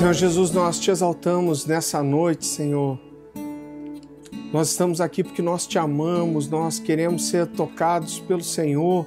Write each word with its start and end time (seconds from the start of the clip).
Senhor 0.00 0.14
Jesus, 0.14 0.50
nós 0.50 0.78
te 0.78 0.90
exaltamos 0.90 1.66
nessa 1.66 2.02
noite, 2.02 2.46
Senhor. 2.46 2.98
Nós 4.50 4.70
estamos 4.70 4.98
aqui 4.98 5.22
porque 5.22 5.42
nós 5.42 5.66
te 5.66 5.78
amamos, 5.78 6.48
nós 6.48 6.78
queremos 6.78 7.28
ser 7.28 7.46
tocados 7.48 8.18
pelo 8.18 8.42
Senhor, 8.42 9.06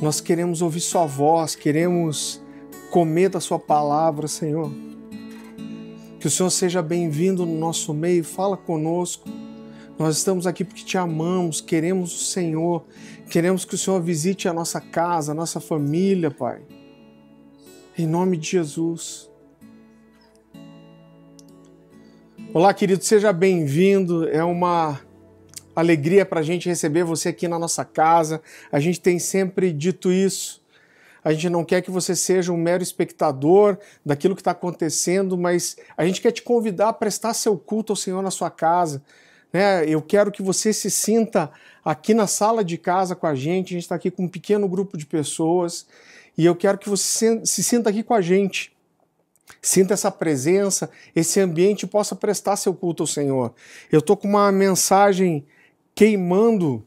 nós 0.00 0.18
queremos 0.18 0.62
ouvir 0.62 0.80
Sua 0.80 1.04
voz, 1.04 1.54
queremos 1.54 2.42
comer 2.90 3.28
da 3.28 3.40
Sua 3.40 3.58
palavra, 3.58 4.26
Senhor. 4.26 4.72
Que 6.18 6.28
o 6.28 6.30
Senhor 6.30 6.48
seja 6.48 6.80
bem-vindo 6.80 7.44
no 7.44 7.58
nosso 7.58 7.92
meio, 7.92 8.24
fala 8.24 8.56
conosco. 8.56 9.28
Nós 9.98 10.16
estamos 10.16 10.46
aqui 10.46 10.64
porque 10.64 10.82
te 10.82 10.96
amamos, 10.96 11.60
queremos 11.60 12.18
o 12.18 12.24
Senhor, 12.24 12.86
queremos 13.28 13.66
que 13.66 13.74
o 13.74 13.78
Senhor 13.78 14.00
visite 14.00 14.48
a 14.48 14.54
nossa 14.54 14.80
casa, 14.80 15.32
a 15.32 15.34
nossa 15.34 15.60
família, 15.60 16.30
Pai. 16.30 16.62
Em 17.98 18.06
nome 18.06 18.38
de 18.38 18.52
Jesus. 18.52 19.35
Olá, 22.56 22.72
querido, 22.72 23.04
seja 23.04 23.34
bem-vindo. 23.34 24.26
É 24.30 24.42
uma 24.42 24.98
alegria 25.74 26.24
para 26.24 26.40
a 26.40 26.42
gente 26.42 26.70
receber 26.70 27.04
você 27.04 27.28
aqui 27.28 27.46
na 27.46 27.58
nossa 27.58 27.84
casa. 27.84 28.40
A 28.72 28.80
gente 28.80 28.98
tem 28.98 29.18
sempre 29.18 29.70
dito 29.70 30.10
isso. 30.10 30.62
A 31.22 31.34
gente 31.34 31.50
não 31.50 31.62
quer 31.62 31.82
que 31.82 31.90
você 31.90 32.16
seja 32.16 32.50
um 32.54 32.56
mero 32.56 32.82
espectador 32.82 33.76
daquilo 34.02 34.34
que 34.34 34.40
está 34.40 34.52
acontecendo, 34.52 35.36
mas 35.36 35.76
a 35.98 36.06
gente 36.06 36.22
quer 36.22 36.32
te 36.32 36.40
convidar 36.40 36.88
a 36.88 36.92
prestar 36.94 37.34
seu 37.34 37.58
culto 37.58 37.92
ao 37.92 37.96
Senhor 37.96 38.22
na 38.22 38.30
sua 38.30 38.48
casa. 38.48 39.02
Né? 39.52 39.86
Eu 39.86 40.00
quero 40.00 40.32
que 40.32 40.40
você 40.40 40.72
se 40.72 40.90
sinta 40.90 41.50
aqui 41.84 42.14
na 42.14 42.26
sala 42.26 42.64
de 42.64 42.78
casa 42.78 43.14
com 43.14 43.26
a 43.26 43.34
gente. 43.34 43.74
A 43.74 43.76
gente 43.76 43.82
está 43.82 43.96
aqui 43.96 44.10
com 44.10 44.22
um 44.22 44.28
pequeno 44.28 44.66
grupo 44.66 44.96
de 44.96 45.04
pessoas 45.04 45.86
e 46.38 46.46
eu 46.46 46.56
quero 46.56 46.78
que 46.78 46.88
você 46.88 47.38
se 47.44 47.62
sinta 47.62 47.90
aqui 47.90 48.02
com 48.02 48.14
a 48.14 48.22
gente 48.22 48.74
sinta 49.60 49.94
essa 49.94 50.10
presença, 50.10 50.90
esse 51.14 51.40
ambiente 51.40 51.86
possa 51.86 52.14
prestar 52.14 52.56
seu 52.56 52.74
culto 52.74 53.02
ao 53.02 53.06
Senhor. 53.06 53.54
Eu 53.90 54.00
estou 54.00 54.16
com 54.16 54.28
uma 54.28 54.50
mensagem 54.52 55.46
queimando 55.94 56.86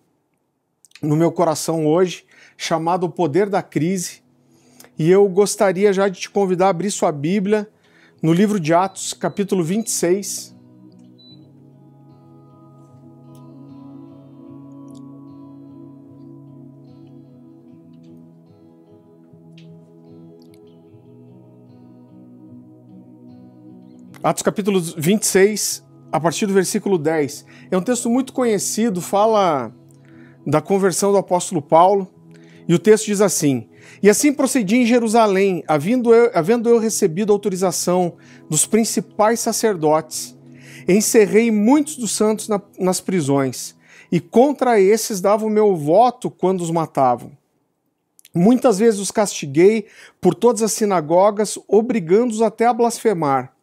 no 1.02 1.16
meu 1.16 1.32
coração 1.32 1.86
hoje, 1.86 2.26
chamada 2.58 3.06
O 3.06 3.10
Poder 3.10 3.50
da 3.50 3.62
Crise, 3.62 4.22
e 4.98 5.10
eu 5.10 5.28
gostaria 5.30 5.94
já 5.94 6.10
de 6.10 6.20
te 6.20 6.30
convidar 6.30 6.68
a 6.68 6.70
abrir 6.70 6.92
sua 6.92 7.12
Bíblia 7.12 7.70
no 8.22 8.34
livro 8.34 8.60
de 8.60 8.74
Atos, 8.74 9.14
capítulo 9.14 9.64
26. 9.64 10.59
Atos 24.22 24.44
capítulo 24.44 24.82
26, 24.82 25.82
a 26.12 26.20
partir 26.20 26.46
do 26.46 26.52
versículo 26.52 26.98
10. 26.98 27.46
É 27.72 27.78
um 27.78 27.82
texto 27.82 28.10
muito 28.10 28.34
conhecido, 28.34 29.00
fala 29.00 29.74
da 30.46 30.60
conversão 30.60 31.14
do 31.14 31.18
apóstolo 31.18 31.62
Paulo, 31.62 32.06
e 32.68 32.74
o 32.74 32.80
texto 32.80 33.06
diz 33.06 33.22
assim: 33.22 33.70
E 34.04 34.10
assim 34.10 34.34
procedi 34.34 34.76
em 34.76 34.86
Jerusalém, 34.86 35.64
havendo 35.66 36.14
eu, 36.14 36.32
havendo 36.34 36.68
eu 36.68 36.80
recebido 36.80 37.32
autorização 37.32 38.18
dos 38.50 38.66
principais 38.66 39.40
sacerdotes, 39.40 40.38
encerrei 40.86 41.50
muitos 41.50 41.96
dos 41.96 42.12
santos 42.12 42.50
na, 42.50 42.62
nas 42.78 43.00
prisões, 43.00 43.74
e 44.12 44.20
contra 44.20 44.82
esses 44.82 45.22
dava 45.22 45.46
o 45.46 45.50
meu 45.50 45.78
voto 45.78 46.30
quando 46.30 46.60
os 46.60 46.72
matavam. 46.72 47.32
Muitas 48.36 48.80
vezes 48.80 49.00
os 49.00 49.12
castiguei 49.12 49.86
por 50.20 50.36
todas 50.36 50.62
as 50.62 50.74
sinagogas, 50.74 51.58
obrigando-os 51.70 52.42
até 52.42 52.66
a 52.66 52.74
blasfemar. 52.74 53.54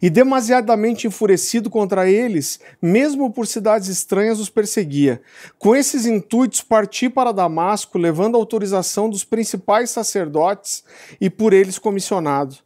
E 0.00 0.10
demasiadamente 0.10 1.06
enfurecido 1.06 1.70
contra 1.70 2.10
eles, 2.10 2.60
mesmo 2.80 3.30
por 3.30 3.46
cidades 3.46 3.88
estranhas 3.88 4.40
os 4.40 4.50
perseguia. 4.50 5.22
Com 5.58 5.76
esses 5.76 6.06
intuitos 6.06 6.60
parti 6.60 7.08
para 7.08 7.32
Damasco, 7.32 7.98
levando 7.98 8.36
a 8.36 8.38
autorização 8.38 9.08
dos 9.08 9.24
principais 9.24 9.90
sacerdotes 9.90 10.84
e 11.20 11.30
por 11.30 11.52
eles 11.52 11.78
comissionado. 11.78 12.56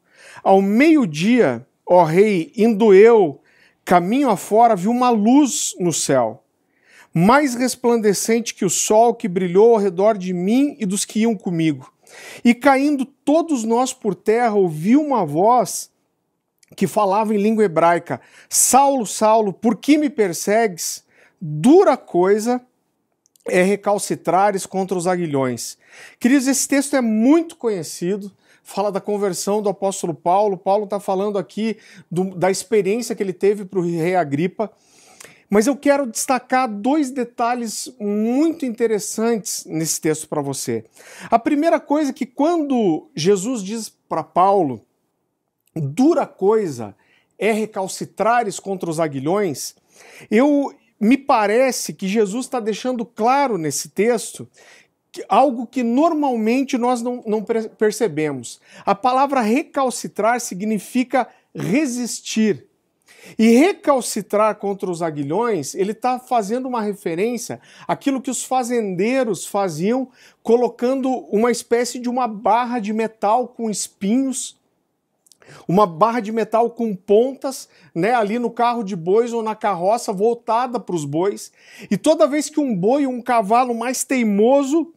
Ao 0.42 0.62
meio-dia, 0.62 1.66
ó 1.86 2.04
rei, 2.04 2.52
indo 2.56 2.94
eu 2.94 3.40
caminho 3.84 4.28
afora, 4.28 4.74
vi 4.74 4.88
uma 4.88 5.10
luz 5.10 5.74
no 5.78 5.92
céu, 5.92 6.42
mais 7.14 7.54
resplandecente 7.54 8.52
que 8.52 8.64
o 8.64 8.70
sol 8.70 9.14
que 9.14 9.28
brilhou 9.28 9.74
ao 9.74 9.80
redor 9.80 10.18
de 10.18 10.32
mim 10.32 10.76
e 10.80 10.84
dos 10.84 11.04
que 11.04 11.20
iam 11.20 11.36
comigo. 11.36 11.92
E 12.44 12.52
caindo 12.52 13.04
todos 13.04 13.62
nós 13.62 13.92
por 13.92 14.14
terra, 14.14 14.54
ouvi 14.54 14.96
uma 14.96 15.24
voz 15.24 15.90
que 16.74 16.86
falava 16.86 17.34
em 17.34 17.38
língua 17.38 17.64
hebraica: 17.64 18.20
Saulo, 18.48 19.06
Saulo, 19.06 19.52
por 19.52 19.76
que 19.76 19.96
me 19.96 20.10
persegues? 20.10 21.04
Dura 21.40 21.96
coisa 21.96 22.60
é 23.46 23.62
recalcitrares 23.62 24.66
contra 24.66 24.96
os 24.96 25.06
aguilhões. 25.06 25.78
Queridos, 26.18 26.48
esse 26.48 26.66
texto 26.66 26.96
é 26.96 27.00
muito 27.00 27.56
conhecido, 27.56 28.32
fala 28.62 28.90
da 28.90 29.00
conversão 29.00 29.62
do 29.62 29.68
apóstolo 29.68 30.14
Paulo. 30.14 30.56
Paulo 30.56 30.84
está 30.84 30.98
falando 30.98 31.38
aqui 31.38 31.76
do, 32.10 32.34
da 32.34 32.50
experiência 32.50 33.14
que 33.14 33.22
ele 33.22 33.32
teve 33.32 33.64
para 33.64 33.78
o 33.78 33.82
rei 33.82 34.16
Agripa. 34.16 34.70
Mas 35.48 35.68
eu 35.68 35.76
quero 35.76 36.10
destacar 36.10 36.68
dois 36.68 37.12
detalhes 37.12 37.94
muito 38.00 38.66
interessantes 38.66 39.64
nesse 39.64 40.00
texto 40.00 40.28
para 40.28 40.42
você. 40.42 40.84
A 41.30 41.38
primeira 41.38 41.78
coisa 41.78 42.10
é 42.10 42.12
que 42.12 42.26
quando 42.26 43.08
Jesus 43.14 43.62
diz 43.62 43.88
para 44.08 44.24
Paulo 44.24 44.84
dura 45.80 46.26
coisa 46.26 46.94
é 47.38 47.52
recalcitrares 47.52 48.58
contra 48.58 48.88
os 48.88 48.98
aguilhões, 48.98 49.74
eu 50.30 50.74
me 50.98 51.16
parece 51.16 51.92
que 51.92 52.08
Jesus 52.08 52.46
está 52.46 52.58
deixando 52.58 53.04
claro 53.04 53.58
nesse 53.58 53.90
texto 53.90 54.48
que, 55.12 55.24
algo 55.28 55.66
que 55.66 55.82
normalmente 55.82 56.78
nós 56.78 57.02
não, 57.02 57.22
não 57.26 57.42
percebemos. 57.42 58.60
A 58.84 58.94
palavra 58.94 59.40
recalcitrar 59.40 60.40
significa 60.40 61.28
resistir. 61.54 62.66
E 63.36 63.48
recalcitrar 63.48 64.54
contra 64.54 64.88
os 64.88 65.02
aguilhões, 65.02 65.74
ele 65.74 65.90
está 65.90 66.18
fazendo 66.18 66.68
uma 66.68 66.80
referência 66.80 67.60
àquilo 67.88 68.20
que 68.20 68.30
os 68.30 68.44
fazendeiros 68.44 69.44
faziam, 69.44 70.08
colocando 70.44 71.10
uma 71.10 71.50
espécie 71.50 71.98
de 71.98 72.08
uma 72.08 72.28
barra 72.28 72.78
de 72.78 72.92
metal 72.92 73.48
com 73.48 73.68
espinhos 73.68 74.55
uma 75.66 75.86
barra 75.86 76.20
de 76.20 76.32
metal 76.32 76.70
com 76.70 76.94
pontas, 76.94 77.68
né, 77.94 78.14
ali 78.14 78.38
no 78.38 78.50
carro 78.50 78.82
de 78.82 78.96
bois 78.96 79.32
ou 79.32 79.42
na 79.42 79.54
carroça 79.54 80.12
voltada 80.12 80.78
para 80.78 80.94
os 80.94 81.04
bois. 81.04 81.52
E 81.90 81.96
toda 81.96 82.26
vez 82.26 82.48
que 82.48 82.60
um 82.60 82.74
boi 82.74 83.06
ou 83.06 83.12
um 83.12 83.22
cavalo 83.22 83.74
mais 83.74 84.04
teimoso, 84.04 84.92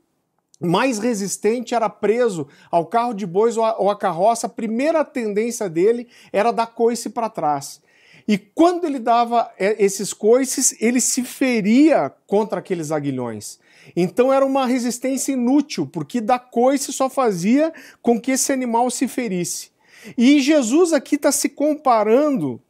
mais 0.60 1.00
resistente 1.00 1.74
era 1.74 1.90
preso 1.90 2.48
ao 2.70 2.86
carro 2.86 3.14
de 3.14 3.26
bois 3.26 3.56
ou 3.56 3.90
à 3.90 3.96
carroça, 3.96 4.48
a 4.48 4.50
primeira 4.50 5.06
tendência 5.06 5.70
dele 5.70 6.08
era 6.34 6.52
dar 6.52 6.68
coice 6.68 7.10
para 7.10 7.30
trás. 7.30 7.82
E 8.28 8.38
quando 8.38 8.86
ele 8.86 9.00
dava 9.00 9.52
é, 9.58 9.84
esses 9.84 10.14
coices, 10.14 10.76
ele 10.80 11.02
se 11.02 11.24
feria 11.24 12.14
contra 12.28 12.60
aqueles 12.60 12.92
aguilhões. 12.92 13.58
Então 13.96 14.32
era 14.32 14.46
uma 14.46 14.68
resistência 14.68 15.32
inútil, 15.32 15.88
porque 15.88 16.22
dar 16.22 16.38
coice 16.38 16.94
só 16.94 17.10
fazia 17.10 17.74
com 18.02 18.22
que 18.22 18.32
esse 18.32 18.52
animal 18.52 18.92
se 18.92 19.08
ferisse. 19.08 19.72
E 20.18 20.40
Jesus 20.40 20.94
aqui 20.94 21.16
está 21.16 21.32
se 21.32 21.50
comparando 21.50 22.62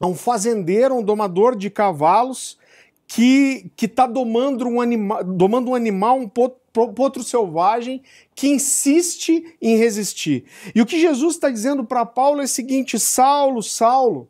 a 0.00 0.06
um 0.06 0.14
fazendeiro, 0.14 0.96
um 0.96 1.02
domador 1.02 1.56
de 1.56 1.70
cavalos 1.70 2.58
que 3.06 3.70
está 3.80 4.06
domando, 4.06 4.66
um 4.66 5.36
domando 5.36 5.70
um 5.70 5.74
animal, 5.74 6.18
um 6.18 6.28
potro 6.28 7.22
selvagem, 7.22 8.02
que 8.34 8.48
insiste 8.48 9.54
em 9.60 9.76
resistir. 9.76 10.44
E 10.74 10.80
o 10.80 10.86
que 10.86 10.98
Jesus 10.98 11.34
está 11.34 11.50
dizendo 11.50 11.84
para 11.84 12.06
Paulo 12.06 12.40
é 12.40 12.44
o 12.44 12.48
seguinte: 12.48 12.98
Saulo, 12.98 13.62
Saulo, 13.62 14.28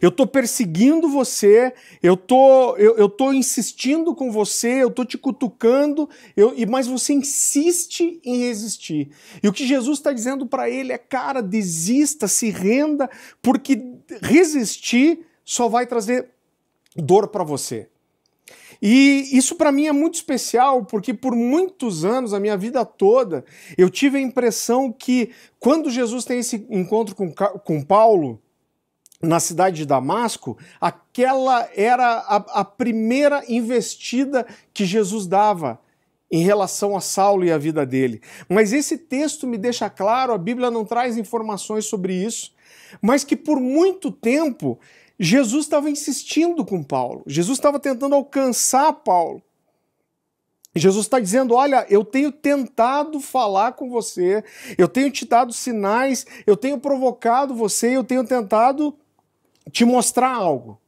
eu 0.00 0.08
estou 0.08 0.26
perseguindo 0.26 1.08
você, 1.08 1.72
eu 2.02 2.16
tô, 2.16 2.76
eu, 2.76 3.08
tô 3.08 3.32
insistindo 3.32 4.14
com 4.14 4.30
você, 4.30 4.82
eu 4.82 4.90
tô 4.90 5.04
te 5.04 5.16
cutucando, 5.16 6.08
eu, 6.36 6.54
mas 6.68 6.86
você 6.86 7.12
insiste 7.12 8.20
em 8.24 8.38
resistir. 8.40 9.10
E 9.42 9.48
o 9.48 9.52
que 9.52 9.66
Jesus 9.66 9.98
está 9.98 10.12
dizendo 10.12 10.46
para 10.46 10.68
ele 10.68 10.92
é, 10.92 10.98
cara, 10.98 11.42
desista, 11.42 12.28
se 12.28 12.50
renda, 12.50 13.08
porque 13.40 13.82
resistir 14.20 15.26
só 15.44 15.68
vai 15.68 15.86
trazer 15.86 16.30
dor 16.96 17.28
para 17.28 17.44
você. 17.44 17.88
E 18.82 19.28
isso 19.30 19.54
para 19.54 19.70
mim 19.70 19.86
é 19.86 19.92
muito 19.92 20.16
especial, 20.16 20.84
porque 20.84 21.14
por 21.14 21.36
muitos 21.36 22.04
anos, 22.04 22.34
a 22.34 22.40
minha 22.40 22.56
vida 22.56 22.84
toda, 22.84 23.44
eu 23.78 23.88
tive 23.88 24.18
a 24.18 24.20
impressão 24.20 24.90
que 24.90 25.30
quando 25.60 25.88
Jesus 25.88 26.24
tem 26.24 26.40
esse 26.40 26.66
encontro 26.68 27.14
com, 27.14 27.32
com 27.32 27.80
Paulo, 27.80 28.42
na 29.22 29.38
cidade 29.38 29.76
de 29.76 29.86
Damasco, 29.86 30.58
aquela 30.80 31.68
era 31.76 32.18
a, 32.18 32.60
a 32.60 32.64
primeira 32.64 33.44
investida 33.48 34.44
que 34.74 34.84
Jesus 34.84 35.28
dava 35.28 35.80
em 36.30 36.42
relação 36.42 36.96
a 36.96 37.00
Saulo 37.00 37.44
e 37.44 37.52
a 37.52 37.58
vida 37.58 37.86
dele. 37.86 38.20
Mas 38.48 38.72
esse 38.72 38.98
texto 38.98 39.46
me 39.46 39.56
deixa 39.56 39.88
claro, 39.88 40.32
a 40.32 40.38
Bíblia 40.38 40.70
não 40.70 40.84
traz 40.84 41.16
informações 41.16 41.84
sobre 41.84 42.14
isso, 42.14 42.52
mas 43.00 43.22
que 43.22 43.36
por 43.36 43.60
muito 43.60 44.10
tempo 44.10 44.80
Jesus 45.20 45.66
estava 45.66 45.88
insistindo 45.88 46.64
com 46.64 46.82
Paulo, 46.82 47.22
Jesus 47.26 47.58
estava 47.58 47.78
tentando 47.78 48.14
alcançar 48.14 48.92
Paulo. 48.92 49.42
Jesus 50.74 51.04
está 51.04 51.20
dizendo: 51.20 51.54
Olha, 51.54 51.86
eu 51.90 52.02
tenho 52.02 52.32
tentado 52.32 53.20
falar 53.20 53.72
com 53.72 53.90
você, 53.90 54.42
eu 54.78 54.88
tenho 54.88 55.10
te 55.10 55.26
dado 55.26 55.52
sinais, 55.52 56.26
eu 56.46 56.56
tenho 56.56 56.78
provocado 56.78 57.54
você, 57.54 57.94
eu 57.94 58.02
tenho 58.02 58.24
tentado 58.24 58.96
te 59.70 59.84
mostrar 59.84 60.34
algo. 60.34 60.81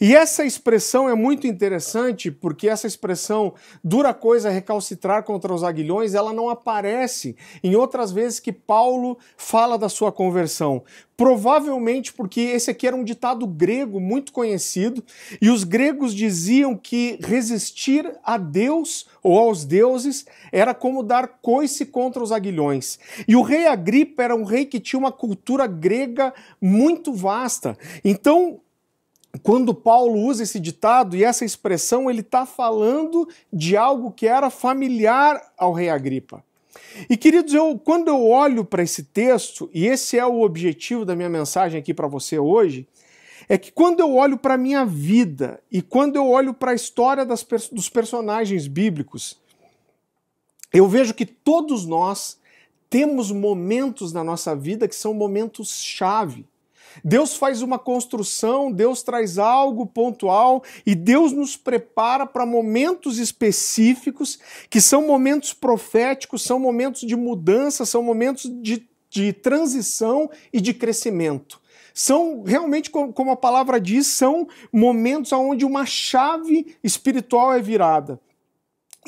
E 0.00 0.14
essa 0.14 0.44
expressão 0.44 1.08
é 1.08 1.14
muito 1.14 1.46
interessante 1.46 2.30
porque 2.30 2.68
essa 2.68 2.86
expressão 2.86 3.54
dura 3.82 4.12
coisa 4.12 4.50
recalcitrar 4.50 5.22
contra 5.22 5.52
os 5.54 5.64
aguilhões, 5.64 6.14
ela 6.14 6.32
não 6.32 6.48
aparece 6.50 7.36
em 7.62 7.74
outras 7.74 8.12
vezes 8.12 8.40
que 8.40 8.52
Paulo 8.52 9.18
fala 9.36 9.78
da 9.78 9.88
sua 9.88 10.12
conversão. 10.12 10.82
Provavelmente 11.16 12.12
porque 12.12 12.40
esse 12.40 12.70
aqui 12.70 12.86
era 12.86 12.94
um 12.94 13.02
ditado 13.02 13.46
grego 13.46 13.98
muito 13.98 14.32
conhecido 14.32 15.02
e 15.40 15.50
os 15.50 15.64
gregos 15.64 16.14
diziam 16.14 16.76
que 16.76 17.18
resistir 17.22 18.12
a 18.22 18.36
Deus 18.36 19.08
ou 19.22 19.36
aos 19.36 19.64
deuses 19.64 20.26
era 20.52 20.72
como 20.74 21.02
dar 21.02 21.38
coice 21.42 21.86
contra 21.86 22.22
os 22.22 22.30
aguilhões. 22.30 22.98
E 23.26 23.34
o 23.34 23.42
rei 23.42 23.66
Agripa 23.66 24.22
era 24.22 24.36
um 24.36 24.44
rei 24.44 24.64
que 24.64 24.78
tinha 24.78 25.00
uma 25.00 25.10
cultura 25.10 25.66
grega 25.66 26.32
muito 26.60 27.12
vasta. 27.12 27.76
Então, 28.04 28.60
quando 29.42 29.74
Paulo 29.74 30.18
usa 30.18 30.42
esse 30.42 30.58
ditado 30.58 31.14
e 31.16 31.22
essa 31.22 31.44
expressão, 31.44 32.10
ele 32.10 32.20
está 32.20 32.46
falando 32.46 33.28
de 33.52 33.76
algo 33.76 34.10
que 34.10 34.26
era 34.26 34.50
familiar 34.50 35.52
ao 35.56 35.72
rei 35.72 35.90
Agripa. 35.90 36.42
E 37.08 37.16
queridos, 37.16 37.52
eu, 37.52 37.78
quando 37.78 38.08
eu 38.08 38.26
olho 38.26 38.64
para 38.64 38.82
esse 38.82 39.02
texto, 39.02 39.70
e 39.72 39.86
esse 39.86 40.18
é 40.18 40.26
o 40.26 40.40
objetivo 40.40 41.04
da 41.04 41.14
minha 41.14 41.28
mensagem 41.28 41.78
aqui 41.78 41.92
para 41.92 42.08
você 42.08 42.38
hoje, 42.38 42.86
é 43.48 43.56
que 43.56 43.70
quando 43.70 44.00
eu 44.00 44.14
olho 44.14 44.36
para 44.36 44.54
a 44.54 44.58
minha 44.58 44.84
vida 44.84 45.60
e 45.70 45.80
quando 45.80 46.16
eu 46.16 46.28
olho 46.28 46.52
para 46.52 46.72
a 46.72 46.74
história 46.74 47.24
das, 47.24 47.46
dos 47.70 47.88
personagens 47.88 48.66
bíblicos, 48.66 49.38
eu 50.72 50.88
vejo 50.88 51.14
que 51.14 51.24
todos 51.24 51.86
nós 51.86 52.38
temos 52.90 53.30
momentos 53.30 54.12
na 54.12 54.24
nossa 54.24 54.54
vida 54.56 54.88
que 54.88 54.94
são 54.94 55.14
momentos 55.14 55.82
chave 55.82 56.46
Deus 57.04 57.36
faz 57.36 57.62
uma 57.62 57.78
construção, 57.78 58.70
Deus 58.70 59.02
traz 59.02 59.38
algo 59.38 59.86
pontual 59.86 60.62
e 60.84 60.94
Deus 60.94 61.32
nos 61.32 61.56
prepara 61.56 62.26
para 62.26 62.46
momentos 62.46 63.18
específicos, 63.18 64.38
que 64.68 64.80
são 64.80 65.06
momentos 65.06 65.52
proféticos, 65.52 66.42
são 66.42 66.58
momentos 66.58 67.02
de 67.02 67.16
mudança, 67.16 67.84
são 67.84 68.02
momentos 68.02 68.50
de, 68.62 68.88
de 69.10 69.32
transição 69.32 70.30
e 70.52 70.60
de 70.60 70.74
crescimento. 70.74 71.60
São 71.94 72.44
realmente, 72.44 72.90
como 72.90 73.32
a 73.32 73.36
palavra 73.36 73.80
diz, 73.80 74.06
são 74.06 74.46
momentos 74.72 75.32
onde 75.32 75.64
uma 75.64 75.84
chave 75.84 76.76
espiritual 76.82 77.52
é 77.52 77.60
virada. 77.60 78.20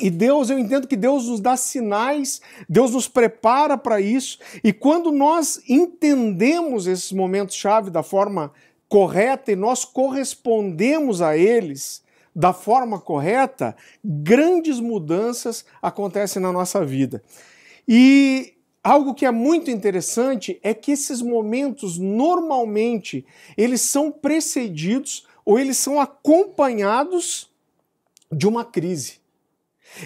E 0.01 0.09
Deus, 0.09 0.49
eu 0.49 0.57
entendo 0.57 0.87
que 0.87 0.95
Deus 0.95 1.27
nos 1.27 1.39
dá 1.39 1.55
sinais, 1.55 2.41
Deus 2.67 2.91
nos 2.91 3.07
prepara 3.07 3.77
para 3.77 4.01
isso, 4.01 4.39
e 4.63 4.73
quando 4.73 5.11
nós 5.11 5.61
entendemos 5.69 6.87
esses 6.87 7.11
momentos-chave 7.11 7.91
da 7.91 8.01
forma 8.01 8.51
correta 8.89 9.51
e 9.51 9.55
nós 9.55 9.85
correspondemos 9.85 11.21
a 11.21 11.37
eles 11.37 12.01
da 12.35 12.51
forma 12.51 12.99
correta, 12.99 13.75
grandes 14.03 14.79
mudanças 14.79 15.63
acontecem 15.79 16.41
na 16.41 16.51
nossa 16.51 16.83
vida. 16.83 17.21
E 17.87 18.53
algo 18.83 19.13
que 19.13 19.25
é 19.25 19.31
muito 19.31 19.69
interessante 19.69 20.59
é 20.63 20.73
que 20.73 20.91
esses 20.91 21.21
momentos 21.21 21.99
normalmente 21.99 23.23
eles 23.55 23.81
são 23.81 24.11
precedidos 24.11 25.27
ou 25.45 25.59
eles 25.59 25.77
são 25.77 26.01
acompanhados 26.01 27.51
de 28.31 28.47
uma 28.47 28.65
crise. 28.65 29.20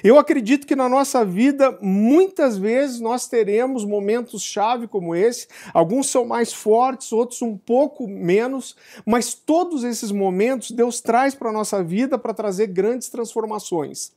Eu 0.04 0.18
acredito 0.18 0.66
que 0.66 0.76
na 0.76 0.90
nossa 0.90 1.24
vida, 1.24 1.78
muitas 1.82 2.58
vezes, 2.58 3.00
nós 3.00 3.28
teremos 3.28 3.86
momentos 3.86 4.42
chave 4.42 4.88
como 4.88 5.16
esse. 5.16 5.48
Alguns 5.74 6.10
são 6.10 6.26
mais 6.26 6.52
fortes, 6.54 7.12
outros 7.12 7.42
um 7.42 7.58
pouco 7.58 8.08
menos, 8.08 8.76
mas 9.06 9.34
todos 9.34 9.84
esses 9.84 10.12
momentos 10.12 10.72
Deus 10.72 11.02
traz 11.02 11.36
para 11.36 11.50
a 11.50 11.54
nossa 11.54 11.84
vida 11.84 12.18
para 12.18 12.34
trazer 12.34 12.68
grandes 12.68 13.10
transformações. 13.10 14.12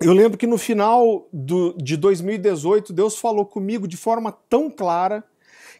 Eu 0.00 0.12
lembro 0.12 0.36
que 0.36 0.46
no 0.46 0.58
final 0.58 1.28
do, 1.32 1.72
de 1.74 1.96
2018, 1.96 2.92
Deus 2.92 3.16
falou 3.16 3.46
comigo 3.46 3.86
de 3.86 3.96
forma 3.96 4.32
tão 4.48 4.68
clara 4.68 5.24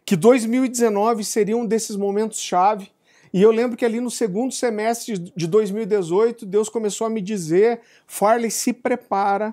que 0.05 0.17
2019 0.17 1.25
seria 1.25 1.57
um 1.57 1.67
desses 1.67 1.97
momentos 1.97 2.39
chave 2.39 2.94
e 3.35 3.43
eu 3.43 3.51
lembro 3.51 3.77
que 3.77 3.85
ali 3.85 4.01
no 4.01 4.13
segundo 4.13 4.55
semestre 4.55 5.19
de 5.19 5.49
2018, 5.49 6.47
Deus 6.47 6.69
começou 6.69 7.05
a 7.05 7.11
me 7.11 7.21
dizer: 7.21 7.81
Farley, 8.07 8.49
se 8.49 8.73
prepara, 8.73 9.53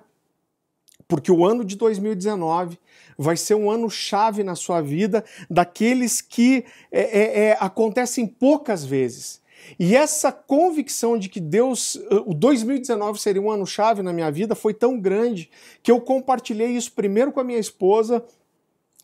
porque 1.07 1.31
o 1.31 1.44
ano 1.44 1.66
de 1.66 1.75
2019 1.75 2.78
vai 3.18 3.36
ser 3.36 3.56
um 3.56 3.72
ano 3.72 3.89
chave 3.89 4.44
na 4.44 4.54
sua 4.54 4.81
vida, 4.81 5.25
daqueles 5.50 6.22
que 6.22 6.63
é, 6.92 7.01
é, 7.01 7.39
é, 7.45 7.57
acontecem 7.60 8.28
poucas 8.28 8.86
vezes. 8.86 9.42
E 9.80 9.95
essa 9.95 10.31
convicção 10.31 11.18
de 11.18 11.27
que 11.27 11.39
Deus, 11.39 11.95
o 12.27 12.36
2019 12.36 13.19
seria 13.19 13.42
um 13.42 13.50
ano 13.50 13.66
chave 13.66 14.04
na 14.04 14.13
minha 14.13 14.31
vida 14.31 14.54
foi 14.54 14.75
tão 14.75 15.00
grande 15.00 15.50
que 15.81 15.89
eu 15.89 16.00
compartilhei 16.00 16.68
isso 16.68 16.92
primeiro 16.92 17.31
com 17.31 17.39
a 17.39 17.44
minha 17.44 17.60
esposa 17.60 18.24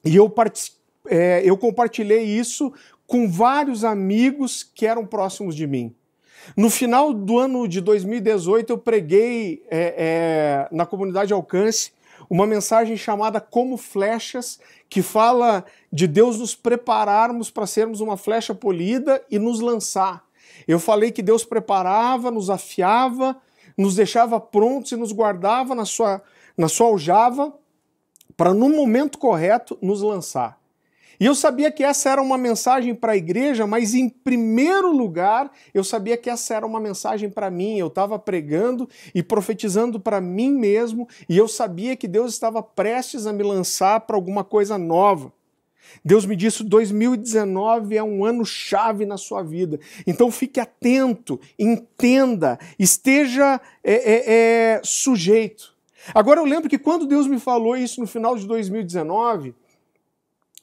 e 0.06 0.16
eu, 0.16 0.32
é, 1.08 1.42
eu 1.44 1.58
compartilhei 1.58 2.24
isso 2.24 2.72
com 3.08 3.30
vários 3.32 3.86
amigos 3.86 4.64
que 4.64 4.86
eram 4.86 5.06
próximos 5.06 5.56
de 5.56 5.66
mim. 5.66 5.96
No 6.56 6.70
final 6.70 7.14
do 7.14 7.40
ano 7.40 7.68
de 7.68 7.82
2018, 7.82 8.72
eu 8.72 8.78
preguei 8.78 9.66
é, 9.70 9.96
é, 9.98 10.76
na 10.76 10.86
comunidade 10.86 11.34
Alcance 11.34 11.92
uma 12.30 12.46
mensagem 12.46 12.98
chamada 12.98 13.40
Como 13.40 13.78
Flechas, 13.78 14.60
que 14.90 15.02
fala 15.02 15.64
de 15.92 16.08
Deus 16.08 16.38
nos 16.38 16.56
prepararmos 16.56 17.50
para 17.50 17.66
sermos 17.66 18.02
uma 18.02 18.18
flecha 18.18 18.54
polida 18.54 19.24
e 19.30 19.40
nos 19.40 19.60
lançar. 19.60 20.26
Eu 20.68 20.80
falei 20.80 21.12
que 21.12 21.22
Deus 21.22 21.46
preparava, 21.46 22.32
nos 22.32 22.50
afiava, 22.50 23.38
nos 23.78 23.96
deixava 23.96 24.40
prontos 24.40 24.92
e 24.92 24.96
nos 24.96 25.12
guardava 25.12 25.74
na 25.76 25.86
sua, 25.86 26.22
na 26.58 26.68
sua 26.68 26.88
aljava 26.88 27.54
para, 28.36 28.54
no 28.54 28.70
momento 28.70 29.18
correto, 29.18 29.78
nos 29.82 30.02
lançar. 30.02 30.57
E 31.20 31.26
eu 31.26 31.34
sabia 31.34 31.72
que 31.72 31.84
essa 31.84 32.10
era 32.10 32.22
uma 32.22 32.38
mensagem 32.38 32.94
para 32.94 33.14
a 33.14 33.18
igreja, 33.18 33.66
mas 33.66 33.94
em 33.94 34.08
primeiro 34.08 34.92
lugar, 34.92 35.52
eu 35.74 35.84
sabia 35.84 36.16
que 36.16 36.30
essa 36.30 36.54
era 36.54 36.66
uma 36.66 36.80
mensagem 36.80 37.30
para 37.30 37.50
mim. 37.50 37.78
Eu 37.78 37.88
estava 37.88 38.20
pregando 38.20 38.88
e 39.16 39.24
profetizando 39.24 40.00
para 40.00 40.22
mim 40.22 40.52
mesmo, 40.52 41.08
e 41.28 41.38
eu 41.38 41.48
sabia 41.48 41.96
que 41.96 42.08
Deus 42.08 42.34
estava 42.34 42.62
prestes 42.62 43.26
a 43.26 43.34
me 43.34 43.44
lançar 43.44 44.02
para 44.02 44.16
alguma 44.16 44.44
coisa 44.44 44.78
nova. 44.78 45.34
Deus 46.04 46.26
me 46.26 46.36
disse: 46.36 46.64
2019 46.64 47.98
é 47.98 48.04
um 48.04 48.24
ano 48.24 48.46
chave 48.46 49.06
na 49.06 49.18
sua 49.18 49.42
vida. 49.42 49.80
Então 50.06 50.30
fique 50.30 50.60
atento, 50.60 51.40
entenda, 51.58 52.60
esteja 52.78 53.60
é, 53.84 53.94
é, 53.94 54.34
é, 54.76 54.82
sujeito. 54.84 55.76
Agora 56.14 56.40
eu 56.40 56.46
lembro 56.46 56.70
que 56.70 56.78
quando 56.78 57.06
Deus 57.06 57.28
me 57.28 57.40
falou 57.40 57.76
isso 57.76 58.00
no 58.00 58.08
final 58.08 58.38
de 58.38 58.46
2019, 58.48 59.54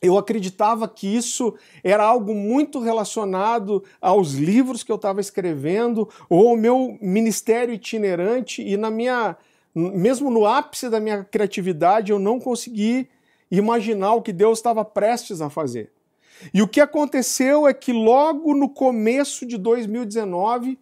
eu 0.04 0.18
acreditava 0.18 0.86
que 0.86 1.06
isso 1.06 1.54
era 1.82 2.04
algo 2.04 2.34
muito 2.34 2.78
relacionado 2.78 3.82
aos 4.00 4.32
livros 4.32 4.82
que 4.82 4.92
eu 4.92 4.96
estava 4.96 5.20
escrevendo 5.20 6.08
ou 6.28 6.48
ao 6.48 6.56
meu 6.56 6.98
ministério 7.00 7.74
itinerante 7.74 8.62
e 8.62 8.76
na 8.76 8.90
minha 8.90 9.36
mesmo 9.74 10.30
no 10.30 10.46
ápice 10.46 10.88
da 10.88 11.00
minha 11.00 11.24
criatividade 11.24 12.12
eu 12.12 12.18
não 12.18 12.38
consegui 12.38 13.08
imaginar 13.50 14.14
o 14.14 14.22
que 14.22 14.32
Deus 14.32 14.58
estava 14.58 14.84
prestes 14.84 15.40
a 15.40 15.50
fazer. 15.50 15.90
E 16.52 16.62
o 16.62 16.68
que 16.68 16.80
aconteceu 16.80 17.66
é 17.66 17.74
que 17.74 17.92
logo 17.92 18.54
no 18.54 18.68
começo 18.68 19.44
de 19.46 19.56
2019 19.58 20.78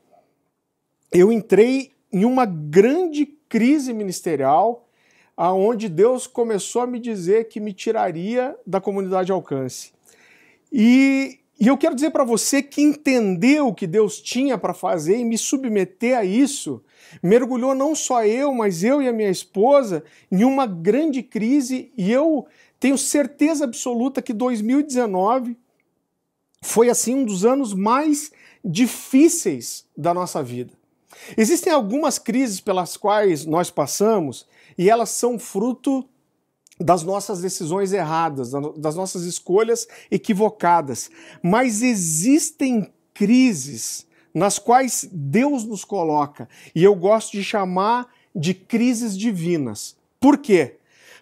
eu 1.11 1.33
entrei 1.33 1.93
em 2.13 2.25
uma 2.25 2.45
grande 2.45 3.27
crise 3.49 3.93
ministerial 3.93 4.87
aonde 5.37 5.89
Deus 5.89 6.27
começou 6.27 6.83
a 6.83 6.87
me 6.87 6.99
dizer 6.99 7.49
que 7.49 7.61
me 7.61 7.73
tiraria 7.73 8.57
da 8.67 8.81
comunidade 8.81 9.33
alcance. 9.33 9.93
E, 10.73 11.39
e 11.59 11.67
eu 11.67 11.77
quero 11.77 11.95
dizer 11.95 12.11
para 12.11 12.25
você 12.25 12.63
que 12.63 12.83
entendeu 12.83 13.69
o 13.69 13.75
que 13.75 13.87
Deus 13.87 14.21
tinha 14.21 14.57
para 14.57 14.75
fazer 14.75 15.19
e 15.19 15.25
me 15.25 15.39
submeter 15.39 16.17
a 16.17 16.25
isso, 16.25 16.83
mergulhou 17.23 17.75
não 17.75 17.95
só 17.95 18.25
eu, 18.25 18.53
mas 18.55 18.83
eu 18.83 19.03
e 19.03 19.09
a 19.09 19.13
minha 19.13 19.31
esposa 19.31 20.05
em 20.31 20.45
uma 20.45 20.67
grande 20.67 21.23
crise 21.23 21.93
e 21.97 22.11
eu 22.11 22.47
tenho 22.79 22.99
certeza 22.99 23.65
absoluta 23.65 24.23
que 24.23 24.33
2019 24.33 25.57
foi 26.61 26.89
assim 26.89 27.17
um 27.17 27.25
dos 27.25 27.45
anos 27.45 27.75
mais 27.75 28.33
difíceis 28.65 29.85
da 29.97 30.15
nossa 30.15 30.43
vida. 30.43 30.73
Existem 31.37 31.73
algumas 31.73 32.19
crises 32.19 32.61
pelas 32.61 32.97
quais 32.97 33.45
nós 33.45 33.71
passamos 33.71 34.47
e 34.83 34.91
elas 34.91 35.11
são 35.11 35.39
fruto 35.39 36.05
das 36.81 37.05
nossas 37.05 37.41
decisões 37.41 37.93
erradas, 37.93 38.51
das 38.77 38.97
nossas 38.97 39.23
escolhas 39.23 39.87
equivocadas. 40.11 41.09
Mas 41.41 41.83
existem 41.83 42.93
crises 43.15 44.05
nas 44.35 44.59
quais 44.59 45.09
Deus 45.13 45.65
nos 45.65 45.85
coloca, 45.85 46.49
e 46.75 46.83
eu 46.83 46.97
gosto 46.97 47.31
de 47.33 47.45
chamar 47.45 48.09
de 48.35 48.55
crises 48.55 49.17
divinas. 49.17 49.97
Por 50.19 50.39
quê? 50.39 50.79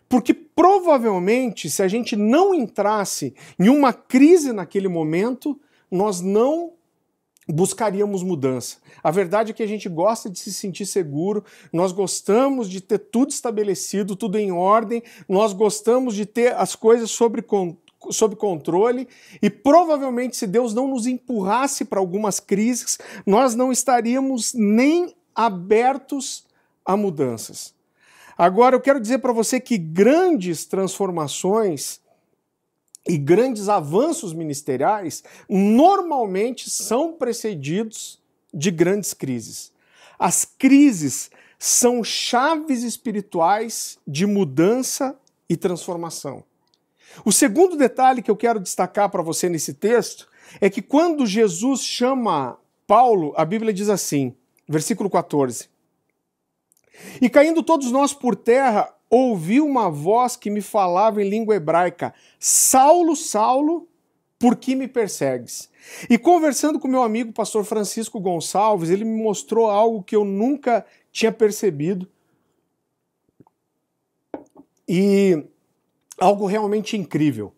Porque 0.09 0.33
provavelmente, 0.33 1.69
se 1.69 1.83
a 1.83 1.89
gente 1.89 2.17
não 2.17 2.55
entrasse 2.55 3.35
em 3.59 3.69
uma 3.69 3.93
crise 3.93 4.55
naquele 4.55 4.89
momento, 4.89 5.61
nós 5.91 6.23
não 6.23 6.73
buscaríamos 7.53 8.23
mudança. 8.23 8.77
A 9.03 9.11
verdade 9.11 9.51
é 9.51 9.55
que 9.55 9.63
a 9.63 9.67
gente 9.67 9.89
gosta 9.89 10.31
de 10.31 10.39
se 10.39 10.53
sentir 10.53 10.87
seguro, 10.87 11.45
nós 11.73 11.93
gostamos 11.93 12.69
de 12.69 12.81
ter 12.81 12.99
tudo 12.99 13.31
estabelecido, 13.31 14.17
tudo 14.17 14.39
em 14.39 14.53
ordem, 14.53 15.03
nós 15.29 15.53
gostamos 15.53 16.15
de 16.15 16.27
ter 16.27 16.55
as 16.55 16.77
coisas 16.77 17.11
sobre, 17.11 17.45
sob 18.11 18.37
controle 18.37 19.09
e 19.43 19.51
provavelmente, 19.51 20.37
se 20.37 20.47
Deus 20.47 20.75
não 20.75 20.89
nos 20.89 21.07
empurrasse 21.07 21.85
para 21.85 21.99
algumas 21.99 22.41
crises, 22.41 22.99
nós 23.27 23.55
não 23.55 23.73
estaríamos 23.73 24.55
nem 24.55 25.15
abertos 25.35 26.47
a 26.85 26.97
mudanças. 26.97 27.75
Agora, 28.37 28.75
eu 28.75 28.81
quero 28.81 29.01
dizer 29.01 29.19
para 29.19 29.33
você 29.33 29.61
que 29.61 29.77
grandes 29.77 30.65
transformações 30.65 32.01
e 33.07 33.17
grandes 33.17 33.69
avanços 33.69 34.33
ministeriais 34.33 35.25
normalmente 35.49 36.69
são 36.69 37.13
precedidos 37.13 38.21
de 38.53 38.71
grandes 38.71 39.15
crises. 39.15 39.73
As 40.19 40.45
crises 40.45 41.31
são 41.59 42.05
chaves 42.05 42.83
espirituais 42.83 43.99
de 44.07 44.27
mudança 44.27 45.19
e 45.49 45.57
transformação. 45.57 46.45
O 47.25 47.33
segundo 47.33 47.77
detalhe 47.77 48.23
que 48.23 48.31
eu 48.31 48.37
quero 48.37 48.61
destacar 48.61 49.11
para 49.11 49.23
você 49.23 49.49
nesse 49.49 49.75
texto 49.75 50.29
é 50.61 50.71
que 50.71 50.81
quando 50.81 51.27
Jesus 51.27 51.83
chama 51.83 52.59
Paulo, 52.87 53.33
a 53.37 53.45
Bíblia 53.45 53.73
diz 53.73 53.89
assim, 53.89 54.35
versículo 54.69 55.11
14: 55.11 55.69
E 57.21 57.29
caindo 57.29 57.63
todos 57.63 57.91
nós 57.91 58.13
por 58.13 58.37
terra, 58.37 58.93
ouvi 59.11 59.61
uma 59.61 59.91
voz 59.91 60.37
que 60.37 60.49
me 60.49 60.63
falava 60.63 61.23
em 61.23 61.29
língua 61.29 61.57
hebraica: 61.57 62.15
Saulo, 62.39 63.17
Saulo, 63.17 63.89
por 64.39 64.57
que 64.57 64.77
me 64.77 64.87
persegues? 64.87 65.69
E 66.09 66.17
conversando 66.17 66.79
com 66.79 66.87
meu 66.87 67.03
amigo 67.03 67.33
pastor 67.33 67.65
Francisco 67.65 68.21
Gonçalves, 68.21 68.89
ele 68.89 69.05
me 69.05 69.21
mostrou 69.23 69.69
algo 69.69 70.03
que 70.03 70.15
eu 70.15 70.25
nunca 70.25 70.87
tinha 71.11 71.33
percebido. 71.33 72.09
E 74.89 75.45
algo 76.19 76.47
realmente 76.47 76.97
incrível. 76.97 77.55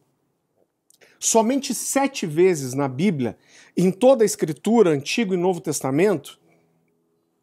Somente 1.18 1.72
sete 1.72 2.26
vezes 2.26 2.74
na 2.74 2.88
Bíblia, 2.88 3.38
em 3.76 3.90
toda 3.92 4.24
a 4.24 4.26
Escritura, 4.26 4.90
Antigo 4.90 5.32
e 5.32 5.36
Novo 5.36 5.60
Testamento, 5.60 6.40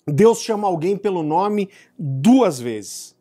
Deus 0.05 0.41
chama 0.41 0.67
alguém 0.67 0.97
pelo 0.97 1.23
nome 1.23 1.69
duas 1.97 2.59
vezes. 2.59 3.15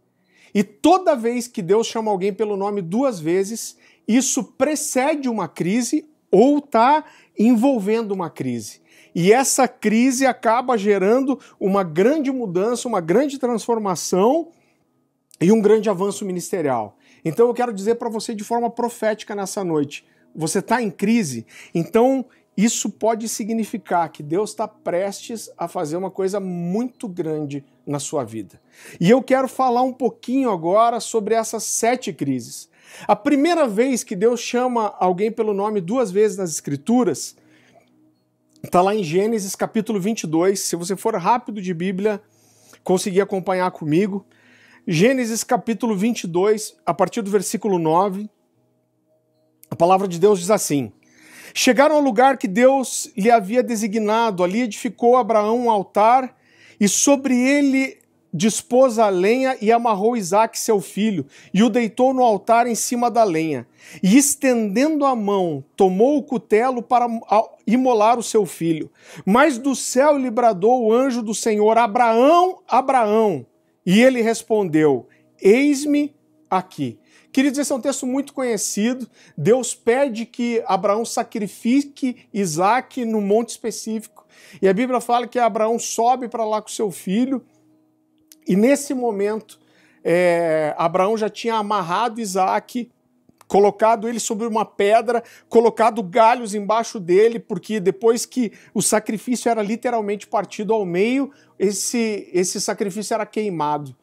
E 0.55 0.63
toda 0.63 1.17
vez 1.17 1.47
que 1.47 1.63
Deus 1.63 1.87
chama 1.87 2.11
alguém 2.11 2.33
pelo 2.33 2.57
nome 2.57 2.83
duas 2.83 3.21
vezes, 3.21 3.77
isso 4.07 4.43
precede 4.43 5.29
uma 5.29 5.49
crise 5.49 6.09
ou 6.31 6.59
está 6.59 7.05
envolvendo 7.39 8.13
uma 8.13 8.31
crise. 8.31 8.81
E 9.15 9.33
essa 9.33 9.67
crise 9.67 10.27
acaba 10.27 10.77
gerando 10.77 11.39
uma 11.59 11.83
grande 11.83 12.31
mudança, 12.31 12.89
uma 12.89 13.01
grande 13.01 13.39
transformação 13.39 14.49
e 15.41 15.51
um 15.51 15.61
grande 15.61 15.89
avanço 15.89 16.25
ministerial. 16.25 16.97
Então 17.25 17.47
eu 17.47 17.55
quero 17.55 17.73
dizer 17.73 17.97
para 17.97 18.09
você 18.09 18.35
de 18.35 18.45
forma 18.45 18.71
profética 18.71 19.35
nessa 19.35 19.65
noite: 19.65 20.07
você 20.35 20.61
está 20.61 20.83
em 20.83 20.91
crise, 20.91 21.47
então 21.75 22.25
isso 22.59 22.91
pode 22.91 23.29
significar 23.29 24.09
que 24.11 24.21
Deus 24.21 24.51
está 24.51 24.67
prestes 24.67 25.49
a 25.57 25.69
fazer 25.69 25.97
uma 25.97 26.11
coisa 26.11 26.41
muito 26.41 27.07
grande 27.07 27.65
na 27.87 28.01
sua 28.01 28.25
vida. 28.25 28.61
E 29.01 29.09
eu 29.09 29.23
quero 29.23 29.47
falar 29.47 29.83
um 29.83 29.93
pouquinho 29.93 30.51
agora 30.51 30.99
sobre 30.99 31.37
essas 31.37 31.63
sete 31.63 32.13
crises. 32.13 32.69
A 33.07 33.15
primeira 33.15 33.69
vez 33.69 34.03
que 34.03 34.17
Deus 34.17 34.41
chama 34.41 34.93
alguém 34.99 35.31
pelo 35.31 35.55
nome 35.55 35.81
duas 35.81 36.11
vezes 36.11 36.37
nas 36.37 36.51
Escrituras 36.51 37.37
está 38.61 38.83
lá 38.83 38.93
em 38.93 39.05
Gênesis 39.05 39.55
capítulo 39.55 40.01
22. 40.01 40.59
Se 40.59 40.75
você 40.75 40.97
for 40.97 41.15
rápido 41.15 41.63
de 41.63 41.73
Bíblia, 41.73 42.21
conseguir 42.83 43.21
acompanhar 43.21 43.71
comigo. 43.71 44.27
Gênesis 44.85 45.45
capítulo 45.45 45.95
22, 45.95 46.77
a 46.85 46.93
partir 46.93 47.23
do 47.23 47.31
versículo 47.31 47.79
9. 47.79 48.29
A 49.71 49.77
palavra 49.77 50.09
de 50.09 50.19
Deus 50.19 50.41
diz 50.41 50.51
assim: 50.51 50.93
Chegaram 51.55 51.97
ao 51.97 52.01
lugar 52.01 52.39
que 52.39 52.49
Deus 52.49 53.11
lhe 53.17 53.31
havia 53.31 53.63
designado, 53.63 54.45
ali 54.45 54.63
edificou 54.63 55.17
Abraão 55.17 55.59
um 55.59 55.71
altar 55.71 56.37
e 56.81 56.89
sobre 56.89 57.37
ele 57.37 57.99
dispôs 58.33 58.99
a 58.99 59.09
lenha 59.09 59.57
e 59.61 59.73
amarrou 59.73 60.17
Isaque, 60.17 60.59
seu 60.59 60.81
filho, 60.81 61.27
e 61.53 61.63
o 61.63 61.71
deitou 61.71 62.13
no 62.13 62.23
altar 62.23 62.67
em 62.67 62.75
cima 62.75 63.11
da 63.11 63.25
lenha. 63.25 63.67
E 64.03 64.17
estendendo 64.17 65.05
a 65.05 65.17
mão, 65.17 65.65
tomou 65.75 66.19
o 66.19 66.23
cutelo 66.23 66.83
para 66.83 67.07
imolar 67.67 68.19
o 68.19 68.23
seu 68.23 68.45
filho. 68.45 68.91
Mas 69.25 69.59
do 69.59 69.75
céu 69.75 70.17
lhe 70.19 70.31
bradou 70.31 70.85
o 70.85 70.93
anjo 70.93 71.23
do 71.23 71.35
Senhor: 71.35 71.79
Abraão, 71.79 72.59
Abraão. 72.69 73.47
E 73.85 74.01
ele 74.03 74.21
respondeu: 74.21 75.09
Eis-me 75.41 76.15
aqui. 76.51 76.99
Queridos, 77.33 77.59
esse 77.59 77.71
é 77.71 77.75
um 77.75 77.81
texto 77.81 78.07
muito 78.07 78.33
conhecido. 78.33 79.09
Deus 79.37 79.75
pede 79.75 80.25
que 80.25 80.63
Abraão 80.67 81.05
sacrifique 81.05 82.29
Isaac 82.33 83.05
no 83.05 83.21
monte 83.21 83.51
específico. 83.51 84.27
E 84.63 84.69
a 84.69 84.73
Bíblia 84.73 85.01
fala 85.01 85.27
que 85.27 85.39
Abraão 85.39 85.79
sobe 85.79 86.29
para 86.29 86.45
lá 86.45 86.63
com 86.63 86.69
seu 86.69 86.91
filho. 86.91 87.45
E 88.47 88.57
nesse 88.57 88.95
momento, 88.95 89.61
é, 90.03 90.75
Abraão 90.79 91.19
já 91.19 91.29
tinha 91.29 91.57
amarrado 91.57 92.21
Isaac, 92.21 92.91
colocado 93.47 94.09
ele 94.09 94.19
sobre 94.19 94.47
uma 94.47 94.65
pedra, 94.65 95.23
colocado 95.49 96.03
galhos 96.03 96.55
embaixo 96.55 96.99
dele, 96.99 97.39
porque 97.39 97.79
depois 97.79 98.25
que 98.25 98.53
o 98.73 98.81
sacrifício 98.81 99.51
era 99.51 99.63
literalmente 99.63 100.27
partido 100.27 100.73
ao 100.73 100.85
meio, 100.85 101.31
esse, 101.59 102.31
esse 102.33 102.61
sacrifício 102.61 103.15
era 103.15 103.27
queimado. 103.27 103.95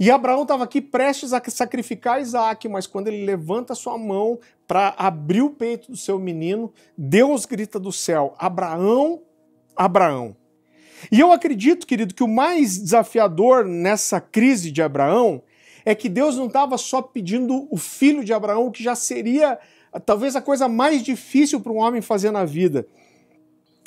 E 0.00 0.10
Abraão 0.10 0.42
estava 0.42 0.62
aqui 0.62 0.80
prestes 0.80 1.32
a 1.32 1.42
sacrificar 1.48 2.20
Isaac, 2.20 2.68
mas 2.68 2.86
quando 2.86 3.08
ele 3.08 3.24
levanta 3.24 3.74
sua 3.74 3.98
mão 3.98 4.38
para 4.66 4.94
abrir 4.96 5.42
o 5.42 5.50
peito 5.50 5.90
do 5.90 5.96
seu 5.96 6.18
menino, 6.20 6.72
Deus 6.96 7.44
grita 7.44 7.80
do 7.80 7.90
céu: 7.90 8.34
Abraão, 8.38 9.22
Abraão. 9.76 10.36
E 11.10 11.18
eu 11.18 11.32
acredito, 11.32 11.86
querido, 11.86 12.14
que 12.14 12.22
o 12.22 12.28
mais 12.28 12.78
desafiador 12.78 13.64
nessa 13.64 14.20
crise 14.20 14.70
de 14.70 14.82
Abraão 14.82 15.42
é 15.84 15.94
que 15.94 16.08
Deus 16.08 16.36
não 16.36 16.46
estava 16.46 16.76
só 16.76 17.00
pedindo 17.00 17.66
o 17.70 17.76
filho 17.76 18.24
de 18.24 18.32
Abraão, 18.32 18.70
que 18.70 18.82
já 18.82 18.94
seria 18.94 19.58
talvez 20.04 20.36
a 20.36 20.42
coisa 20.42 20.68
mais 20.68 21.02
difícil 21.02 21.60
para 21.60 21.72
um 21.72 21.78
homem 21.78 22.02
fazer 22.02 22.30
na 22.30 22.44
vida. 22.44 22.86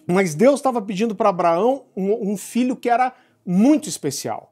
Mas 0.08 0.34
Deus 0.36 0.56
estava 0.56 0.82
pedindo 0.82 1.16
para 1.16 1.30
Abraão 1.30 1.86
um, 1.96 2.32
um 2.32 2.38
filho 2.38 2.76
que 2.76 2.90
era 2.90 3.14
muito 3.46 3.88
especial. 3.88 4.51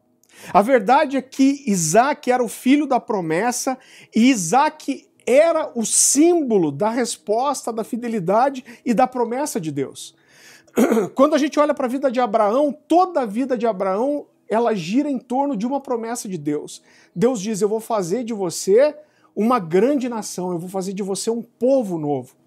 A 0.54 0.62
verdade 0.62 1.18
é 1.18 1.22
que 1.22 1.64
Isaac 1.68 2.32
era 2.32 2.44
o 2.44 2.48
filho 2.48 2.88
da 2.88 3.00
promessa 3.00 3.78
e 4.16 4.30
Isaac 4.30 5.08
era 5.26 5.72
o 5.76 5.86
símbolo 5.86 6.72
da 6.72 6.90
resposta, 6.90 7.72
da 7.72 7.84
fidelidade 7.84 8.64
e 8.84 8.94
da 8.94 9.06
promessa 9.06 9.60
de 9.60 9.72
Deus. 9.72 10.16
Quando 11.14 11.36
a 11.36 11.38
gente 11.38 11.60
olha 11.60 11.74
para 11.74 11.86
a 11.86 11.90
vida 11.90 12.12
de 12.12 12.20
Abraão, 12.20 12.76
toda 12.88 13.22
a 13.22 13.26
vida 13.26 13.58
de 13.58 13.68
Abraão 13.68 14.26
ela 14.50 14.74
gira 14.74 15.10
em 15.10 15.20
torno 15.20 15.56
de 15.56 15.68
uma 15.68 15.80
promessa 15.80 16.28
de 16.28 16.38
Deus. 16.38 16.82
Deus 17.16 17.40
diz: 17.40 17.62
Eu 17.62 17.70
vou 17.70 17.80
fazer 17.80 18.24
de 18.24 18.34
você 18.34 18.96
uma 19.36 19.60
grande 19.60 20.10
nação, 20.10 20.52
eu 20.52 20.60
vou 20.60 20.70
fazer 20.70 20.94
de 20.94 21.04
você 21.04 21.30
um 21.30 21.42
povo 21.42 22.00
novo. 22.00 22.39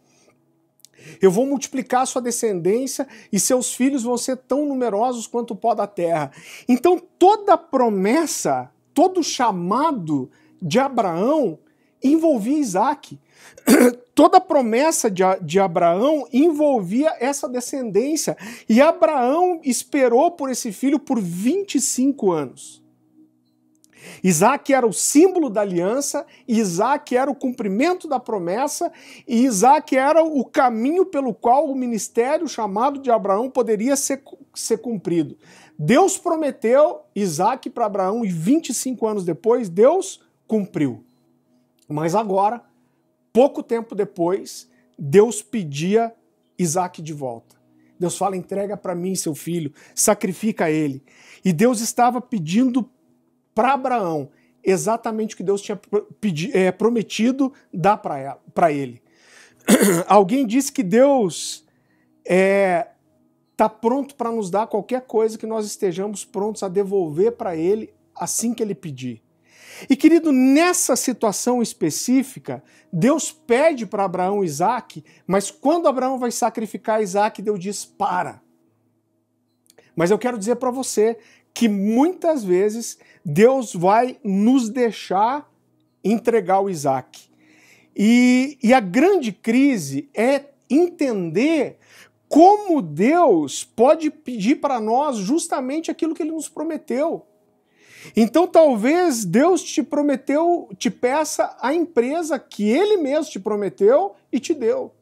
Eu 1.21 1.31
vou 1.31 1.47
multiplicar 1.47 2.07
sua 2.07 2.23
descendência 2.23 3.07
e 3.33 3.39
seus 3.39 3.75
filhos 3.75 4.03
vão 4.03 4.17
ser 4.17 4.37
tão 4.37 4.67
numerosos 4.67 5.27
quanto 5.27 5.53
o 5.53 5.57
pó 5.57 5.75
da 5.75 5.87
terra. 5.87 6.31
Então, 6.69 7.01
toda 7.19 7.57
promessa, 7.57 8.71
todo 8.95 9.23
chamado 9.23 10.31
de 10.61 10.79
Abraão 10.79 11.59
envolvia 12.03 12.59
Isaac. 12.59 13.19
Toda 14.15 14.39
promessa 14.41 15.11
de, 15.11 15.23
de 15.41 15.59
Abraão 15.59 16.29
envolvia 16.33 17.17
essa 17.19 17.49
descendência. 17.49 18.37
E 18.69 18.81
Abraão 18.81 19.61
esperou 19.65 20.31
por 20.33 20.51
esse 20.51 20.71
filho 20.71 20.99
por 20.99 21.19
25 21.19 22.31
anos. 22.31 22.82
Isaac 24.23 24.73
era 24.73 24.87
o 24.87 24.93
símbolo 24.93 25.49
da 25.51 25.61
aliança, 25.61 26.27
Isaac 26.47 27.17
era 27.17 27.31
o 27.31 27.35
cumprimento 27.35 28.09
da 28.09 28.21
promessa, 28.21 28.93
e 29.27 29.45
Isaac 29.45 29.97
era 29.97 30.23
o 30.23 30.45
caminho 30.45 31.07
pelo 31.07 31.35
qual 31.35 31.71
o 31.71 31.75
ministério 31.75 32.49
chamado 32.49 33.01
de 33.01 33.11
Abraão 33.11 33.51
poderia 33.51 33.97
ser, 33.97 34.23
ser 34.55 34.79
cumprido. 34.79 35.37
Deus 35.79 36.19
prometeu 36.19 37.01
Isaac 37.15 37.69
para 37.71 37.87
Abraão 37.87 38.25
e 38.25 38.29
25 38.29 39.07
anos 39.07 39.25
depois, 39.25 39.69
Deus 39.69 40.21
cumpriu. 40.47 41.05
Mas 41.89 42.15
agora, 42.15 42.63
pouco 43.33 43.63
tempo 43.63 43.95
depois, 43.95 44.69
Deus 44.99 45.43
pedia 45.43 46.15
Isaac 46.59 47.03
de 47.03 47.13
volta. 47.13 47.57
Deus 47.99 48.17
fala: 48.17 48.37
entrega 48.37 48.77
para 48.77 48.95
mim 48.95 49.15
seu 49.15 49.35
filho, 49.35 49.73
sacrifica 49.95 50.71
ele. 50.71 51.03
E 51.45 51.53
Deus 51.53 51.81
estava 51.81 52.21
pedindo 52.21 52.89
para 53.55 53.73
Abraão 53.73 54.31
exatamente 54.63 55.35
o 55.35 55.37
que 55.37 55.43
Deus 55.43 55.61
tinha 55.61 55.81
é, 56.53 56.71
prometido 56.71 57.53
dar 57.73 57.97
para 57.97 58.73
ele. 58.73 59.03
Alguém 60.07 60.47
disse 60.47 60.73
que 60.73 60.83
Deus 60.83 61.65
está 62.25 62.35
é, 62.35 62.89
tá 63.57 63.69
pronto 63.69 64.15
para 64.15 64.31
nos 64.31 64.51
dar 64.51 64.67
qualquer 64.67 65.03
coisa 65.03 65.39
que 65.39 65.47
nós 65.47 65.67
estejamos 65.67 66.25
prontos 66.25 66.63
a 66.63 66.69
devolver 66.69 67.33
para 67.33 67.57
Ele 67.57 67.93
assim 68.15 68.55
que 68.55 68.63
Ele 68.63 68.75
pedir. 68.75 69.23
E 69.89 69.97
querido, 69.97 70.33
nessa 70.33 70.95
situação 70.97 71.63
específica, 71.63 72.63
Deus 72.93 73.33
pede 73.33 73.87
para 73.87 74.05
Abraão 74.05 74.45
Isaac, 74.45 75.03
mas 75.27 75.51
quando 75.51 75.89
Abraão 75.89 76.19
vai 76.19 76.31
sacrificar 76.31 77.03
Isaac, 77.03 77.41
Deus 77.41 77.59
diz: 77.59 77.85
para. 77.85 78.41
Mas 79.95 80.11
eu 80.11 80.19
quero 80.19 80.39
dizer 80.39 80.57
para 80.57 80.71
você 80.71 81.19
que 81.55 81.69
muitas 81.69 82.43
vezes 82.43 82.99
Deus 83.25 83.75
vai 83.75 84.19
nos 84.25 84.69
deixar 84.69 85.51
entregar 86.03 86.61
o 86.61 86.71
Isaac. 86.71 87.31
E, 87.95 88.59
e 88.63 88.73
a 88.73 88.81
grande 88.81 89.33
crise 89.33 90.09
é 90.15 90.47
entender 90.69 91.79
como 92.29 92.81
Deus 92.81 93.63
pode 93.63 94.11
pedir 94.11 94.57
para 94.57 94.81
nós 94.81 95.19
justamente 95.19 95.91
aquilo 95.91 96.15
que 96.15 96.23
ele 96.23 96.33
nos 96.33 96.49
prometeu. 96.49 97.27
Então 98.17 98.47
talvez 98.47 99.25
Deus 99.25 99.63
te 99.63 99.83
prometeu, 99.83 100.69
te 100.79 100.91
peça 100.91 101.55
a 101.61 101.73
empresa 101.75 102.39
que 102.39 102.69
ele 102.69 102.97
mesmo 102.97 103.31
te 103.31 103.39
prometeu 103.39 104.15
e 104.33 104.41
te 104.41 104.55
deu. 104.55 104.93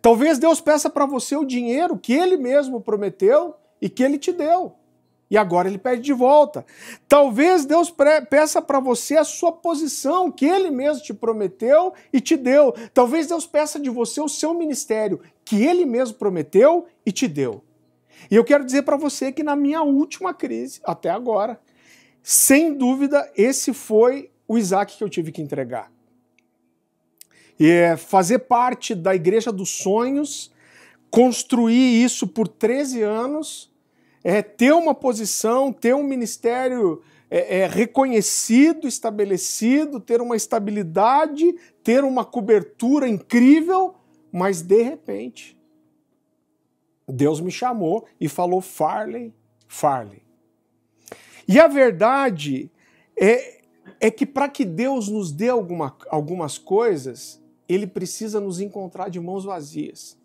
Talvez 0.00 0.38
Deus 0.38 0.60
peça 0.60 0.90
para 0.90 1.06
você 1.06 1.36
o 1.36 1.44
dinheiro 1.44 1.96
que 1.96 2.14
ele 2.14 2.36
mesmo 2.36 2.80
prometeu 2.80 3.54
e 3.80 3.88
que 3.88 4.02
ele 4.02 4.18
te 4.18 4.32
deu 4.32 4.74
e 5.32 5.38
agora 5.38 5.66
ele 5.66 5.78
pede 5.78 6.02
de 6.02 6.12
volta. 6.12 6.62
Talvez 7.08 7.64
Deus 7.64 7.90
peça 8.28 8.60
para 8.60 8.78
você 8.78 9.16
a 9.16 9.24
sua 9.24 9.50
posição 9.50 10.30
que 10.30 10.44
ele 10.44 10.70
mesmo 10.70 11.02
te 11.02 11.14
prometeu 11.14 11.94
e 12.12 12.20
te 12.20 12.36
deu. 12.36 12.74
Talvez 12.92 13.28
Deus 13.28 13.46
peça 13.46 13.80
de 13.80 13.88
você 13.88 14.20
o 14.20 14.28
seu 14.28 14.52
ministério 14.52 15.22
que 15.42 15.64
ele 15.64 15.86
mesmo 15.86 16.18
prometeu 16.18 16.84
e 17.06 17.10
te 17.10 17.26
deu. 17.26 17.64
E 18.30 18.36
eu 18.36 18.44
quero 18.44 18.62
dizer 18.62 18.82
para 18.82 18.98
você 18.98 19.32
que 19.32 19.42
na 19.42 19.56
minha 19.56 19.80
última 19.80 20.34
crise, 20.34 20.82
até 20.84 21.08
agora, 21.08 21.58
sem 22.22 22.74
dúvida, 22.74 23.26
esse 23.34 23.72
foi 23.72 24.30
o 24.46 24.58
Isaac 24.58 24.98
que 24.98 25.02
eu 25.02 25.08
tive 25.08 25.32
que 25.32 25.40
entregar. 25.40 25.90
E 27.58 27.70
é 27.70 27.96
fazer 27.96 28.40
parte 28.40 28.94
da 28.94 29.14
Igreja 29.14 29.50
dos 29.50 29.70
Sonhos, 29.70 30.52
construir 31.10 32.04
isso 32.04 32.26
por 32.26 32.46
13 32.46 33.00
anos 33.00 33.71
é 34.24 34.42
ter 34.42 34.72
uma 34.72 34.94
posição, 34.94 35.72
ter 35.72 35.94
um 35.94 36.04
ministério 36.04 37.02
é, 37.30 37.60
é, 37.60 37.66
reconhecido, 37.66 38.86
estabelecido, 38.86 39.98
ter 39.98 40.20
uma 40.20 40.36
estabilidade, 40.36 41.54
ter 41.82 42.04
uma 42.04 42.24
cobertura 42.24 43.08
incrível, 43.08 43.94
mas 44.30 44.62
de 44.62 44.82
repente 44.82 45.58
Deus 47.08 47.40
me 47.40 47.50
chamou 47.50 48.06
e 48.20 48.28
falou 48.28 48.60
Farley, 48.60 49.34
Farley. 49.66 50.22
E 51.46 51.58
a 51.58 51.66
verdade 51.66 52.70
é, 53.18 53.62
é 54.00 54.10
que 54.10 54.24
para 54.24 54.48
que 54.48 54.64
Deus 54.64 55.08
nos 55.08 55.32
dê 55.32 55.48
alguma, 55.48 55.96
algumas 56.08 56.58
coisas, 56.58 57.42
Ele 57.68 57.86
precisa 57.86 58.40
nos 58.40 58.60
encontrar 58.60 59.08
de 59.08 59.18
mãos 59.20 59.44
vazias. 59.44 60.16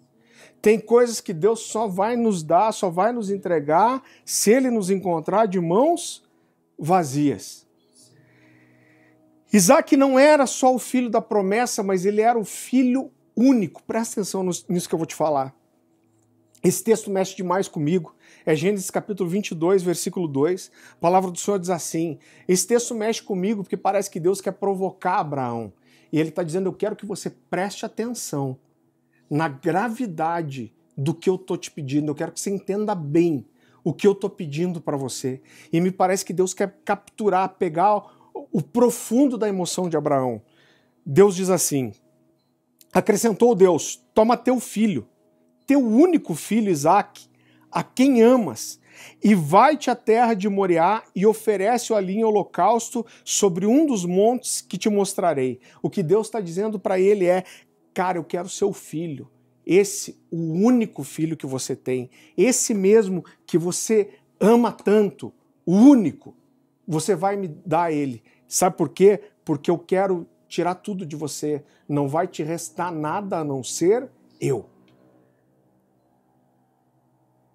Tem 0.62 0.80
coisas 0.80 1.22
que 1.22 1.34
Deus 1.34 1.62
só 1.62 1.88
vai 1.88 2.16
nos 2.16 2.44
dar, 2.44 2.72
só 2.72 2.90
vai 2.90 3.12
nos 3.12 3.30
entregar 3.30 4.02
se 4.26 4.52
Ele 4.52 4.70
nos 4.70 4.90
encontrar 4.90 5.46
de 5.46 5.60
mãos 5.60 6.24
vazias. 6.78 7.68
Isaac 9.52 9.96
não 9.96 10.20
era 10.20 10.46
só 10.46 10.76
o 10.76 10.80
filho 10.80 11.10
da 11.10 11.22
promessa, 11.22 11.82
mas 11.82 12.06
ele 12.06 12.22
era 12.22 12.38
o 12.38 12.44
filho 12.44 13.10
único. 13.36 13.82
Presta 13.84 14.20
atenção 14.20 14.44
nisso 14.44 14.90
que 14.90 14.94
eu 14.94 15.00
vou 15.00 15.06
te 15.06 15.16
falar. 15.16 15.56
Esse 16.64 16.84
texto 16.84 17.10
mexe 17.10 17.36
demais 17.36 17.68
comigo. 17.68 18.14
É 18.46 18.54
Gênesis 18.56 18.92
capítulo 18.92 19.30
22, 19.30 19.84
versículo 19.84 20.28
2. 20.28 20.72
A 20.94 20.96
palavra 20.98 21.32
do 21.32 21.40
Senhor 21.40 21.60
diz 21.60 21.70
assim: 21.70 22.20
Esse 22.48 22.68
texto 22.68 22.94
mexe 22.94 23.22
comigo 23.22 23.64
porque 23.64 23.78
parece 23.78 24.10
que 24.10 24.20
Deus 24.20 24.42
quer 24.42 24.52
provocar 24.52 25.20
Abraão. 25.20 25.72
E 26.12 26.20
ele 26.20 26.30
está 26.30 26.44
dizendo: 26.44 26.68
Eu 26.68 26.74
quero 26.74 26.96
que 26.96 27.06
você 27.06 27.30
preste 27.30 27.86
atenção 27.86 28.58
na 29.30 29.48
gravidade 29.48 30.74
do 30.98 31.14
que 31.14 31.30
eu 31.30 31.36
estou 31.36 31.58
te 31.58 31.70
pedindo. 31.70 32.10
Eu 32.10 32.16
quero 32.16 32.32
que 32.32 32.40
você 32.40 32.50
entenda 32.50 32.96
bem 32.96 33.46
o 33.84 33.94
que 33.94 34.08
eu 34.08 34.12
estou 34.12 34.30
pedindo 34.30 34.82
para 34.82 34.98
você. 34.98 35.42
E 35.72 35.80
me 35.80 35.92
parece 35.92 36.26
que 36.26 36.34
Deus 36.34 36.54
quer 36.54 36.80
capturar, 36.84 37.56
pegar 37.58 38.04
o 38.52 38.62
profundo 38.62 39.38
da 39.38 39.48
emoção 39.48 39.88
de 39.88 39.96
Abraão. 39.96 40.42
Deus 41.06 41.36
diz 41.36 41.50
assim: 41.50 41.94
acrescentou 42.92 43.56
Deus: 43.56 44.04
toma 44.14 44.36
teu 44.36 44.60
filho, 44.60 45.08
teu 45.66 45.80
único 45.80 46.34
filho 46.36 46.72
Isaque, 46.72 47.28
a 47.72 47.84
quem 47.84 48.22
amas, 48.22 48.80
e 49.24 49.36
vai-te 49.36 49.90
à 49.90 49.96
terra 49.96 50.34
de 50.34 50.50
Moriá 50.50 51.04
e 51.16 51.26
oferece-o 51.26 51.96
ali 51.96 52.18
em 52.18 52.24
holocausto 52.24 53.06
sobre 53.24 53.66
um 53.66 53.86
dos 53.86 54.06
montes 54.06 54.62
que 54.62 54.78
te 54.78 54.90
mostrarei. 54.90 55.60
O 55.82 55.90
que 55.90 56.04
Deus 56.04 56.28
está 56.28 56.42
dizendo 56.42 56.80
para 56.80 57.00
ele 57.00 57.26
é: 57.26 57.44
Cara, 57.98 58.20
eu 58.20 58.24
quero 58.24 58.48
seu 58.48 58.72
filho. 58.72 59.28
Esse, 59.66 60.22
o 60.30 60.38
único 60.38 61.04
filho 61.04 61.36
que 61.36 61.48
você 61.48 61.76
tem. 61.76 62.12
Esse 62.38 62.72
mesmo 62.72 63.26
que 63.44 63.58
você 63.58 64.20
ama 64.40 64.72
tanto. 64.72 65.34
O 65.66 65.74
único. 65.74 66.38
Você 66.88 67.16
vai 67.16 67.36
me 67.36 67.48
dar 67.48 67.92
ele. 67.92 68.22
Sabe 68.48 68.78
por 68.78 68.90
quê? 68.90 69.20
Porque 69.44 69.72
eu 69.72 69.80
quero 69.80 70.28
tirar 70.48 70.76
tudo 70.76 71.08
de 71.08 71.16
você. 71.16 71.64
Não 71.90 72.08
vai 72.08 72.28
te 72.28 72.44
restar 72.44 72.92
nada 72.92 73.40
a 73.40 73.44
não 73.44 73.64
ser 73.64 74.08
eu. 74.40 74.70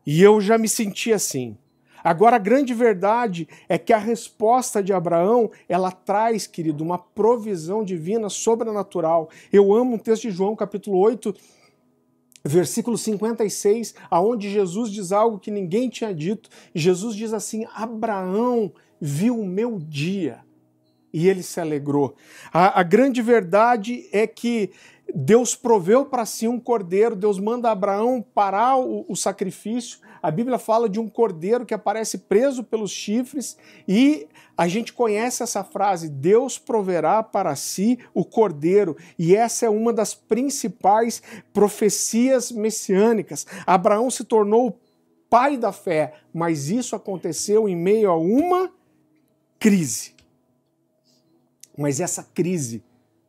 E 0.05 0.20
eu 0.20 0.40
já 0.40 0.59
me 0.59 0.68
senti 0.68 1.12
assim. 1.12 1.57
Agora, 2.02 2.36
a 2.36 2.38
grande 2.38 2.74
verdade 2.74 3.48
é 3.68 3.78
que 3.78 3.92
a 3.92 3.98
resposta 3.98 4.82
de 4.82 4.92
Abraão, 4.92 5.50
ela 5.68 5.90
traz, 5.90 6.46
querido, 6.46 6.82
uma 6.82 6.98
provisão 6.98 7.84
divina 7.84 8.28
sobrenatural. 8.28 9.28
Eu 9.52 9.72
amo 9.72 9.96
o 9.96 9.98
texto 9.98 10.22
de 10.22 10.30
João, 10.30 10.56
capítulo 10.56 10.98
8, 10.98 11.34
versículo 12.44 12.98
56, 12.98 13.94
aonde 14.10 14.50
Jesus 14.50 14.90
diz 14.90 15.12
algo 15.12 15.38
que 15.38 15.50
ninguém 15.50 15.88
tinha 15.88 16.14
dito. 16.14 16.50
Jesus 16.74 17.14
diz 17.14 17.32
assim: 17.32 17.66
Abraão 17.74 18.72
viu 19.00 19.38
o 19.38 19.46
meu 19.46 19.78
dia 19.78 20.40
e 21.12 21.28
ele 21.28 21.42
se 21.42 21.60
alegrou. 21.60 22.14
A, 22.52 22.80
a 22.80 22.82
grande 22.82 23.20
verdade 23.20 24.08
é 24.12 24.26
que 24.26 24.70
Deus 25.14 25.55
proveu 25.55 26.07
para 26.07 26.25
si 26.25 26.48
um 26.48 26.59
cordeiro, 26.59 27.14
Deus 27.14 27.38
manda 27.38 27.70
Abraão 27.70 28.25
parar 28.35 28.79
o, 28.79 29.05
o, 29.07 29.14
sacrifício. 29.14 29.98
A 30.22 30.31
Bíblia 30.31 30.59
fala 30.59 30.88
de 30.88 30.98
um 30.98 31.09
cordeiro 31.09 31.66
que 31.66 31.75
aparece 31.75 32.18
preso 32.18 32.64
pelos 32.64 32.90
chifres 32.90 33.59
e 33.87 34.27
a 34.57 34.66
gente 34.66 34.92
conhece 34.92 35.42
essa 35.42 35.62
frase: 35.62 36.09
Deus 36.09 36.59
proverá 36.59 37.22
para 37.22 37.55
si 37.55 37.98
o 38.14 38.25
cordeiro. 38.25 38.96
E 39.18 39.37
essa 39.37 39.66
é 39.66 39.68
uma 39.68 39.92
das 39.92 40.14
principais 40.14 41.22
profecias 41.53 42.51
messiânicas. 42.51 43.46
Abraão 43.66 44.11
se 44.11 44.25
tornou 44.25 44.68
o 44.68 44.75
pai 45.29 45.59
da 45.59 45.72
fé, 45.72 46.14
mas 46.33 46.70
isso 46.70 46.96
aconteceu 46.96 47.68
em 47.68 47.77
meio 47.77 48.11
a 48.11 48.16
uma 48.16 48.72
crise. 49.59 50.14
Mas 51.77 52.01
essa 52.01 52.22
crise 52.22 52.83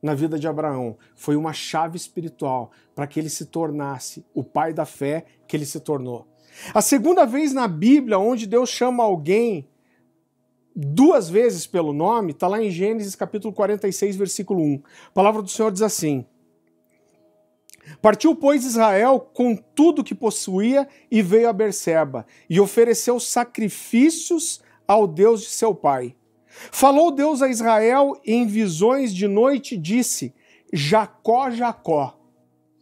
na 0.03 0.13
vida 0.13 0.37
de 0.37 0.47
Abraão 0.47 0.97
foi 1.15 1.37
uma 1.37 1.53
chave 1.53 1.95
espiritual 1.95 2.71
para 2.93 3.07
que 3.07 3.17
ele 3.17 3.29
se 3.29 3.45
tornasse 3.45 4.25
o 4.33 4.43
pai 4.43 4.73
da 4.73 4.85
fé 4.85 5.25
que 5.47 5.55
ele 5.55 5.65
se 5.65 5.79
tornou. 5.79 6.27
A 6.73 6.81
segunda 6.81 7.25
vez 7.25 7.53
na 7.53 7.67
Bíblia 7.69 8.19
onde 8.19 8.45
Deus 8.45 8.69
chama 8.69 9.01
alguém 9.01 9.65
duas 10.75 11.29
vezes 11.29 11.65
pelo 11.65 11.93
nome, 11.93 12.31
está 12.31 12.47
lá 12.47 12.61
em 12.61 12.69
Gênesis 12.69 13.15
capítulo 13.15 13.53
46, 13.53 14.17
versículo 14.17 14.61
1. 14.61 14.83
A 15.07 15.11
palavra 15.11 15.41
do 15.41 15.49
Senhor 15.49 15.71
diz 15.71 15.81
assim: 15.81 16.25
Partiu, 18.01 18.35
pois, 18.35 18.65
Israel 18.65 19.19
com 19.19 19.55
tudo 19.55 20.03
que 20.03 20.13
possuía 20.13 20.87
e 21.09 21.21
veio 21.21 21.47
a 21.47 21.53
Berseba 21.53 22.25
e 22.49 22.59
ofereceu 22.59 23.19
sacrifícios 23.19 24.61
ao 24.85 25.07
Deus 25.07 25.41
de 25.41 25.47
seu 25.47 25.73
pai. 25.73 26.15
Falou 26.71 27.11
Deus 27.11 27.41
a 27.41 27.49
Israel 27.49 28.19
em 28.25 28.45
visões 28.45 29.13
de 29.13 29.27
noite 29.27 29.77
disse: 29.77 30.33
Jacó, 30.71 31.49
Jacó. 31.51 32.17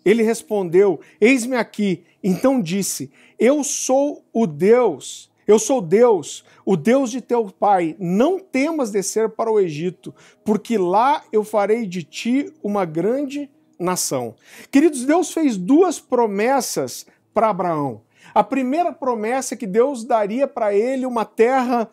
Ele 0.04 0.24
respondeu: 0.24 1.00
Eis-me 1.20 1.56
aqui. 1.56 2.04
Então 2.24 2.62
disse: 2.62 3.12
Eu 3.40 3.64
sou 3.64 4.24
o 4.34 4.46
Deus, 4.48 5.32
Eu 5.48 5.60
sou 5.60 5.82
Deus, 5.82 6.46
o 6.66 6.78
Deus 6.78 7.12
de 7.12 7.22
teu 7.22 7.46
pai. 7.52 7.96
Não 8.00 8.40
temas 8.40 8.92
descer 8.92 9.30
para 9.30 9.52
o 9.52 9.60
Egito, 9.60 10.14
porque 10.46 10.78
lá 10.78 11.24
eu 11.32 11.44
farei 11.44 11.86
de 11.86 12.04
ti 12.04 12.54
uma 12.64 12.86
grande 12.86 13.50
nação. 13.80 14.36
Queridos, 14.70 15.06
Deus 15.06 15.34
fez 15.34 15.58
duas 15.58 16.00
promessas 16.00 17.06
para 17.34 17.50
Abraão. 17.50 18.02
A 18.34 18.44
primeira 18.44 18.94
promessa 18.94 19.56
é 19.56 19.58
que 19.58 19.68
Deus 19.68 20.04
daria 20.06 20.48
para 20.48 20.74
ele 20.74 21.06
uma 21.06 21.26
terra 21.26 21.90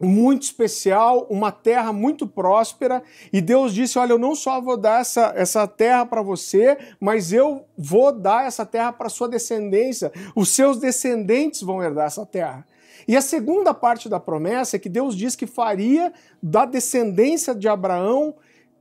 muito 0.00 0.42
especial, 0.42 1.26
uma 1.30 1.52
terra 1.52 1.92
muito 1.92 2.26
próspera, 2.26 3.02
e 3.32 3.40
Deus 3.40 3.72
disse: 3.72 3.98
Olha, 3.98 4.12
eu 4.12 4.18
não 4.18 4.34
só 4.34 4.60
vou 4.60 4.76
dar 4.76 5.00
essa, 5.00 5.32
essa 5.36 5.66
terra 5.66 6.04
para 6.04 6.22
você, 6.22 6.76
mas 7.00 7.32
eu 7.32 7.64
vou 7.76 8.12
dar 8.12 8.46
essa 8.46 8.66
terra 8.66 8.92
para 8.92 9.08
sua 9.08 9.28
descendência, 9.28 10.12
os 10.34 10.48
seus 10.50 10.78
descendentes 10.78 11.62
vão 11.62 11.82
herdar 11.82 12.06
essa 12.06 12.26
terra. 12.26 12.66
E 13.06 13.16
a 13.16 13.20
segunda 13.20 13.74
parte 13.74 14.08
da 14.08 14.18
promessa 14.18 14.76
é 14.76 14.78
que 14.78 14.88
Deus 14.88 15.16
diz 15.16 15.36
que 15.36 15.46
faria 15.46 16.12
da 16.42 16.64
descendência 16.64 17.54
de 17.54 17.68
Abraão 17.68 18.34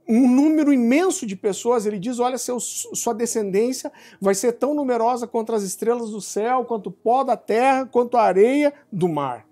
um 0.08 0.28
número 0.28 0.74
imenso 0.74 1.26
de 1.26 1.36
pessoas. 1.36 1.86
Ele 1.86 2.00
diz: 2.00 2.20
Olha, 2.20 2.38
seu, 2.38 2.60
sua 2.60 3.14
descendência 3.14 3.92
vai 4.20 4.36
ser 4.36 4.54
tão 4.54 4.74
numerosa 4.74 5.28
quanto 5.28 5.54
as 5.54 5.64
estrelas 5.64 6.12
do 6.12 6.22
céu, 6.22 6.66
quanto 6.66 6.88
o 6.88 6.92
pó 6.92 7.24
da 7.24 7.38
terra, 7.38 7.86
quanto 7.86 8.18
a 8.18 8.24
areia 8.24 8.74
do 8.92 9.08
mar. 9.08 9.46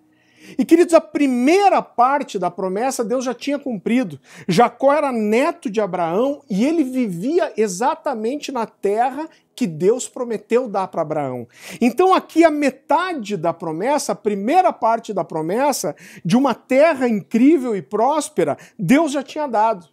E 0.58 0.66
queridos, 0.66 0.94
a 0.94 1.02
primeira 1.02 1.82
parte 1.82 2.38
da 2.40 2.50
promessa 2.50 3.04
Deus 3.04 3.24
já 3.24 3.34
tinha 3.34 3.60
cumprido. 3.60 4.20
Jacó 4.48 4.94
era 4.94 5.12
neto 5.12 5.70
de 5.70 5.80
Abraão 5.80 6.42
e 6.50 6.66
ele 6.66 6.84
vivia 6.84 7.54
exatamente 7.56 8.52
na 8.52 8.66
terra 8.66 9.30
que 9.56 9.68
Deus 9.68 10.08
prometeu 10.08 10.68
dar 10.68 10.88
para 10.88 11.02
Abraão. 11.02 11.48
Então, 11.80 12.14
aqui 12.14 12.44
a 12.44 12.50
metade 12.50 13.38
da 13.38 13.54
promessa, 13.54 14.14
a 14.14 14.16
primeira 14.16 14.74
parte 14.74 15.14
da 15.14 15.24
promessa, 15.24 15.96
de 16.26 16.36
uma 16.36 16.56
terra 16.56 17.08
incrível 17.08 17.76
e 17.76 17.82
próspera, 17.82 18.58
Deus 18.78 19.12
já 19.12 19.22
tinha 19.22 19.48
dado. 19.48 19.88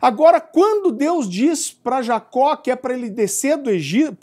Agora, 0.00 0.40
quando 0.40 0.92
Deus 0.92 1.28
diz 1.28 1.72
para 1.72 2.02
Jacó 2.02 2.54
que 2.54 2.70
é 2.70 2.76
para 2.76 2.94
ele 2.94 3.10
descer 3.10 3.58
para 3.58 3.70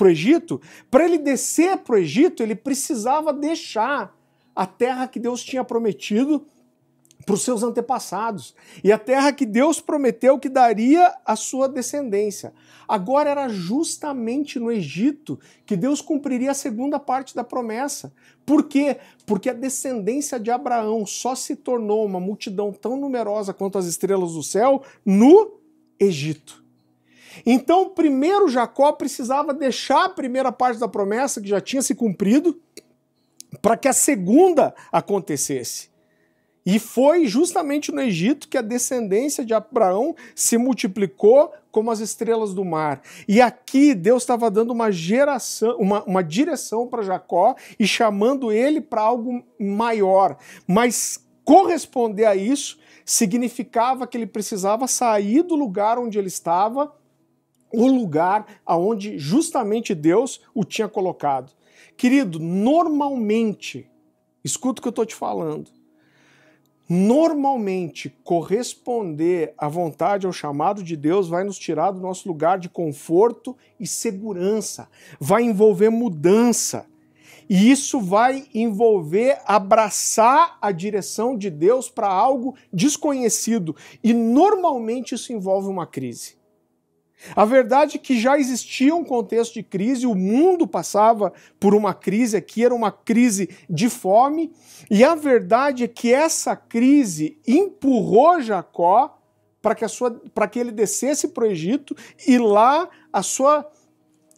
o 0.07 0.09
Egito, 0.09 0.61
para 0.89 1.03
ele 1.03 1.17
descer 1.17 1.77
para 1.79 1.95
o 1.95 1.97
Egito, 1.97 2.41
ele 2.41 2.55
precisava 2.55 3.33
deixar 3.33 4.16
a 4.57 4.65
terra 4.65 5.07
que 5.07 5.19
Deus 5.19 5.43
tinha 5.43 5.63
prometido 5.63 6.43
para 7.23 7.35
os 7.35 7.43
seus 7.43 7.61
antepassados 7.61 8.55
e 8.83 8.91
a 8.91 8.97
terra 8.97 9.31
que 9.31 9.45
Deus 9.45 9.79
prometeu 9.79 10.39
que 10.39 10.49
daria 10.49 11.15
à 11.23 11.35
sua 11.35 11.69
descendência. 11.69 12.51
Agora 12.87 13.29
era 13.29 13.49
justamente 13.49 14.57
no 14.57 14.71
Egito 14.71 15.39
que 15.63 15.77
Deus 15.77 16.01
cumpriria 16.01 16.51
a 16.51 16.55
segunda 16.55 16.99
parte 16.99 17.35
da 17.35 17.43
promessa. 17.43 18.11
Por 18.43 18.63
quê? 18.63 18.97
Porque 19.27 19.51
a 19.51 19.53
descendência 19.53 20.39
de 20.39 20.49
Abraão 20.49 21.05
só 21.05 21.35
se 21.35 21.55
tornou 21.55 22.03
uma 22.03 22.19
multidão 22.19 22.73
tão 22.73 22.97
numerosa 22.97 23.53
quanto 23.53 23.77
as 23.77 23.85
estrelas 23.85 24.33
do 24.33 24.41
céu 24.41 24.81
no 25.05 25.59
Egito. 25.99 26.63
Então, 27.45 27.89
primeiro 27.89 28.49
Jacó 28.49 28.91
precisava 28.91 29.53
deixar 29.53 30.05
a 30.05 30.09
primeira 30.09 30.51
parte 30.51 30.79
da 30.79 30.87
promessa 30.87 31.39
que 31.39 31.47
já 31.47 31.61
tinha 31.61 31.83
se 31.83 31.93
cumprido 31.93 32.59
para 33.61 33.77
que 33.77 33.87
a 33.87 33.93
segunda 33.93 34.73
acontecesse. 34.91 35.89
E 36.69 36.79
foi 36.79 37.27
justamente 37.27 37.93
no 37.93 38.01
Egito 38.01 38.49
que 38.49 38.57
a 38.57 38.61
descendência 38.61 39.45
de 39.45 39.53
Abraão 39.53 40.13
se 40.35 40.57
multiplicou 40.57 41.53
como 41.71 41.89
as 41.89 42.01
estrelas 42.01 42.53
do 42.53 42.65
mar. 42.65 43.01
E 43.25 43.39
aqui 43.39 43.93
Deus 43.93 44.23
estava 44.23 44.51
dando 44.51 44.71
uma 44.71 44.91
geração, 44.91 45.77
uma, 45.77 46.03
uma 46.03 46.21
direção 46.21 46.85
para 46.85 47.03
Jacó 47.03 47.55
e 47.79 47.87
chamando 47.87 48.51
ele 48.51 48.81
para 48.81 49.01
algo 49.01 49.41
maior. 49.57 50.37
Mas 50.67 51.25
corresponder 51.45 52.25
a 52.25 52.35
isso 52.35 52.77
significava 53.05 54.05
que 54.05 54.17
ele 54.17 54.27
precisava 54.27 54.87
sair 54.87 55.43
do 55.43 55.55
lugar 55.55 55.97
onde 55.97 56.19
ele 56.19 56.27
estava, 56.27 56.93
o 57.73 57.87
lugar 57.87 58.45
aonde 58.65 59.17
justamente 59.17 59.95
Deus 59.95 60.41
o 60.53 60.65
tinha 60.65 60.89
colocado. 60.89 61.53
Querido, 61.97 62.37
normalmente, 62.37 63.89
escuta 64.43 64.79
o 64.79 64.81
que 64.83 64.87
eu 64.87 64.91
estou 64.91 65.05
te 65.05 65.15
falando. 65.15 65.71
Normalmente, 66.87 68.15
corresponder 68.23 69.53
à 69.57 69.67
vontade, 69.67 70.27
ao 70.27 70.31
chamado 70.31 70.83
de 70.83 70.95
Deus, 70.95 71.27
vai 71.27 71.43
nos 71.43 71.57
tirar 71.57 71.91
do 71.91 71.99
nosso 71.99 72.27
lugar 72.27 72.59
de 72.59 72.69
conforto 72.69 73.57
e 73.79 73.87
segurança, 73.87 74.87
vai 75.19 75.41
envolver 75.41 75.89
mudança. 75.89 76.85
E 77.49 77.71
isso 77.71 77.99
vai 77.99 78.45
envolver 78.53 79.41
abraçar 79.45 80.57
a 80.61 80.71
direção 80.71 81.35
de 81.37 81.49
Deus 81.49 81.89
para 81.89 82.07
algo 82.07 82.55
desconhecido. 82.71 83.75
E 84.03 84.13
normalmente 84.13 85.15
isso 85.15 85.33
envolve 85.33 85.67
uma 85.67 85.87
crise. 85.87 86.36
A 87.35 87.45
verdade 87.45 87.97
é 87.97 87.99
que 87.99 88.19
já 88.19 88.37
existia 88.37 88.95
um 88.95 89.03
contexto 89.03 89.53
de 89.53 89.63
crise, 89.63 90.05
o 90.05 90.15
mundo 90.15 90.67
passava 90.67 91.33
por 91.59 91.73
uma 91.75 91.93
crise 91.93 92.37
aqui, 92.37 92.63
era 92.63 92.73
uma 92.73 92.91
crise 92.91 93.49
de 93.69 93.89
fome, 93.89 94.51
e 94.89 95.03
a 95.03 95.15
verdade 95.15 95.83
é 95.83 95.87
que 95.87 96.13
essa 96.13 96.55
crise 96.55 97.37
empurrou 97.47 98.41
Jacó 98.41 99.17
para 99.61 99.75
que, 99.75 99.85
para 100.33 100.47
que 100.47 100.59
ele 100.59 100.71
descesse 100.71 101.29
para 101.29 101.43
o 101.43 101.47
Egito 101.47 101.95
e 102.25 102.37
lá 102.37 102.87
a 103.11 103.21
sua 103.21 103.69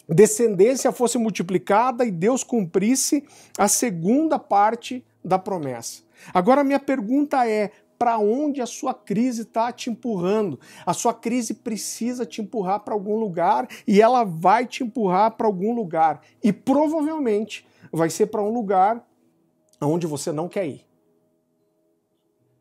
descendência 0.08 0.92
fosse 0.92 1.18
multiplicada 1.18 2.04
e 2.04 2.12
Deus 2.12 2.44
cumprisse 2.44 3.24
a 3.58 3.68
segunda 3.68 4.40
parte 4.40 5.06
da 5.24 5.38
promessa. 5.38 6.02
Agora, 6.34 6.64
minha 6.64 6.80
pergunta 6.80 7.48
é: 7.48 7.72
para 8.00 8.18
onde 8.18 8.62
a 8.62 8.66
sua 8.66 8.94
crise 8.94 9.42
está 9.42 9.74
te 9.74 9.90
empurrando. 9.90 10.58
A 10.86 10.94
sua 10.94 11.14
crise 11.14 11.54
precisa 11.54 12.26
te 12.26 12.42
empurrar 12.42 12.80
para 12.80 12.94
algum 12.94 13.20
lugar 13.20 13.68
e 13.86 14.02
ela 14.02 14.24
vai 14.24 14.66
te 14.66 14.84
empurrar 14.84 15.32
para 15.32 15.46
algum 15.46 15.76
lugar. 15.76 16.22
E 16.42 16.54
provavelmente 16.54 17.68
vai 17.92 18.10
ser 18.10 18.28
para 18.28 18.42
um 18.42 18.54
lugar 18.54 19.06
onde 19.82 20.08
você 20.08 20.32
não 20.32 20.48
quer 20.48 20.66
ir. 20.66 20.88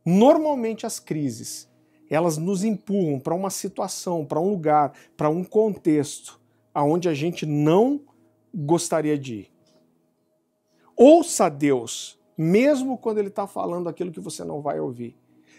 Normalmente 0.04 0.84
as 0.84 0.98
crises, 0.98 1.68
elas 2.10 2.36
nos 2.36 2.64
empurram 2.64 3.20
para 3.20 3.34
uma 3.34 3.50
situação, 3.50 4.24
para 4.24 4.40
um 4.40 4.50
lugar, 4.50 4.92
para 5.16 5.30
um 5.30 5.44
contexto 5.44 6.40
aonde 6.74 7.08
a 7.08 7.14
gente 7.14 7.46
não 7.46 8.00
gostaria 8.52 9.16
de 9.16 9.34
ir. 9.34 9.52
Ouça 10.96 11.48
Deus, 11.48 12.18
mesmo 12.36 12.98
quando 12.98 13.18
Ele 13.18 13.28
está 13.28 13.46
falando 13.46 13.88
aquilo 13.88 14.10
que 14.10 14.20
você 14.20 14.42
não 14.42 14.60
vai 14.60 14.80
ouvir 14.80 15.16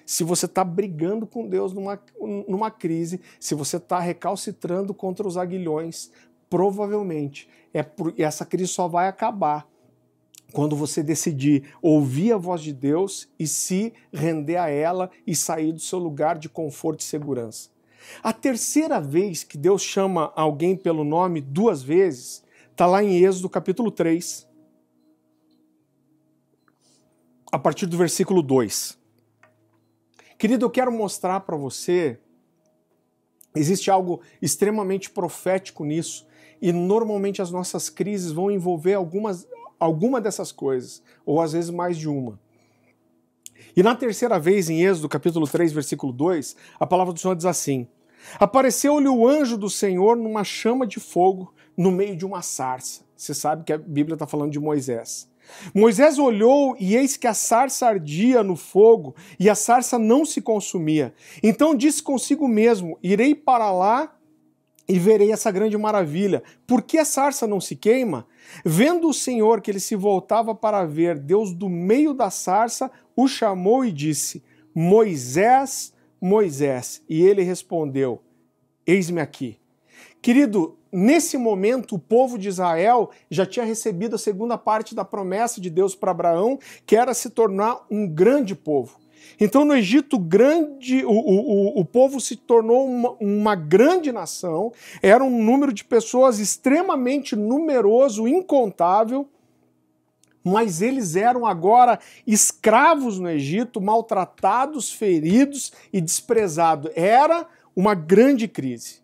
se 0.10 0.24
você 0.24 0.48
está 0.48 0.64
brigando 0.64 1.28
com 1.28 1.48
Deus 1.48 1.72
numa, 1.72 2.02
numa 2.48 2.72
crise, 2.72 3.22
se 3.40 3.54
você 3.54 3.78
está 3.78 4.00
recalcitrando 4.00 4.92
contra 4.92 5.28
os 5.28 5.38
aguilhões, 5.38 6.10
provavelmente 6.50 7.48
é 7.72 7.84
por, 7.84 8.16
essa 8.18 8.44
crise 8.44 8.70
só 8.70 8.88
vai 8.88 9.08
acabar 9.08 9.70
quando 10.52 10.76
você 10.76 11.04
decidir 11.04 11.76
ouvir 11.80 12.34
a 12.34 12.38
voz 12.38 12.62
de 12.62 12.74
Deus 12.74 13.30
e 13.38 13.46
se 13.46 13.94
render 14.12 14.56
a 14.56 14.68
ela 14.68 15.12
e 15.28 15.36
sair 15.36 15.72
do 15.72 15.80
seu 15.80 16.00
lugar 16.00 16.40
de 16.40 16.50
conforto 16.50 17.02
e 17.02 17.04
segurança. 17.04 17.70
A 18.24 18.34
terceira 18.34 19.00
vez 19.00 19.44
que 19.44 19.60
Deus 19.60 19.84
chama 19.84 20.34
alguém 20.36 20.76
pelo 20.76 21.04
nome 21.04 21.40
duas 21.40 21.84
vezes 21.84 22.44
está 22.72 22.88
lá 22.88 23.04
em 23.04 23.24
Êxodo 23.24 23.48
capítulo 23.48 23.92
3, 23.92 24.48
a 27.52 27.60
partir 27.60 27.86
do 27.86 27.96
versículo 27.96 28.42
2. 28.42 28.99
Querido, 30.40 30.66
eu 30.66 30.70
quero 30.70 30.90
mostrar 30.90 31.42
para 31.42 31.58
você, 31.58 32.18
existe 33.54 33.92
algo 33.92 34.22
extremamente 34.42 35.10
profético 35.10 35.84
nisso, 35.84 36.26
e 36.62 36.72
normalmente 36.72 37.42
as 37.42 37.52
nossas 37.52 37.90
crises 37.90 38.32
vão 38.32 38.50
envolver 38.50 38.94
algumas, 38.94 39.46
alguma 39.78 40.22
dessas 40.22 40.54
coisas, 40.54 41.04
ou 41.26 41.42
às 41.42 41.52
vezes 41.52 41.70
mais 41.70 41.98
de 41.98 42.08
uma. 42.08 42.40
E 43.76 43.84
na 43.84 43.94
terceira 43.98 44.40
vez, 44.40 44.70
em 44.70 44.82
Êxodo 44.82 45.10
capítulo 45.10 45.46
3, 45.46 45.74
versículo 45.74 46.14
2, 46.14 46.56
a 46.80 46.88
palavra 46.88 47.14
do 47.14 47.20
Senhor 47.20 47.36
diz 47.36 47.46
assim: 47.46 47.86
Apareceu-lhe 48.40 49.10
o 49.10 49.28
anjo 49.28 49.58
do 49.58 49.70
Senhor 49.70 50.16
numa 50.16 50.46
chama 50.46 50.88
de 50.88 51.02
fogo 51.02 51.54
no 51.76 51.92
meio 51.92 52.16
de 52.16 52.26
uma 52.26 52.42
sarça. 52.42 53.02
Você 53.14 53.34
sabe 53.34 53.66
que 53.66 53.74
a 53.74 53.78
Bíblia 53.78 54.16
está 54.16 54.26
falando 54.26 54.54
de 54.54 54.60
Moisés. 54.60 55.29
Moisés 55.74 56.18
olhou 56.18 56.76
e 56.80 56.96
eis 56.96 57.18
que 57.18 57.28
a 57.28 57.34
sarça 57.34 57.88
ardia 57.88 58.44
no 58.44 58.56
fogo 58.56 59.16
e 59.40 59.50
a 59.50 59.56
sarça 59.56 59.98
não 59.98 60.26
se 60.26 60.42
consumia. 60.42 61.14
Então 61.44 61.76
disse 61.76 62.02
consigo 62.02 62.48
mesmo: 62.48 62.98
Irei 63.02 63.34
para 63.36 63.72
lá 63.72 64.16
e 64.88 64.98
verei 64.98 65.32
essa 65.32 65.52
grande 65.52 65.78
maravilha. 65.78 66.42
Por 66.66 66.82
que 66.82 66.98
a 66.98 67.06
sarça 67.06 67.46
não 67.46 67.62
se 67.62 67.76
queima? 67.76 68.26
Vendo 68.66 69.08
o 69.08 69.14
Senhor 69.14 69.62
que 69.62 69.70
ele 69.70 69.80
se 69.80 69.96
voltava 69.96 70.56
para 70.56 70.84
ver, 70.84 71.20
Deus 71.20 71.54
do 71.54 71.70
meio 71.70 72.14
da 72.14 72.32
sarça 72.32 72.92
o 73.16 73.28
chamou 73.28 73.86
e 73.86 73.92
disse: 73.92 74.44
Moisés, 74.74 75.94
Moisés. 76.20 77.04
E 77.08 77.22
ele 77.22 77.44
respondeu: 77.44 78.22
Eis-me 78.86 79.22
aqui. 79.22 79.60
Querido, 80.22 80.78
nesse 80.92 81.38
momento 81.38 81.96
o 81.96 82.00
povo 82.00 82.38
de 82.38 82.50
Israel 82.50 83.10
já 83.30 83.46
tinha 83.46 83.66
recebido 83.66 84.16
a 84.16 84.20
segunda 84.20 84.58
parte 84.58 84.94
da 84.94 85.06
promessa 85.06 85.62
de 85.62 85.70
Deus 85.70 85.96
para 85.96 86.12
Abraão, 86.12 86.60
que 86.86 86.96
era 86.96 87.14
se 87.14 87.30
tornar 87.30 87.86
um 87.90 88.08
grande 88.08 88.56
povo. 88.56 89.00
Então, 89.40 89.64
no 89.64 89.74
Egito, 89.74 90.18
grande, 90.18 91.06
o, 91.06 91.12
o, 91.12 91.80
o 91.80 91.86
povo 91.86 92.20
se 92.20 92.36
tornou 92.36 92.86
uma, 92.86 93.16
uma 93.20 93.56
grande 93.56 94.12
nação, 94.12 94.74
era 95.02 95.24
um 95.24 95.44
número 95.44 95.72
de 95.72 95.84
pessoas 95.84 96.40
extremamente 96.40 97.36
numeroso, 97.36 98.28
incontável, 98.28 99.28
mas 100.44 100.82
eles 100.82 101.16
eram 101.16 101.46
agora 101.46 102.00
escravos 102.26 103.20
no 103.20 103.30
Egito, 103.30 103.80
maltratados, 103.80 104.92
feridos 104.92 105.72
e 105.92 106.02
desprezados. 106.02 106.92
Era 106.96 107.46
uma 107.76 107.94
grande 107.94 108.48
crise. 108.48 109.02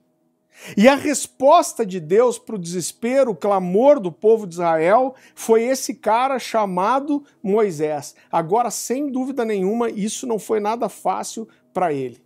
E 0.75 0.87
a 0.87 0.95
resposta 0.95 1.85
de 1.85 1.99
Deus 1.99 2.39
para 2.39 2.55
o 2.55 2.59
desespero, 2.59 3.31
o 3.31 3.35
clamor 3.35 3.99
do 3.99 4.11
povo 4.11 4.47
de 4.47 4.55
Israel, 4.55 5.15
foi 5.35 5.63
esse 5.63 5.93
cara 5.95 6.39
chamado 6.39 7.23
Moisés. 7.43 8.15
Agora, 8.31 8.71
sem 8.71 9.11
dúvida 9.11 9.45
nenhuma, 9.45 9.89
isso 9.89 10.25
não 10.25 10.39
foi 10.39 10.59
nada 10.59 10.89
fácil 10.89 11.47
para 11.73 11.93
ele. 11.93 12.23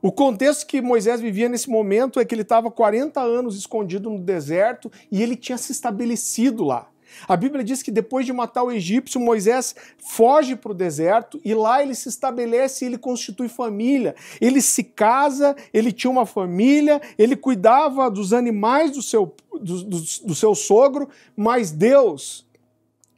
O 0.00 0.12
contexto 0.12 0.66
que 0.66 0.80
Moisés 0.80 1.20
vivia 1.20 1.48
nesse 1.48 1.68
momento 1.68 2.20
é 2.20 2.24
que 2.24 2.34
ele 2.34 2.42
estava 2.42 2.70
40 2.70 3.20
anos 3.20 3.58
escondido 3.58 4.08
no 4.08 4.20
deserto 4.20 4.90
e 5.10 5.22
ele 5.22 5.34
tinha 5.34 5.58
se 5.58 5.72
estabelecido 5.72 6.64
lá. 6.64 6.88
A 7.26 7.36
Bíblia 7.36 7.64
diz 7.64 7.82
que 7.82 7.90
depois 7.90 8.26
de 8.26 8.32
matar 8.32 8.62
o 8.62 8.70
egípcio, 8.70 9.20
Moisés 9.20 9.74
foge 9.98 10.56
para 10.56 10.72
o 10.72 10.74
deserto 10.74 11.40
e 11.44 11.54
lá 11.54 11.82
ele 11.82 11.94
se 11.94 12.08
estabelece 12.08 12.84
e 12.84 12.88
ele 12.88 12.98
constitui 12.98 13.48
família. 13.48 14.14
Ele 14.40 14.60
se 14.60 14.84
casa, 14.84 15.56
ele 15.72 15.92
tinha 15.92 16.10
uma 16.10 16.26
família, 16.26 17.00
ele 17.18 17.36
cuidava 17.36 18.10
dos 18.10 18.32
animais 18.32 18.92
do 18.92 19.02
seu, 19.02 19.34
do, 19.52 19.84
do, 19.84 20.00
do 20.24 20.34
seu 20.34 20.54
sogro, 20.54 21.08
mas 21.36 21.70
Deus 21.70 22.46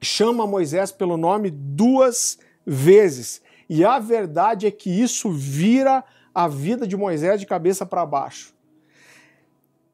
chama 0.01 0.47
Moisés 0.47 0.91
pelo 0.93 1.17
nome 1.17 1.51
duas 1.51 2.39
vezes. 2.67 3.43
E 3.69 3.85
a 3.85 3.99
verdade 3.99 4.67
é 4.67 4.71
que 4.71 4.91
isso 4.91 5.31
vira 5.31 6.03
a 6.35 6.49
vida 6.49 6.87
de 6.87 6.97
Moisés 6.97 7.41
de 7.41 7.47
cabeça 7.47 7.85
para 7.85 8.07
baixo 8.07 8.60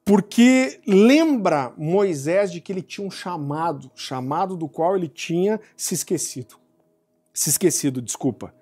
porque 0.07 0.79
lembra 0.87 1.73
Moisés 1.77 2.53
de 2.53 2.61
que 2.61 2.73
ele 2.73 2.81
tinha 2.81 3.05
um 3.05 3.11
chamado, 3.11 3.91
chamado 3.97 4.57
do 4.57 4.69
qual 4.69 4.95
ele 4.95 5.09
tinha 5.09 5.61
se 5.77 5.95
esquecido. 5.95 6.55
Se 7.35 7.51
esquecido, 7.51 8.01
desculpa. 8.01 8.55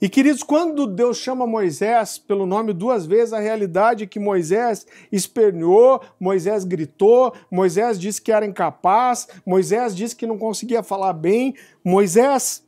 E 0.00 0.08
queridos, 0.08 0.44
quando 0.44 0.86
Deus 0.86 1.16
chama 1.16 1.44
Moisés 1.44 2.18
pelo 2.18 2.46
nome 2.46 2.72
duas 2.72 3.04
vezes, 3.04 3.32
a 3.32 3.40
realidade 3.40 4.04
é 4.04 4.06
que 4.06 4.20
Moisés 4.20 4.86
esperneou, 5.10 6.00
Moisés 6.20 6.62
gritou, 6.62 7.32
Moisés 7.50 7.98
disse 7.98 8.22
que 8.22 8.30
era 8.30 8.46
incapaz, 8.46 9.26
Moisés 9.44 9.96
disse 9.96 10.14
que 10.14 10.26
não 10.26 10.38
conseguia 10.38 10.84
falar 10.84 11.14
bem, 11.14 11.56
Moisés 11.82 12.64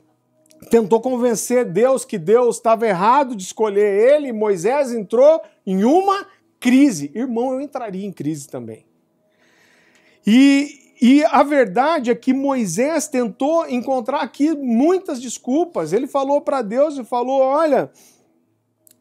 tentou 0.69 0.99
convencer 0.99 1.63
Deus 1.63 2.03
que 2.03 2.17
Deus 2.17 2.57
estava 2.57 2.85
errado 2.85 3.33
de 3.33 3.43
escolher 3.43 4.13
ele, 4.13 4.33
Moisés 4.33 4.91
entrou 4.91 5.41
em 5.65 5.85
uma 5.85 6.27
crise. 6.59 7.11
Irmão, 7.13 7.53
eu 7.53 7.61
entraria 7.61 8.05
em 8.05 8.11
crise 8.11 8.47
também. 8.47 8.85
E, 10.25 10.93
e 11.01 11.23
a 11.25 11.43
verdade 11.43 12.11
é 12.11 12.15
que 12.15 12.33
Moisés 12.33 13.07
tentou 13.07 13.67
encontrar 13.69 14.21
aqui 14.21 14.55
muitas 14.55 15.21
desculpas. 15.21 15.93
Ele 15.93 16.07
falou 16.07 16.41
para 16.41 16.61
Deus 16.61 16.97
e 16.97 17.03
falou: 17.03 17.39
Olha, 17.39 17.91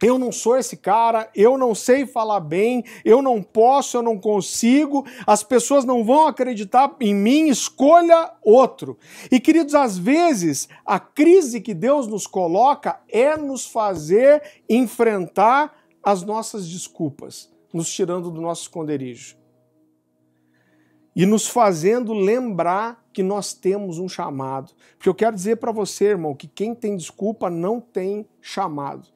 eu 0.01 0.16
não 0.16 0.31
sou 0.31 0.57
esse 0.57 0.77
cara, 0.77 1.29
eu 1.35 1.59
não 1.59 1.75
sei 1.75 2.07
falar 2.07 2.40
bem, 2.40 2.85
eu 3.05 3.21
não 3.21 3.42
posso, 3.42 3.97
eu 3.97 4.03
não 4.03 4.16
consigo, 4.16 5.05
as 5.27 5.42
pessoas 5.42 5.85
não 5.85 6.05
vão 6.05 6.29
acreditar 6.29 6.94
em 7.01 7.14
mim, 7.14 7.49
escolha 7.49 8.31
outro. 8.42 8.97
E 9.31 9.40
queridos, 9.40 9.75
às 9.75 9.99
vezes 9.99 10.68
a 10.87 11.01
crise 11.01 11.61
que 11.61 11.75
Deus 11.75 12.07
nos 12.07 12.27
coloca 12.27 13.01
é 13.09 13.37
nos 13.37 13.66
fazer 13.66 14.40
enfrentar 14.68 15.78
as 16.03 16.23
nossas 16.23 16.69
desculpas, 16.69 17.51
nos 17.73 17.91
tirando 17.93 18.31
do 18.31 18.41
nosso 18.41 18.63
esconderijo. 18.63 19.37
E 21.15 21.27
nos 21.27 21.49
fazendo 21.49 22.13
lembrar 22.13 23.05
que 23.13 23.23
nós 23.23 23.53
temos 23.53 23.99
um 23.99 24.09
chamado. 24.09 24.73
Porque 24.97 25.09
eu 25.09 25.15
quero 25.15 25.35
dizer 25.35 25.57
para 25.57 25.73
você, 25.73 26.07
irmão, 26.07 26.35
que 26.35 26.47
quem 26.47 26.75
tem 26.75 26.97
desculpa 26.97 27.51
não 27.51 27.81
tem 27.81 28.27
chamado. 28.41 29.09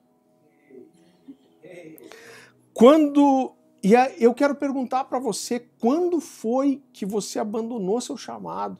Quando. 2.74 3.54
E 3.82 3.94
eu 4.18 4.34
quero 4.34 4.54
perguntar 4.54 5.04
para 5.04 5.18
você: 5.18 5.60
quando 5.78 6.20
foi 6.20 6.82
que 6.92 7.06
você 7.06 7.38
abandonou 7.38 8.00
seu 8.00 8.16
chamado? 8.16 8.78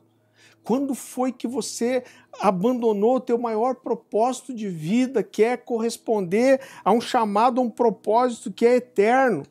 Quando 0.64 0.94
foi 0.94 1.32
que 1.32 1.48
você 1.48 2.04
abandonou 2.40 3.16
o 3.16 3.20
teu 3.20 3.36
maior 3.36 3.74
propósito 3.74 4.54
de 4.54 4.68
vida, 4.68 5.22
que 5.22 5.42
é 5.42 5.56
corresponder 5.56 6.60
a 6.84 6.92
um 6.92 7.00
chamado, 7.00 7.60
a 7.60 7.64
um 7.64 7.70
propósito 7.70 8.52
que 8.52 8.64
é 8.64 8.76
eterno? 8.76 9.44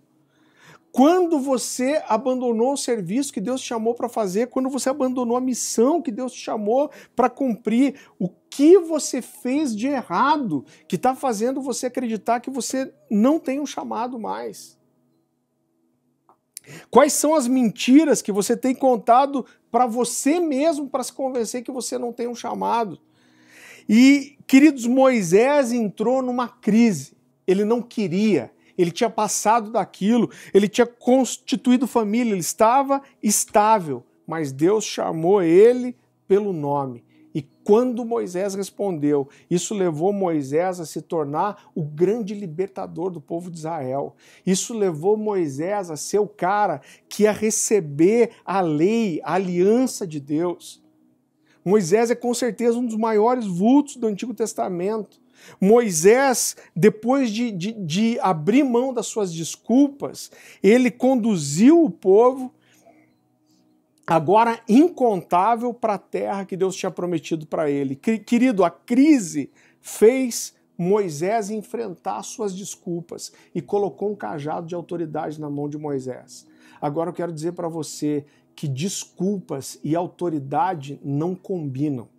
Quando 0.91 1.39
você 1.39 2.03
abandonou 2.07 2.73
o 2.73 2.77
serviço 2.77 3.31
que 3.31 3.39
Deus 3.39 3.61
te 3.61 3.67
chamou 3.67 3.93
para 3.93 4.09
fazer, 4.09 4.47
quando 4.47 4.69
você 4.69 4.89
abandonou 4.89 5.37
a 5.37 5.41
missão 5.41 6.01
que 6.01 6.11
Deus 6.11 6.33
te 6.33 6.39
chamou 6.39 6.91
para 7.15 7.29
cumprir, 7.29 7.95
o 8.19 8.27
que 8.49 8.77
você 8.77 9.21
fez 9.21 9.73
de 9.73 9.87
errado 9.87 10.65
que 10.89 10.97
está 10.97 11.15
fazendo 11.15 11.61
você 11.61 11.85
acreditar 11.85 12.41
que 12.41 12.49
você 12.49 12.93
não 13.09 13.39
tem 13.39 13.61
um 13.61 13.65
chamado 13.65 14.19
mais? 14.19 14.77
Quais 16.89 17.13
são 17.13 17.33
as 17.33 17.47
mentiras 17.47 18.21
que 18.21 18.31
você 18.31 18.55
tem 18.55 18.75
contado 18.75 19.45
para 19.71 19.85
você 19.85 20.39
mesmo 20.39 20.89
para 20.89 21.03
se 21.03 21.13
convencer 21.13 21.63
que 21.63 21.71
você 21.71 21.97
não 21.97 22.11
tem 22.11 22.27
um 22.27 22.35
chamado? 22.35 22.99
E, 23.87 24.37
queridos, 24.45 24.85
Moisés 24.85 25.71
entrou 25.71 26.21
numa 26.21 26.47
crise. 26.47 27.13
Ele 27.47 27.65
não 27.65 27.81
queria, 27.81 28.51
ele 28.77 28.91
tinha 28.91 29.09
passado 29.09 29.71
daquilo, 29.71 30.29
ele 30.53 30.67
tinha 30.67 30.85
constituído 30.85 31.87
família, 31.87 32.31
ele 32.31 32.39
estava 32.39 33.01
estável, 33.21 34.03
mas 34.27 34.51
Deus 34.51 34.85
chamou 34.85 35.41
ele 35.41 35.95
pelo 36.27 36.53
nome. 36.53 37.03
E 37.33 37.41
quando 37.41 38.03
Moisés 38.03 38.55
respondeu, 38.55 39.27
isso 39.49 39.73
levou 39.73 40.11
Moisés 40.11 40.79
a 40.79 40.85
se 40.85 41.01
tornar 41.01 41.69
o 41.73 41.83
grande 41.83 42.33
libertador 42.33 43.09
do 43.09 43.21
povo 43.21 43.49
de 43.49 43.57
Israel. 43.57 44.15
Isso 44.45 44.73
levou 44.73 45.15
Moisés 45.15 45.89
a 45.89 45.95
ser 45.95 46.19
o 46.19 46.27
cara 46.27 46.81
que 47.07 47.23
ia 47.23 47.31
receber 47.31 48.31
a 48.45 48.59
lei, 48.59 49.21
a 49.23 49.35
aliança 49.35 50.05
de 50.05 50.19
Deus. 50.19 50.81
Moisés 51.63 52.11
é 52.11 52.15
com 52.15 52.33
certeza 52.33 52.77
um 52.77 52.85
dos 52.85 52.97
maiores 52.97 53.45
vultos 53.45 53.95
do 53.95 54.07
Antigo 54.07 54.33
Testamento. 54.33 55.21
Moisés, 55.59 56.55
depois 56.75 57.31
de, 57.31 57.51
de, 57.51 57.71
de 57.73 58.19
abrir 58.19 58.63
mão 58.63 58.93
das 58.93 59.07
suas 59.07 59.33
desculpas, 59.33 60.31
ele 60.61 60.91
conduziu 60.91 61.83
o 61.83 61.89
povo 61.89 62.53
agora 64.11 64.59
incontável 64.67 65.73
para 65.73 65.93
a 65.93 65.97
terra 65.97 66.45
que 66.45 66.57
Deus 66.57 66.75
tinha 66.75 66.91
prometido 66.91 67.47
para 67.47 67.69
ele. 67.69 67.95
Querido, 67.95 68.65
a 68.65 68.69
crise 68.69 69.49
fez 69.79 70.53
Moisés 70.77 71.49
enfrentar 71.49 72.21
suas 72.23 72.53
desculpas 72.53 73.31
e 73.55 73.61
colocou 73.61 74.11
um 74.11 74.15
cajado 74.15 74.67
de 74.67 74.75
autoridade 74.75 75.39
na 75.39 75.49
mão 75.49 75.69
de 75.69 75.77
Moisés. 75.77 76.45
Agora 76.81 77.09
eu 77.09 77.13
quero 77.13 77.31
dizer 77.31 77.53
para 77.53 77.69
você 77.69 78.25
que 78.53 78.67
desculpas 78.67 79.79
e 79.81 79.95
autoridade 79.95 80.99
não 81.03 81.33
combinam. 81.33 82.09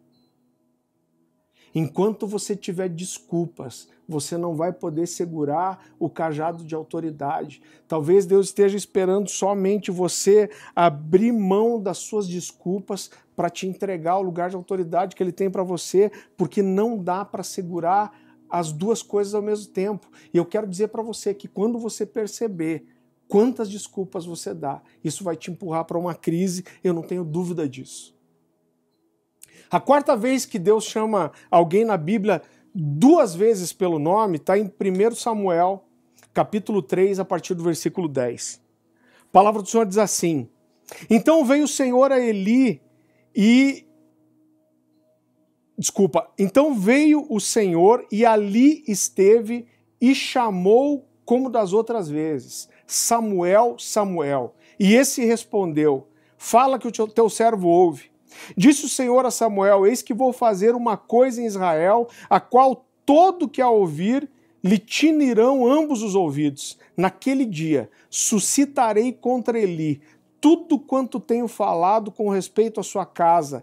Enquanto 1.75 2.27
você 2.27 2.55
tiver 2.55 2.89
desculpas, 2.89 3.89
você 4.07 4.37
não 4.37 4.55
vai 4.55 4.73
poder 4.73 5.07
segurar 5.07 5.87
o 5.99 6.09
cajado 6.11 6.65
de 6.65 6.75
autoridade. 6.75 7.63
Talvez 7.89 8.27
Deus 8.27 8.47
esteja 8.47 8.77
esperando 8.77 9.29
somente 9.31 9.91
você 9.91 10.51
abrir 10.77 11.33
mão 11.33 11.81
das 11.81 11.99
suas 11.99 12.29
desculpas 12.29 13.11
para 13.35 13.49
te 13.49 13.67
entregar 13.67 14.19
o 14.19 14.23
lugar 14.23 14.51
de 14.51 14.57
autoridade 14.57 15.17
que 15.17 15.23
Ele 15.23 15.33
tem 15.33 15.51
para 15.51 15.63
você, 15.63 16.13
porque 16.37 16.63
não 16.63 17.03
dá 17.03 17.25
para 17.25 17.43
segurar 17.43 18.13
as 18.51 18.71
duas 18.71 19.03
coisas 19.03 19.35
ao 19.35 19.41
mesmo 19.41 19.73
tempo. 19.73 20.11
E 20.33 20.37
eu 20.37 20.45
quero 20.45 20.67
dizer 20.67 20.89
para 20.89 21.03
você 21.03 21.33
que 21.33 21.49
quando 21.49 21.79
você 21.79 22.05
perceber 22.05 22.87
quantas 23.27 23.71
desculpas 23.71 24.27
você 24.27 24.53
dá, 24.53 24.83
isso 25.03 25.25
vai 25.25 25.37
te 25.37 25.51
empurrar 25.51 25.87
para 25.87 25.99
uma 25.99 26.15
crise, 26.15 26.63
eu 26.85 26.93
não 26.93 27.01
tenho 27.01 27.25
dúvida 27.25 27.67
disso. 27.67 28.15
A 29.71 29.81
quarta 29.81 30.17
vez 30.17 30.45
que 30.45 30.59
Deus 30.59 30.85
chama 30.85 31.33
alguém 31.51 31.85
na 31.85 31.97
Bíblia 31.97 32.43
duas 32.75 33.35
vezes 33.35 33.73
pelo 33.73 33.99
nome 33.99 34.37
está 34.37 34.59
em 34.59 34.65
1 34.65 35.15
Samuel, 35.15 35.85
capítulo 36.33 36.83
3, 36.83 37.21
a 37.21 37.25
partir 37.25 37.55
do 37.55 37.63
versículo 37.63 38.09
10. 38.09 38.61
A 39.23 39.33
palavra 39.33 39.63
do 39.63 39.69
Senhor 39.69 39.87
diz 39.87 39.99
assim: 39.99 40.49
Então 41.09 41.45
veio 41.45 41.65
o 41.65 41.69
Senhor 41.69 42.13
a 42.13 42.21
Eli 42.21 42.81
e. 43.35 43.87
Desculpa. 45.77 46.31
Então 46.39 46.75
veio 46.75 47.27
o 47.29 47.41
Senhor 47.41 48.07
e 48.13 48.25
ali 48.25 48.85
esteve 48.87 49.67
e 50.01 50.15
chamou 50.15 51.09
como 51.25 51.49
das 51.49 51.73
outras 51.73 52.09
vezes: 52.09 52.69
Samuel, 52.87 53.77
Samuel. 53.79 54.55
E 54.79 54.95
esse 54.95 55.25
respondeu: 55.25 56.09
Fala 56.37 56.79
que 56.79 56.87
o 56.87 57.09
teu 57.09 57.29
servo 57.31 57.69
ouve. 57.69 58.12
Disse 58.57 58.87
o 58.87 58.89
Senhor 58.89 59.25
a 59.25 59.31
Samuel: 59.31 59.87
Eis 59.87 60.03
que 60.03 60.15
vou 60.15 60.33
fazer 60.33 60.75
uma 60.75 60.97
coisa 60.97 61.41
em 61.41 61.47
Israel, 61.47 62.09
a 62.29 62.41
qual 62.41 62.85
todo 63.05 63.49
que 63.49 63.61
a 63.63 63.69
ouvir 63.69 64.29
lhe 64.63 64.79
tinirão 64.79 65.67
ambos 65.67 66.03
os 66.03 66.15
ouvidos. 66.15 66.79
Naquele 66.97 67.45
dia 67.45 67.91
suscitarei 68.09 69.13
contra 69.13 69.59
Eli 69.59 70.01
tudo 70.43 70.77
quanto 70.77 71.21
tenho 71.21 71.47
falado 71.47 72.11
com 72.11 72.29
respeito 72.29 72.81
à 72.81 72.83
sua 72.83 73.07
casa, 73.07 73.63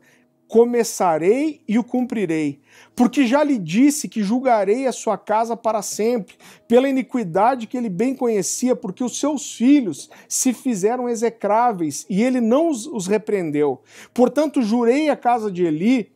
começarei 0.49 1.61
e 1.67 1.77
o 1.77 1.83
cumprirei. 1.83 2.59
Porque 2.95 3.27
já 3.27 3.43
lhe 3.43 3.57
disse 3.57 4.09
que 4.09 4.23
julgarei 4.23 4.87
a 4.87 4.91
sua 4.91 5.15
casa 5.15 5.55
para 5.55 5.81
sempre, 5.83 6.35
pela 6.67 6.89
iniquidade 6.89 7.67
que 7.67 7.77
ele 7.77 7.87
bem 7.87 8.15
conhecia, 8.15 8.75
porque 8.75 9.03
os 9.03 9.19
seus 9.19 9.53
filhos 9.53 10.09
se 10.27 10.51
fizeram 10.51 11.07
execráveis 11.07 12.05
e 12.09 12.23
ele 12.23 12.41
não 12.41 12.69
os, 12.69 12.87
os 12.87 13.05
repreendeu. 13.05 13.79
Portanto, 14.11 14.63
jurei 14.63 15.07
a 15.09 15.15
casa 15.15 15.51
de 15.51 15.63
Eli 15.63 16.11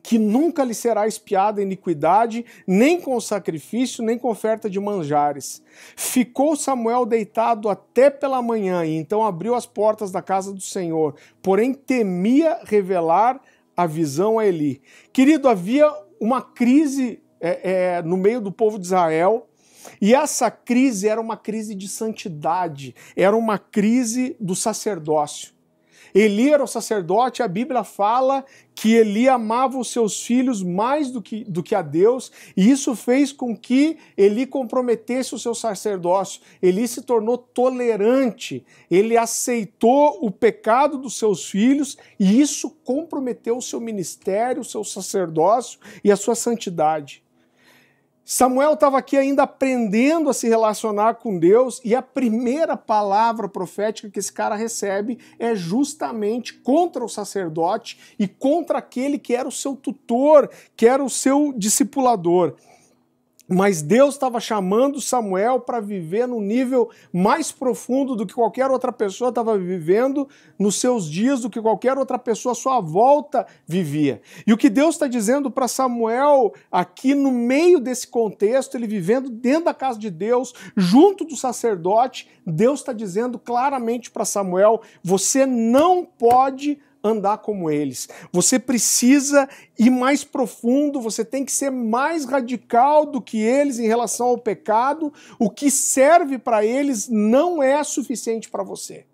que 0.00 0.18
nunca 0.18 0.64
lhe 0.64 0.74
será 0.74 1.06
espiada 1.06 1.60
iniquidade, 1.60 2.44
nem 2.66 3.00
com 3.00 3.20
sacrifício, 3.20 4.02
nem 4.02 4.18
com 4.18 4.28
oferta 4.28 4.70
de 4.70 4.80
manjares. 4.80 5.62
Ficou 5.96 6.56
Samuel 6.56 7.04
deitado 7.04 7.68
até 7.68 8.08
pela 8.08 8.40
manhã, 8.40 8.84
e 8.84 8.96
então 8.96 9.24
abriu 9.24 9.54
as 9.54 9.66
portas 9.66 10.10
da 10.10 10.22
casa 10.22 10.52
do 10.52 10.60
Senhor, 10.60 11.16
porém 11.42 11.74
temia 11.74 12.60
revelar 12.64 13.40
a 13.76 13.86
visão 13.86 14.38
a 14.38 14.46
Eli. 14.46 14.80
Querido, 15.12 15.48
havia 15.48 15.90
uma 16.20 16.40
crise 16.40 17.22
é, 17.40 17.96
é, 17.96 18.02
no 18.02 18.16
meio 18.16 18.40
do 18.40 18.52
povo 18.52 18.78
de 18.78 18.86
Israel, 18.86 19.48
e 20.00 20.14
essa 20.14 20.50
crise 20.50 21.08
era 21.08 21.20
uma 21.20 21.36
crise 21.36 21.74
de 21.74 21.88
santidade, 21.88 22.94
era 23.16 23.36
uma 23.36 23.58
crise 23.58 24.36
do 24.38 24.54
sacerdócio. 24.54 25.52
Eli 26.14 26.50
era 26.50 26.62
o 26.62 26.66
sacerdote, 26.66 27.42
a 27.42 27.48
Bíblia 27.48 27.84
fala 27.84 28.44
que 28.74 28.94
Eli 28.94 29.28
amava 29.28 29.78
os 29.78 29.90
seus 29.90 30.22
filhos 30.22 30.62
mais 30.62 31.10
do 31.10 31.22
que, 31.22 31.44
do 31.44 31.62
que 31.62 31.74
a 31.74 31.82
Deus, 31.82 32.32
e 32.56 32.70
isso 32.70 32.94
fez 32.94 33.32
com 33.32 33.56
que 33.56 33.96
Eli 34.16 34.46
comprometesse 34.46 35.34
o 35.34 35.38
seu 35.38 35.54
sacerdócio. 35.54 36.40
Eli 36.62 36.86
se 36.88 37.02
tornou 37.02 37.38
tolerante, 37.38 38.64
ele 38.90 39.16
aceitou 39.16 40.18
o 40.20 40.30
pecado 40.30 40.98
dos 40.98 41.18
seus 41.18 41.48
filhos, 41.48 41.96
e 42.18 42.40
isso 42.40 42.70
comprometeu 42.84 43.56
o 43.56 43.62
seu 43.62 43.80
ministério, 43.80 44.62
o 44.62 44.64
seu 44.64 44.84
sacerdócio 44.84 45.78
e 46.02 46.10
a 46.10 46.16
sua 46.16 46.34
santidade. 46.34 47.22
Samuel 48.34 48.72
estava 48.72 48.96
aqui 48.96 49.14
ainda 49.14 49.42
aprendendo 49.42 50.30
a 50.30 50.32
se 50.32 50.48
relacionar 50.48 51.16
com 51.16 51.38
Deus 51.38 51.82
e 51.84 51.94
a 51.94 52.00
primeira 52.00 52.78
palavra 52.78 53.46
profética 53.46 54.08
que 54.08 54.18
esse 54.18 54.32
cara 54.32 54.54
recebe 54.54 55.18
é 55.38 55.54
justamente 55.54 56.54
contra 56.54 57.04
o 57.04 57.08
sacerdote 57.10 57.98
e 58.18 58.26
contra 58.26 58.78
aquele 58.78 59.18
que 59.18 59.36
era 59.36 59.46
o 59.46 59.52
seu 59.52 59.76
tutor, 59.76 60.48
que 60.74 60.86
era 60.86 61.04
o 61.04 61.10
seu 61.10 61.52
discipulador. 61.54 62.56
Mas 63.52 63.82
Deus 63.82 64.14
estava 64.14 64.40
chamando 64.40 64.98
Samuel 64.98 65.60
para 65.60 65.78
viver 65.78 66.26
num 66.26 66.40
nível 66.40 66.88
mais 67.12 67.52
profundo 67.52 68.16
do 68.16 68.26
que 68.26 68.32
qualquer 68.32 68.70
outra 68.70 68.90
pessoa 68.90 69.28
estava 69.28 69.58
vivendo 69.58 70.26
nos 70.58 70.80
seus 70.80 71.04
dias, 71.04 71.40
do 71.40 71.50
que 71.50 71.60
qualquer 71.60 71.98
outra 71.98 72.18
pessoa 72.18 72.52
à 72.52 72.54
sua 72.54 72.80
volta 72.80 73.46
vivia. 73.66 74.22
E 74.46 74.54
o 74.54 74.56
que 74.56 74.70
Deus 74.70 74.94
está 74.94 75.06
dizendo 75.06 75.50
para 75.50 75.68
Samuel 75.68 76.54
aqui 76.70 77.14
no 77.14 77.30
meio 77.30 77.78
desse 77.78 78.06
contexto, 78.06 78.74
ele 78.74 78.86
vivendo 78.86 79.28
dentro 79.28 79.66
da 79.66 79.74
casa 79.74 79.98
de 79.98 80.10
Deus, 80.10 80.54
junto 80.74 81.22
do 81.22 81.36
sacerdote, 81.36 82.30
Deus 82.46 82.80
está 82.80 82.94
dizendo 82.94 83.38
claramente 83.38 84.10
para 84.10 84.24
Samuel: 84.24 84.80
você 85.02 85.44
não 85.44 86.06
pode 86.06 86.78
andar 87.02 87.38
como 87.38 87.70
eles. 87.70 88.08
Você 88.32 88.58
precisa 88.58 89.48
ir 89.78 89.90
mais 89.90 90.24
profundo, 90.24 91.00
você 91.00 91.24
tem 91.24 91.44
que 91.44 91.52
ser 91.52 91.70
mais 91.70 92.24
radical 92.24 93.06
do 93.06 93.20
que 93.20 93.38
eles 93.38 93.78
em 93.78 93.86
relação 93.86 94.28
ao 94.28 94.38
pecado. 94.38 95.12
O 95.38 95.50
que 95.50 95.70
serve 95.70 96.38
para 96.38 96.64
eles 96.64 97.08
não 97.08 97.62
é 97.62 97.82
suficiente 97.82 98.48
para 98.48 98.62
você. 98.62 99.04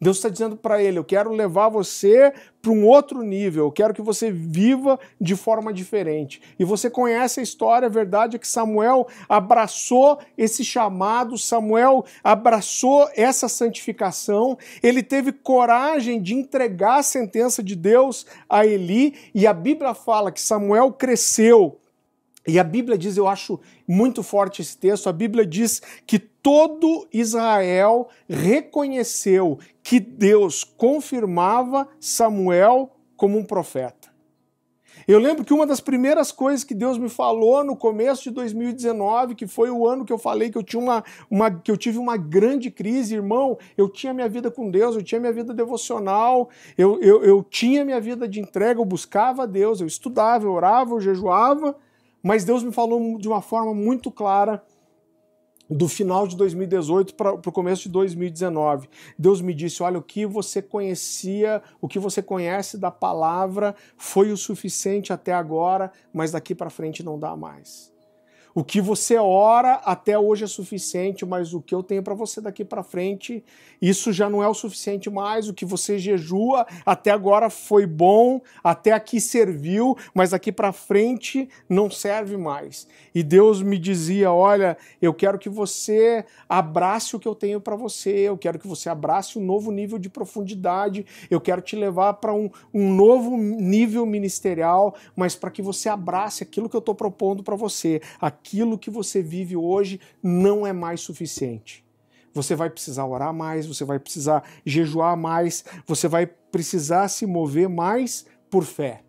Deus 0.00 0.18
está 0.18 0.28
dizendo 0.28 0.56
para 0.56 0.82
ele: 0.82 0.98
Eu 0.98 1.04
quero 1.04 1.30
levar 1.30 1.68
você 1.68 2.32
para 2.62 2.70
um 2.70 2.86
outro 2.86 3.22
nível, 3.22 3.64
eu 3.64 3.72
quero 3.72 3.94
que 3.94 4.02
você 4.02 4.30
viva 4.30 4.98
de 5.20 5.34
forma 5.34 5.72
diferente. 5.72 6.40
E 6.58 6.64
você 6.64 6.88
conhece 6.88 7.40
a 7.40 7.42
história, 7.42 7.86
a 7.86 7.90
verdade 7.90 8.36
é 8.36 8.38
que 8.38 8.46
Samuel 8.46 9.06
abraçou 9.28 10.18
esse 10.36 10.64
chamado, 10.64 11.38
Samuel 11.38 12.04
abraçou 12.22 13.08
essa 13.16 13.48
santificação, 13.48 14.58
ele 14.82 15.02
teve 15.02 15.32
coragem 15.32 16.20
de 16.20 16.34
entregar 16.34 16.98
a 16.98 17.02
sentença 17.02 17.62
de 17.62 17.74
Deus 17.74 18.26
a 18.48 18.66
Eli, 18.66 19.14
e 19.34 19.46
a 19.46 19.52
Bíblia 19.52 19.94
fala 19.94 20.32
que 20.32 20.40
Samuel 20.40 20.92
cresceu 20.92 21.78
e 22.48 22.58
a 22.58 22.64
Bíblia 22.64 22.96
diz, 22.96 23.18
eu 23.18 23.28
acho 23.28 23.60
muito 23.86 24.22
forte 24.22 24.62
esse 24.62 24.76
texto, 24.76 25.06
a 25.06 25.12
Bíblia 25.12 25.44
diz 25.44 25.82
que 26.06 26.18
todo 26.18 27.06
Israel 27.12 28.08
reconheceu 28.26 29.58
que 29.82 30.00
Deus 30.00 30.64
confirmava 30.64 31.86
Samuel 32.00 32.90
como 33.16 33.36
um 33.36 33.44
profeta. 33.44 34.08
Eu 35.06 35.18
lembro 35.18 35.44
que 35.44 35.54
uma 35.54 35.66
das 35.66 35.80
primeiras 35.80 36.32
coisas 36.32 36.64
que 36.64 36.74
Deus 36.74 36.98
me 36.98 37.08
falou 37.08 37.62
no 37.64 37.76
começo 37.76 38.24
de 38.24 38.30
2019, 38.30 39.34
que 39.34 39.46
foi 39.46 39.70
o 39.70 39.86
ano 39.86 40.04
que 40.04 40.12
eu 40.12 40.18
falei 40.18 40.50
que 40.50 40.58
eu, 40.58 40.62
tinha 40.62 40.82
uma, 40.82 41.04
uma, 41.30 41.50
que 41.50 41.70
eu 41.70 41.76
tive 41.76 41.98
uma 41.98 42.16
grande 42.16 42.70
crise, 42.70 43.14
irmão, 43.14 43.58
eu 43.76 43.88
tinha 43.88 44.12
minha 44.12 44.28
vida 44.28 44.50
com 44.50 44.70
Deus, 44.70 44.96
eu 44.96 45.02
tinha 45.02 45.20
minha 45.20 45.32
vida 45.32 45.54
devocional, 45.54 46.50
eu, 46.76 47.00
eu, 47.00 47.22
eu 47.24 47.42
tinha 47.42 47.84
minha 47.84 48.00
vida 48.00 48.28
de 48.28 48.40
entrega, 48.40 48.80
eu 48.80 48.84
buscava 48.84 49.46
Deus, 49.46 49.80
eu 49.80 49.86
estudava, 49.86 50.44
eu 50.44 50.52
orava, 50.52 50.94
eu 50.94 51.00
jejuava, 51.00 51.74
mas 52.22 52.44
Deus 52.44 52.62
me 52.62 52.72
falou 52.72 53.18
de 53.18 53.28
uma 53.28 53.40
forma 53.40 53.74
muito 53.74 54.10
clara 54.10 54.62
do 55.70 55.86
final 55.86 56.26
de 56.26 56.36
2018 56.36 57.14
para 57.14 57.32
o 57.32 57.52
começo 57.52 57.82
de 57.82 57.88
2019. 57.90 58.88
Deus 59.18 59.40
me 59.40 59.52
disse: 59.52 59.82
olha, 59.82 59.98
o 59.98 60.02
que 60.02 60.24
você 60.24 60.62
conhecia, 60.62 61.62
o 61.80 61.88
que 61.88 61.98
você 61.98 62.22
conhece 62.22 62.78
da 62.78 62.90
palavra 62.90 63.74
foi 63.96 64.32
o 64.32 64.36
suficiente 64.36 65.12
até 65.12 65.32
agora, 65.32 65.92
mas 66.12 66.32
daqui 66.32 66.54
para 66.54 66.70
frente 66.70 67.02
não 67.02 67.18
dá 67.18 67.36
mais. 67.36 67.92
O 68.54 68.64
que 68.64 68.80
você 68.80 69.16
ora 69.16 69.74
até 69.84 70.18
hoje 70.18 70.44
é 70.44 70.46
suficiente, 70.46 71.24
mas 71.24 71.54
o 71.54 71.60
que 71.60 71.74
eu 71.74 71.82
tenho 71.82 72.02
para 72.02 72.14
você 72.14 72.40
daqui 72.40 72.64
para 72.64 72.82
frente, 72.82 73.44
isso 73.80 74.12
já 74.12 74.28
não 74.28 74.42
é 74.42 74.48
o 74.48 74.54
suficiente 74.54 75.10
mais. 75.10 75.48
O 75.48 75.54
que 75.54 75.64
você 75.64 75.98
jejua 75.98 76.66
até 76.84 77.10
agora 77.10 77.50
foi 77.50 77.86
bom, 77.86 78.40
até 78.62 78.92
aqui 78.92 79.20
serviu, 79.20 79.96
mas 80.14 80.30
daqui 80.30 80.50
para 80.50 80.72
frente 80.72 81.48
não 81.68 81.90
serve 81.90 82.36
mais. 82.36 82.88
E 83.14 83.22
Deus 83.22 83.62
me 83.62 83.78
dizia: 83.78 84.32
Olha, 84.32 84.76
eu 85.00 85.12
quero 85.12 85.38
que 85.38 85.48
você 85.48 86.24
abrace 86.48 87.14
o 87.14 87.20
que 87.20 87.28
eu 87.28 87.34
tenho 87.34 87.60
para 87.60 87.76
você, 87.76 88.10
eu 88.10 88.38
quero 88.38 88.58
que 88.58 88.66
você 88.66 88.88
abrace 88.88 89.38
um 89.38 89.44
novo 89.44 89.70
nível 89.70 89.98
de 89.98 90.08
profundidade, 90.08 91.06
eu 91.30 91.40
quero 91.40 91.60
te 91.60 91.76
levar 91.76 92.14
para 92.14 92.32
um, 92.32 92.50
um 92.72 92.92
novo 92.92 93.36
nível 93.36 94.04
ministerial, 94.06 94.94
mas 95.14 95.36
para 95.36 95.50
que 95.50 95.62
você 95.62 95.88
abrace 95.88 96.42
aquilo 96.42 96.68
que 96.68 96.76
eu 96.76 96.80
estou 96.80 96.94
propondo 96.94 97.42
para 97.42 97.56
você 97.56 98.00
aquilo 98.48 98.78
que 98.78 98.90
você 98.90 99.22
vive 99.22 99.54
hoje 99.56 100.00
não 100.22 100.66
é 100.66 100.72
mais 100.72 101.02
suficiente. 101.02 101.84
Você 102.32 102.54
vai 102.54 102.70
precisar 102.70 103.04
orar 103.04 103.32
mais, 103.34 103.66
você 103.66 103.84
vai 103.84 103.98
precisar 103.98 104.42
jejuar 104.64 105.16
mais, 105.16 105.64
você 105.86 106.08
vai 106.08 106.26
precisar 106.26 107.08
se 107.08 107.26
mover 107.26 107.68
mais 107.68 108.24
por 108.50 108.64
fé. 108.64 109.02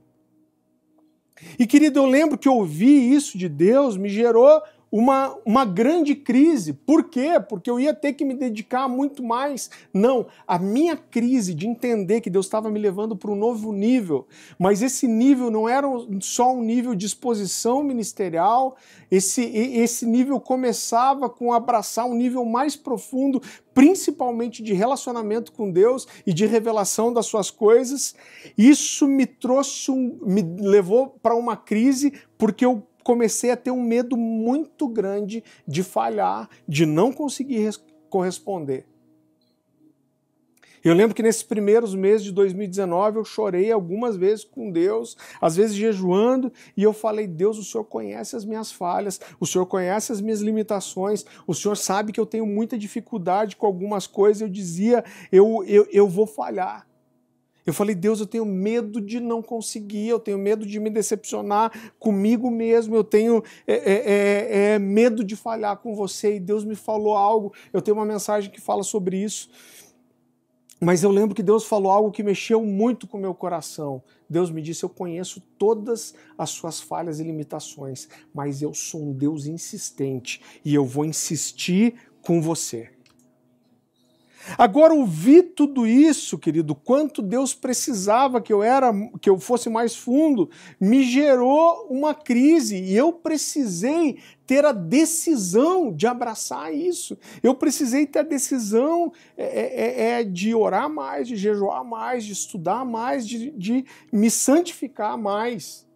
E 1.58 1.66
querido, 1.66 2.00
eu 2.00 2.06
lembro 2.06 2.38
que 2.38 2.50
ouvir 2.50 3.14
isso 3.14 3.38
de 3.38 3.48
Deus 3.48 3.96
me 3.96 4.10
gerou 4.10 4.62
uma, 4.92 5.38
uma 5.46 5.66
grande 5.66 6.16
crise. 6.16 6.74
Por 6.74 7.06
quê? 7.06 7.40
Porque 7.48 7.70
eu 7.70 7.80
ia 7.80 7.94
ter 7.94 8.14
que 8.14 8.26
me 8.26 8.34
dedicar 8.34 8.88
muito 8.88 9.24
mais. 9.24 9.70
Não, 9.94 10.28
a 10.48 10.58
minha 10.58 10.98
crise 10.98 11.54
de 11.54 11.68
entender 11.68 12.22
que 12.22 12.30
Deus 12.30 12.46
estava 12.46 12.70
me 12.70 12.80
levando 12.80 13.16
para 13.16 13.32
um 13.32 13.36
novo 13.36 13.72
nível, 13.72 14.28
mas 14.58 14.82
esse 14.82 15.08
nível 15.08 15.52
não 15.52 15.68
era 15.68 15.88
só 16.22 16.54
um 16.54 16.62
nível 16.62 16.96
de 16.96 17.06
exposição 17.06 17.84
ministerial, 17.84 18.76
esse, 19.12 19.42
esse 19.44 20.06
nível 20.06 20.40
começava 20.40 21.30
com 21.30 21.52
abraçar 21.52 22.06
um 22.06 22.14
nível 22.14 22.46
mais 22.46 22.76
profundo, 22.76 23.42
principalmente 23.74 24.62
de 24.62 24.74
relacionamento 24.74 25.52
com 25.52 25.72
Deus 25.72 26.08
e 26.26 26.34
de 26.34 26.46
revelação 26.46 27.12
das 27.12 27.26
suas 27.26 27.50
coisas. 27.50 28.16
Isso 28.58 29.08
me 29.08 29.26
trouxe, 29.26 29.90
um, 29.90 30.20
me 30.22 30.42
levou 30.42 31.16
para 31.22 31.36
uma 31.36 31.56
crise 31.56 32.14
porque 32.38 32.66
eu 32.66 32.84
comecei 33.04 33.52
a 33.52 33.58
ter 33.58 33.72
um 33.72 33.82
medo 33.82 34.16
muito 34.18 34.88
grande 34.88 35.44
de 35.68 35.84
falhar, 35.84 36.50
de 36.68 36.86
não 36.86 37.12
conseguir 37.12 37.76
corresponder. 38.10 38.86
Eu 40.84 40.94
lembro 40.94 41.14
que 41.14 41.22
nesses 41.22 41.44
primeiros 41.44 41.94
meses 41.94 42.24
de 42.24 42.32
2019 42.32 43.18
eu 43.18 43.26
chorei 43.26 43.72
algumas 43.72 44.16
vezes 44.16 44.46
com 44.46 44.72
Deus, 44.72 45.18
às 45.42 45.56
vezes 45.56 45.76
jejuando, 45.76 46.52
e 46.76 46.84
eu 46.84 46.94
falei: 46.94 47.28
Deus, 47.28 47.58
o 47.58 47.64
Senhor 47.64 47.84
conhece 47.84 48.36
as 48.36 48.46
minhas 48.46 48.72
falhas, 48.72 49.20
o 49.40 49.46
Senhor 49.46 49.66
conhece 49.66 50.12
as 50.12 50.22
minhas 50.22 50.40
limitações, 50.40 51.26
o 51.46 51.54
Senhor 51.54 51.76
sabe 51.76 52.14
que 52.14 52.20
eu 52.20 52.26
tenho 52.26 52.46
muita 52.46 52.78
dificuldade 52.78 53.58
com 53.58 53.66
algumas 53.66 54.08
coisas. 54.08 54.42
Eu 54.42 54.50
dizia: 54.50 55.04
eu, 55.32 55.64
eu, 55.68 55.86
eu 55.92 56.08
vou 56.08 56.26
falhar. 56.26 56.89
Eu 57.70 57.74
falei, 57.74 57.94
Deus, 57.94 58.20
eu 58.20 58.26
tenho 58.26 58.46
medo 58.46 59.00
de 59.00 59.20
não 59.20 59.44
conseguir, 59.44 60.08
eu 60.08 60.20
tenho 60.20 60.40
medo 60.40 60.66
de 60.66 60.80
me 60.80 60.90
decepcionar 60.90 61.94
comigo 62.00 62.50
mesmo, 62.50 62.96
eu 62.96 63.04
tenho 63.04 63.44
é, 63.68 63.74
é, 63.74 63.94
é, 63.94 64.74
é 64.74 64.80
medo 64.80 65.24
de 65.24 65.36
falhar 65.36 65.78
com 65.78 65.94
você. 65.94 66.38
E 66.38 66.40
Deus 66.40 66.66
me 66.66 66.74
falou 66.74 67.16
algo, 67.16 67.54
eu 67.72 67.80
tenho 67.80 67.96
uma 67.96 68.08
mensagem 68.08 68.50
que 68.50 68.60
fala 68.60 68.82
sobre 68.82 69.24
isso. 69.24 69.52
Mas 70.82 71.04
eu 71.04 71.12
lembro 71.12 71.36
que 71.36 71.44
Deus 71.44 71.64
falou 71.64 71.92
algo 71.92 72.10
que 72.10 72.24
mexeu 72.24 72.66
muito 72.66 73.06
com 73.06 73.20
o 73.20 73.22
meu 73.22 73.36
coração. 73.36 74.02
Deus 74.28 74.50
me 74.50 74.64
disse: 74.64 74.84
Eu 74.84 74.90
conheço 74.90 75.40
todas 75.56 76.16
as 76.36 76.50
suas 76.50 76.82
falhas 76.82 77.20
e 77.20 77.24
limitações, 77.24 78.10
mas 78.34 78.64
eu 78.64 78.74
sou 78.74 79.04
um 79.04 79.14
Deus 79.14 79.46
insistente 79.46 80.42
e 80.66 80.74
eu 80.74 80.86
vou 80.86 81.06
insistir 81.06 81.94
com 82.24 82.42
você. 82.42 82.90
Agora 84.58 84.94
ouvir 84.94 85.54
tudo 85.56 85.86
isso, 85.86 86.38
querido, 86.38 86.74
quanto 86.74 87.22
Deus 87.22 87.54
precisava 87.54 88.42
que 88.42 88.52
eu 88.52 88.64
era, 88.64 88.92
que 89.22 89.30
eu 89.30 89.40
fosse 89.40 89.70
mais 89.70 89.96
fundo, 89.96 90.50
me 90.80 91.04
gerou 91.04 91.88
uma 91.90 92.14
crise 92.14 92.82
e 92.82 92.96
eu 92.96 93.12
precisei 93.12 94.18
ter 94.46 94.66
a 94.66 94.72
decisão 94.72 95.94
de 95.94 96.08
abraçar 96.08 96.74
isso. 96.74 97.18
Eu 97.44 97.54
precisei 97.54 98.06
ter 98.06 98.20
a 98.20 98.24
decisão 98.24 99.12
é, 99.38 99.44
é, 99.46 100.18
é, 100.18 100.22
é 100.22 100.24
de 100.24 100.56
orar 100.56 100.90
mais, 100.90 101.28
de 101.28 101.36
jejuar 101.36 101.84
mais, 101.84 102.26
de 102.26 102.34
estudar 102.34 102.84
mais, 102.84 103.28
de, 103.28 103.52
de 103.52 103.86
me 104.12 104.32
santificar 104.32 105.18
mais. 105.18 105.88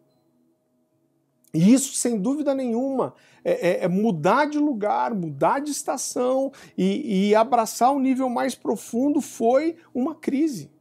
E 1.54 1.72
isso, 1.72 1.94
sem 1.94 2.20
dúvida 2.20 2.56
nenhuma, 2.56 3.14
é, 3.46 3.52
é, 3.52 3.84
é, 3.84 3.88
mudar 3.88 4.46
de 4.46 4.58
lugar, 4.58 5.14
mudar 5.14 5.60
de 5.60 5.70
estação 5.70 6.52
e, 6.76 7.30
e 7.30 7.36
abraçar 7.36 7.92
um 7.92 8.00
nível 8.00 8.28
mais 8.28 8.56
profundo 8.56 9.22
foi 9.22 9.76
uma 9.94 10.16
crise, 10.16 10.72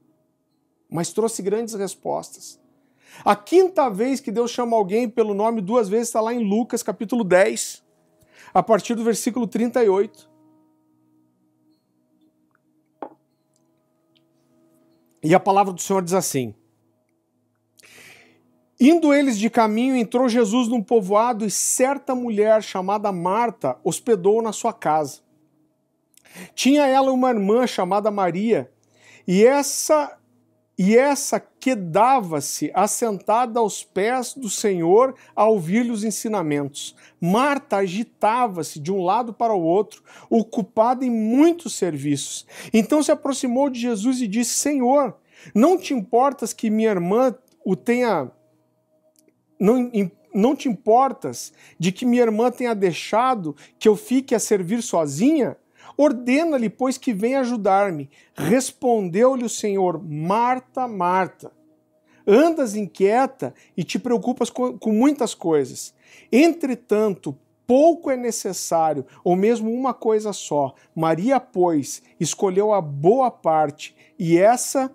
mas 0.88 1.12
trouxe 1.12 1.42
grandes 1.42 1.74
respostas. 1.74 2.58
A 3.22 3.36
quinta 3.36 3.90
vez 3.90 4.20
que 4.20 4.32
Deus 4.32 4.50
chama 4.50 4.74
alguém 4.74 5.08
pelo 5.08 5.34
nome 5.34 5.60
duas 5.60 5.90
vezes 5.90 6.08
está 6.08 6.22
lá 6.22 6.32
em 6.32 6.42
Lucas 6.42 6.82
capítulo 6.82 7.22
10, 7.22 7.82
a 8.54 8.62
partir 8.62 8.94
do 8.94 9.04
versículo 9.04 9.46
38. 9.46 10.30
E 15.22 15.34
a 15.34 15.40
palavra 15.40 15.72
do 15.72 15.80
Senhor 15.80 16.02
diz 16.02 16.14
assim: 16.14 16.54
Indo 18.84 19.14
eles 19.14 19.38
de 19.38 19.48
caminho, 19.48 19.94
entrou 19.94 20.28
Jesus 20.28 20.66
num 20.66 20.82
povoado 20.82 21.46
e 21.46 21.50
certa 21.52 22.16
mulher 22.16 22.60
chamada 22.64 23.12
Marta 23.12 23.78
hospedou 23.84 24.42
na 24.42 24.50
sua 24.52 24.72
casa. 24.72 25.20
Tinha 26.52 26.84
ela 26.84 27.12
uma 27.12 27.30
irmã 27.30 27.64
chamada 27.64 28.10
Maria, 28.10 28.72
e 29.24 29.46
essa 29.46 30.18
e 30.76 30.96
essa 30.96 31.38
quedava-se 31.38 32.72
assentada 32.74 33.60
aos 33.60 33.84
pés 33.84 34.34
do 34.34 34.50
Senhor 34.50 35.14
a 35.36 35.46
ouvir-lhe 35.46 35.92
os 35.92 36.02
ensinamentos. 36.02 36.96
Marta 37.20 37.76
agitava-se 37.76 38.80
de 38.80 38.90
um 38.90 39.04
lado 39.04 39.32
para 39.32 39.54
o 39.54 39.62
outro, 39.62 40.02
ocupada 40.28 41.04
em 41.04 41.10
muitos 41.10 41.74
serviços. 41.74 42.44
Então 42.74 43.00
se 43.00 43.12
aproximou 43.12 43.70
de 43.70 43.78
Jesus 43.78 44.20
e 44.20 44.26
disse: 44.26 44.58
Senhor, 44.58 45.16
não 45.54 45.78
te 45.78 45.94
importas 45.94 46.52
que 46.52 46.68
minha 46.68 46.90
irmã 46.90 47.32
o 47.64 47.76
tenha 47.76 48.28
não, 49.62 49.90
não 50.34 50.56
te 50.56 50.68
importas 50.68 51.52
de 51.78 51.92
que 51.92 52.04
minha 52.04 52.22
irmã 52.22 52.50
tenha 52.50 52.74
deixado 52.74 53.54
que 53.78 53.88
eu 53.88 53.94
fique 53.94 54.34
a 54.34 54.40
servir 54.40 54.82
sozinha? 54.82 55.56
Ordena-lhe, 55.96 56.68
pois, 56.68 56.98
que 56.98 57.12
venha 57.12 57.40
ajudar-me. 57.40 58.10
Respondeu-lhe 58.34 59.44
o 59.44 59.48
Senhor: 59.48 60.02
Marta, 60.02 60.88
Marta, 60.88 61.52
andas 62.26 62.74
inquieta 62.74 63.54
e 63.76 63.84
te 63.84 63.98
preocupas 63.98 64.50
com, 64.50 64.76
com 64.76 64.90
muitas 64.90 65.32
coisas. 65.32 65.94
Entretanto, 66.30 67.38
pouco 67.64 68.10
é 68.10 68.16
necessário, 68.16 69.06
ou 69.22 69.36
mesmo 69.36 69.72
uma 69.72 69.94
coisa 69.94 70.32
só. 70.32 70.74
Maria, 70.94 71.38
pois, 71.38 72.02
escolheu 72.18 72.72
a 72.72 72.80
boa 72.80 73.30
parte, 73.30 73.94
e 74.18 74.38
essa 74.38 74.90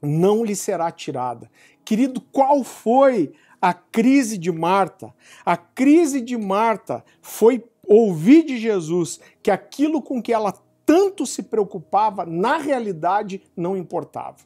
não 0.00 0.44
lhe 0.44 0.56
será 0.56 0.90
tirada. 0.90 1.50
Querido, 1.84 2.20
qual 2.20 2.64
foi 2.64 3.32
a 3.66 3.74
crise 3.74 4.38
de 4.38 4.52
Marta. 4.52 5.12
A 5.44 5.56
crise 5.56 6.20
de 6.20 6.36
Marta 6.36 7.04
foi 7.20 7.64
ouvir 7.84 8.44
de 8.44 8.58
Jesus 8.58 9.18
que 9.42 9.50
aquilo 9.50 10.00
com 10.00 10.22
que 10.22 10.32
ela 10.32 10.54
tanto 10.84 11.26
se 11.26 11.42
preocupava, 11.42 12.24
na 12.24 12.58
realidade 12.58 13.42
não 13.56 13.76
importava. 13.76 14.36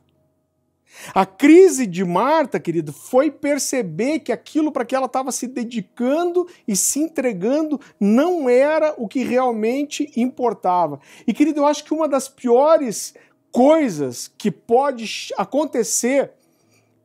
A 1.14 1.26
crise 1.26 1.86
de 1.86 2.02
Marta, 2.02 2.58
querido, 2.58 2.94
foi 2.94 3.30
perceber 3.30 4.20
que 4.20 4.32
aquilo 4.32 4.72
para 4.72 4.86
que 4.86 4.96
ela 4.96 5.04
estava 5.04 5.30
se 5.30 5.46
dedicando 5.46 6.48
e 6.66 6.74
se 6.74 7.00
entregando 7.00 7.78
não 8.00 8.48
era 8.48 8.94
o 8.96 9.06
que 9.06 9.22
realmente 9.22 10.10
importava. 10.16 10.98
E, 11.26 11.34
querido, 11.34 11.60
eu 11.60 11.66
acho 11.66 11.84
que 11.84 11.92
uma 11.92 12.08
das 12.08 12.26
piores 12.26 13.14
coisas 13.52 14.28
que 14.38 14.50
pode 14.50 15.28
acontecer 15.36 16.32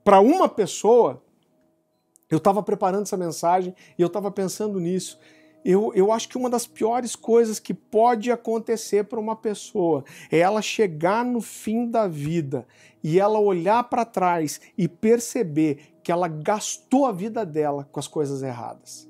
para 0.02 0.22
uma 0.22 0.48
pessoa 0.48 1.22
eu 2.36 2.38
estava 2.38 2.62
preparando 2.62 3.04
essa 3.04 3.16
mensagem 3.16 3.74
e 3.98 4.02
eu 4.02 4.08
estava 4.08 4.30
pensando 4.30 4.80
nisso. 4.80 5.18
Eu, 5.64 5.92
eu 5.96 6.12
acho 6.12 6.30
que 6.30 6.38
uma 6.38 6.50
das 6.50 6.68
piores 6.68 7.16
coisas 7.16 7.60
que 7.60 7.74
pode 7.74 8.30
acontecer 8.30 9.06
para 9.06 9.20
uma 9.20 9.36
pessoa 9.36 10.04
é 10.30 10.40
ela 10.40 10.62
chegar 10.62 11.26
no 11.26 11.42
fim 11.42 11.90
da 11.90 12.08
vida 12.08 12.68
e 13.02 13.20
ela 13.20 13.40
olhar 13.40 13.84
para 13.86 14.06
trás 14.06 14.60
e 14.78 14.88
perceber 14.88 15.94
que 16.04 16.12
ela 16.12 16.28
gastou 16.28 17.06
a 17.06 17.12
vida 17.12 17.46
dela 17.46 17.88
com 17.92 18.00
as 18.00 18.08
coisas 18.08 18.44
erradas. 18.44 19.10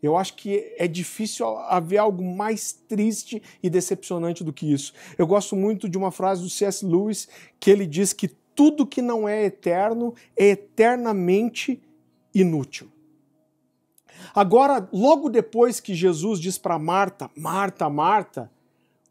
Eu 0.00 0.16
acho 0.16 0.34
que 0.34 0.72
é 0.78 0.86
difícil 0.86 1.46
haver 1.58 1.98
algo 1.98 2.22
mais 2.22 2.72
triste 2.72 3.42
e 3.62 3.68
decepcionante 3.68 4.44
do 4.44 4.52
que 4.52 4.72
isso. 4.72 4.92
Eu 5.18 5.26
gosto 5.26 5.56
muito 5.56 5.88
de 5.88 5.98
uma 5.98 6.10
frase 6.10 6.42
do 6.42 6.48
C.S. 6.48 6.86
Lewis 6.86 7.28
que 7.58 7.70
ele 7.70 7.86
diz 7.86 8.12
que 8.12 8.28
tudo 8.28 8.86
que 8.86 9.02
não 9.02 9.28
é 9.28 9.44
eterno 9.44 10.14
é 10.36 10.50
eternamente 10.50 11.82
inútil. 12.34 12.88
Agora, 14.34 14.88
logo 14.92 15.28
depois 15.28 15.80
que 15.80 15.94
Jesus 15.94 16.40
diz 16.40 16.58
para 16.58 16.78
Marta, 16.78 17.30
Marta, 17.36 17.88
Marta, 17.88 18.50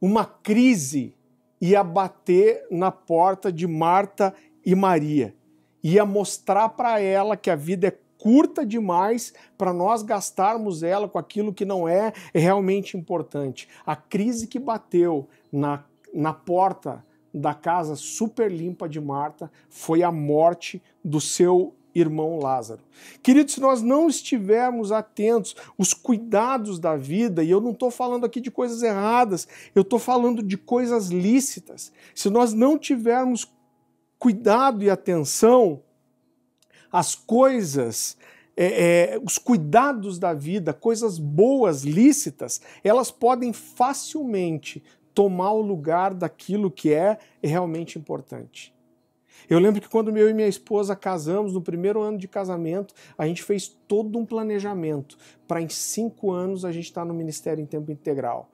uma 0.02 0.26
crise 0.26 1.16
ia 1.62 1.84
bater 1.84 2.68
na 2.70 2.92
porta 2.92 3.52
de 3.52 3.66
Marta 3.66 4.34
e 4.66 4.76
Maria. 4.76 5.34
Ia 5.82 6.06
mostrar 6.06 6.70
para 6.70 7.00
ela 7.00 7.38
que 7.38 7.50
a 7.50 7.56
vida 7.56 7.88
é 7.88 7.98
curta 8.18 8.66
demais 8.66 9.34
para 9.58 9.74
nós 9.74 10.02
gastarmos 10.02 10.82
ela 10.82 11.08
com 11.10 11.18
aquilo 11.18 11.54
que 11.54 11.66
não 11.66 11.88
é 11.88 12.14
realmente 12.34 12.98
importante. 12.98 13.68
A 13.86 13.96
crise 13.96 14.48
que 14.48 14.60
bateu 14.60 15.28
na, 15.52 15.84
na 16.14 16.34
porta 16.34 17.06
da 17.34 17.54
casa 17.54 17.96
super 17.96 18.52
limpa 18.52 18.88
de 18.88 19.02
Marta 19.02 19.52
foi 19.70 20.04
a 20.04 20.12
morte 20.12 20.82
do 21.04 21.20
seu 21.20 21.74
irmão 21.94 22.40
Lázaro. 22.40 22.82
Queridos, 23.22 23.54
se 23.54 23.62
nós 23.62 23.82
não 23.82 24.08
estivermos 24.08 24.92
atentos, 24.92 25.56
os 25.78 25.94
cuidados 25.94 26.80
da 26.80 26.96
vida, 26.96 27.44
e 27.44 27.52
eu 27.52 27.62
não 27.62 27.72
estou 27.72 27.92
falando 27.92 28.26
aqui 28.26 28.42
de 28.42 28.50
coisas 28.50 28.82
erradas, 28.82 29.48
eu 29.76 29.82
estou 29.82 30.00
falando 30.00 30.42
de 30.42 30.58
coisas 30.58 31.08
lícitas. 31.08 31.92
Se 32.16 32.30
nós 32.30 32.54
não 32.54 32.78
tivermos 32.78 33.48
cuidado 34.18 34.84
e 34.84 34.90
atenção, 34.90 35.82
as 36.92 37.16
coisas, 37.16 38.18
é, 38.56 39.14
é, 39.16 39.22
os 39.24 39.38
cuidados 39.38 40.18
da 40.18 40.34
vida, 40.34 40.74
coisas 40.74 41.20
boas, 41.20 41.84
lícitas, 41.84 42.62
elas 42.84 43.12
podem 43.12 43.52
facilmente 43.52 44.84
tomar 45.14 45.52
o 45.52 45.62
lugar 45.62 46.14
daquilo 46.14 46.72
que 46.72 46.92
é 46.92 47.18
realmente 47.42 47.98
importante. 48.00 48.73
Eu 49.54 49.60
lembro 49.60 49.80
que 49.80 49.88
quando 49.88 50.10
eu 50.18 50.28
e 50.28 50.34
minha 50.34 50.48
esposa 50.48 50.96
casamos, 50.96 51.54
no 51.54 51.62
primeiro 51.62 52.02
ano 52.02 52.18
de 52.18 52.28
casamento, 52.28 52.92
a 53.16 53.28
gente 53.28 53.44
fez 53.44 53.68
todo 53.68 54.18
um 54.18 54.26
planejamento 54.26 55.16
para 55.48 55.62
em 55.62 55.70
cinco 55.70 56.32
anos 56.32 56.66
a 56.66 56.72
gente 56.72 56.86
estar 56.86 57.02
tá 57.02 57.06
no 57.06 57.14
ministério 57.14 57.62
em 57.62 57.66
tempo 57.68 57.92
integral. 57.92 58.50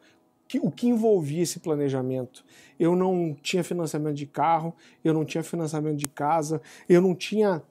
O 0.61 0.69
que 0.69 0.89
envolvia 0.89 1.43
esse 1.43 1.61
planejamento? 1.61 2.43
Eu 2.77 2.97
não 2.97 3.33
tinha 3.41 3.63
financiamento 3.63 4.17
de 4.17 4.25
carro, 4.25 4.75
eu 5.01 5.13
não 5.13 5.23
tinha 5.23 5.41
financiamento 5.41 5.95
de 5.95 6.07
casa, 6.09 6.61
eu 6.89 6.99
não 7.01 7.15
tinha 7.15 7.63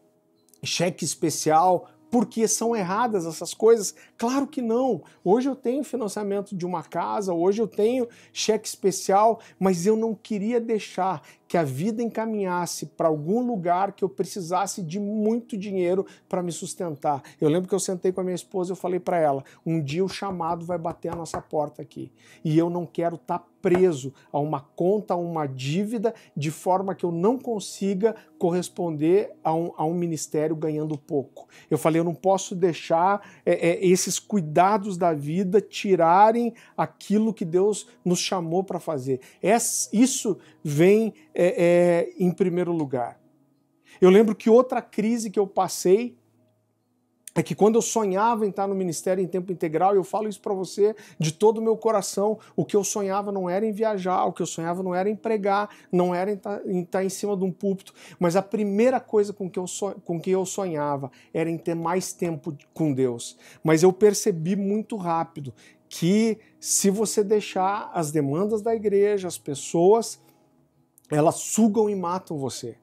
cheque 0.65 1.05
especial 1.05 1.87
porque 2.11 2.49
são 2.49 2.75
erradas 2.75 3.27
essas 3.27 3.53
coisas? 3.53 3.95
Claro 4.17 4.47
que 4.47 4.63
não. 4.63 5.03
Hoje 5.23 5.49
eu 5.49 5.55
tenho 5.55 5.85
financiamento 5.85 6.57
de 6.57 6.65
uma 6.65 6.83
casa, 6.83 7.33
hoje 7.33 7.61
eu 7.61 7.69
tenho 7.69 8.09
cheque 8.33 8.67
especial, 8.67 9.41
mas 9.59 9.87
eu 9.87 9.97
não 9.97 10.15
queria 10.15 10.61
deixar 10.61 11.23
que 11.49 11.57
a 11.57 11.65
vida 11.65 12.03
encaminhasse 12.03 12.87
para 12.87 13.09
algum 13.09 13.41
lugar 13.45 13.93
que 13.93 14.05
eu 14.05 14.09
precisasse 14.09 14.83
de 14.83 15.01
muito 15.01 15.57
dinheiro 15.57 16.07
para 16.29 16.43
me 16.43 16.53
sustentar. 16.53 17.23
Eu 17.41 17.49
lembro 17.49 17.67
que 17.67 17.75
eu 17.75 17.81
sentei 17.81 18.13
com 18.13 18.21
a 18.21 18.25
minha 18.25 18.35
esposa 18.35 18.71
e 18.71 18.73
eu 18.73 18.77
falei 18.77 19.01
para 19.01 19.19
ela: 19.19 19.43
um 19.65 19.83
dia 19.83 20.05
o 20.05 20.09
chamado 20.09 20.67
vai 20.67 20.77
bater 20.77 21.11
a 21.11 21.17
nossa 21.17 21.41
porta 21.41 21.81
aqui 21.81 22.13
e 22.45 22.57
eu 22.59 22.69
não 22.69 22.85
quero 22.85 23.17
estar 23.17 23.39
tá 23.39 23.45
preso 23.61 24.13
a 24.33 24.39
uma 24.39 24.61
conta, 24.61 25.15
a 25.15 25.17
uma 25.17 25.47
dívida, 25.47 26.15
de 26.37 26.51
forma 26.51 26.95
que 26.95 27.05
eu 27.05 27.13
não 27.13 27.39
consiga 27.39 28.15
corresponder 28.39 29.33
a 29.43 29.53
um, 29.53 29.73
a 29.77 29.85
um 29.85 29.95
ministério 29.95 30.55
ganhando 30.55 30.97
pouco. 30.97 31.49
Eu 31.71 31.77
falei, 31.77 32.01
eu 32.01 32.05
não 32.05 32.15
posso 32.15 32.55
deixar 32.55 33.29
é, 33.45 33.71
é, 33.71 33.87
esses 33.87 34.19
cuidados 34.19 34.97
da 34.97 35.13
vida 35.13 35.61
tirarem 35.61 36.55
aquilo 36.77 37.35
que 37.35 37.45
Deus 37.45 37.89
nos 38.05 38.21
chamou 38.21 38.63
para 38.63 38.79
fazer. 38.79 39.21
Isso 39.93 40.39
vem 40.63 41.15
é, 41.41 41.55
é, 41.57 42.13
em 42.19 42.33
primeiro 42.33 42.73
lugar. 42.73 43.21
Eu 44.01 44.11
lembro 44.11 44.35
que 44.35 44.51
outra 44.51 44.83
crise 44.83 45.31
que 45.31 45.39
eu 45.39 45.47
passei 45.47 46.19
é 47.33 47.43
que 47.43 47.55
quando 47.55 47.77
eu 47.77 47.83
sonhava 47.83 48.45
em 48.45 48.51
estar 48.51 48.67
no 48.67 48.75
ministério 48.75 49.23
em 49.23 49.27
tempo 49.29 49.53
integral, 49.53 49.95
eu 49.95 50.03
falo 50.03 50.29
isso 50.29 50.41
para 50.41 50.53
você 50.53 50.97
de 51.21 51.33
todo 51.33 51.59
o 51.59 51.63
meu 51.63 51.77
coração, 51.77 52.37
o 52.57 52.65
que 52.65 52.75
eu 52.75 52.83
sonhava 52.83 53.31
não 53.31 53.49
era 53.49 53.65
em 53.65 53.71
viajar, 53.71 54.25
o 54.25 54.33
que 54.33 54.43
eu 54.43 54.47
sonhava 54.47 54.83
não 54.83 54.93
era 54.93 55.09
em 55.09 55.15
pregar, 55.15 55.71
não 55.93 56.13
era 56.13 56.33
em 56.33 56.35
estar, 56.35 56.67
em, 56.67 56.83
estar 56.83 57.05
em 57.05 57.09
cima 57.09 57.37
de 57.37 57.45
um 57.45 57.53
púlpito, 57.53 57.95
mas 58.19 58.35
a 58.35 58.43
primeira 58.43 58.99
coisa 58.99 59.33
com 59.33 59.49
que, 59.49 59.59
eu 59.59 59.67
com 60.05 60.21
que 60.21 60.33
eu 60.33 60.45
sonhava 60.45 61.13
era 61.33 61.49
em 61.49 61.57
ter 61.57 61.77
mais 61.77 62.13
tempo 62.13 62.53
com 62.75 62.93
Deus. 62.93 63.39
Mas 63.63 63.85
eu 63.85 63.93
percebi 63.93 64.57
muito 64.57 64.97
rápido 64.97 65.55
que 65.89 66.39
se 66.59 66.91
você 66.91 67.23
deixar 67.23 67.91
as 67.95 68.11
demandas 68.11 68.61
da 68.61 68.75
igreja, 68.75 69.29
as 69.29 69.39
pessoas, 69.39 70.21
elas 71.11 71.37
sugam 71.37 71.89
e 71.89 71.95
matam 71.95 72.39
você. 72.39 72.77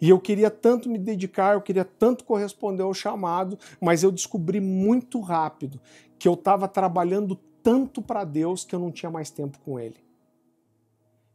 E 0.00 0.10
eu 0.10 0.20
queria 0.20 0.50
tanto 0.50 0.88
me 0.88 0.98
dedicar, 0.98 1.54
eu 1.54 1.62
queria 1.62 1.84
tanto 1.84 2.24
corresponder 2.24 2.82
ao 2.82 2.92
chamado, 2.92 3.58
mas 3.80 4.02
eu 4.02 4.12
descobri 4.12 4.60
muito 4.60 5.20
rápido 5.20 5.80
que 6.18 6.28
eu 6.28 6.34
estava 6.34 6.68
trabalhando 6.68 7.36
tanto 7.62 8.02
para 8.02 8.24
Deus 8.24 8.64
que 8.64 8.74
eu 8.74 8.78
não 8.78 8.92
tinha 8.92 9.10
mais 9.10 9.30
tempo 9.30 9.58
com 9.64 9.80
Ele. 9.80 10.03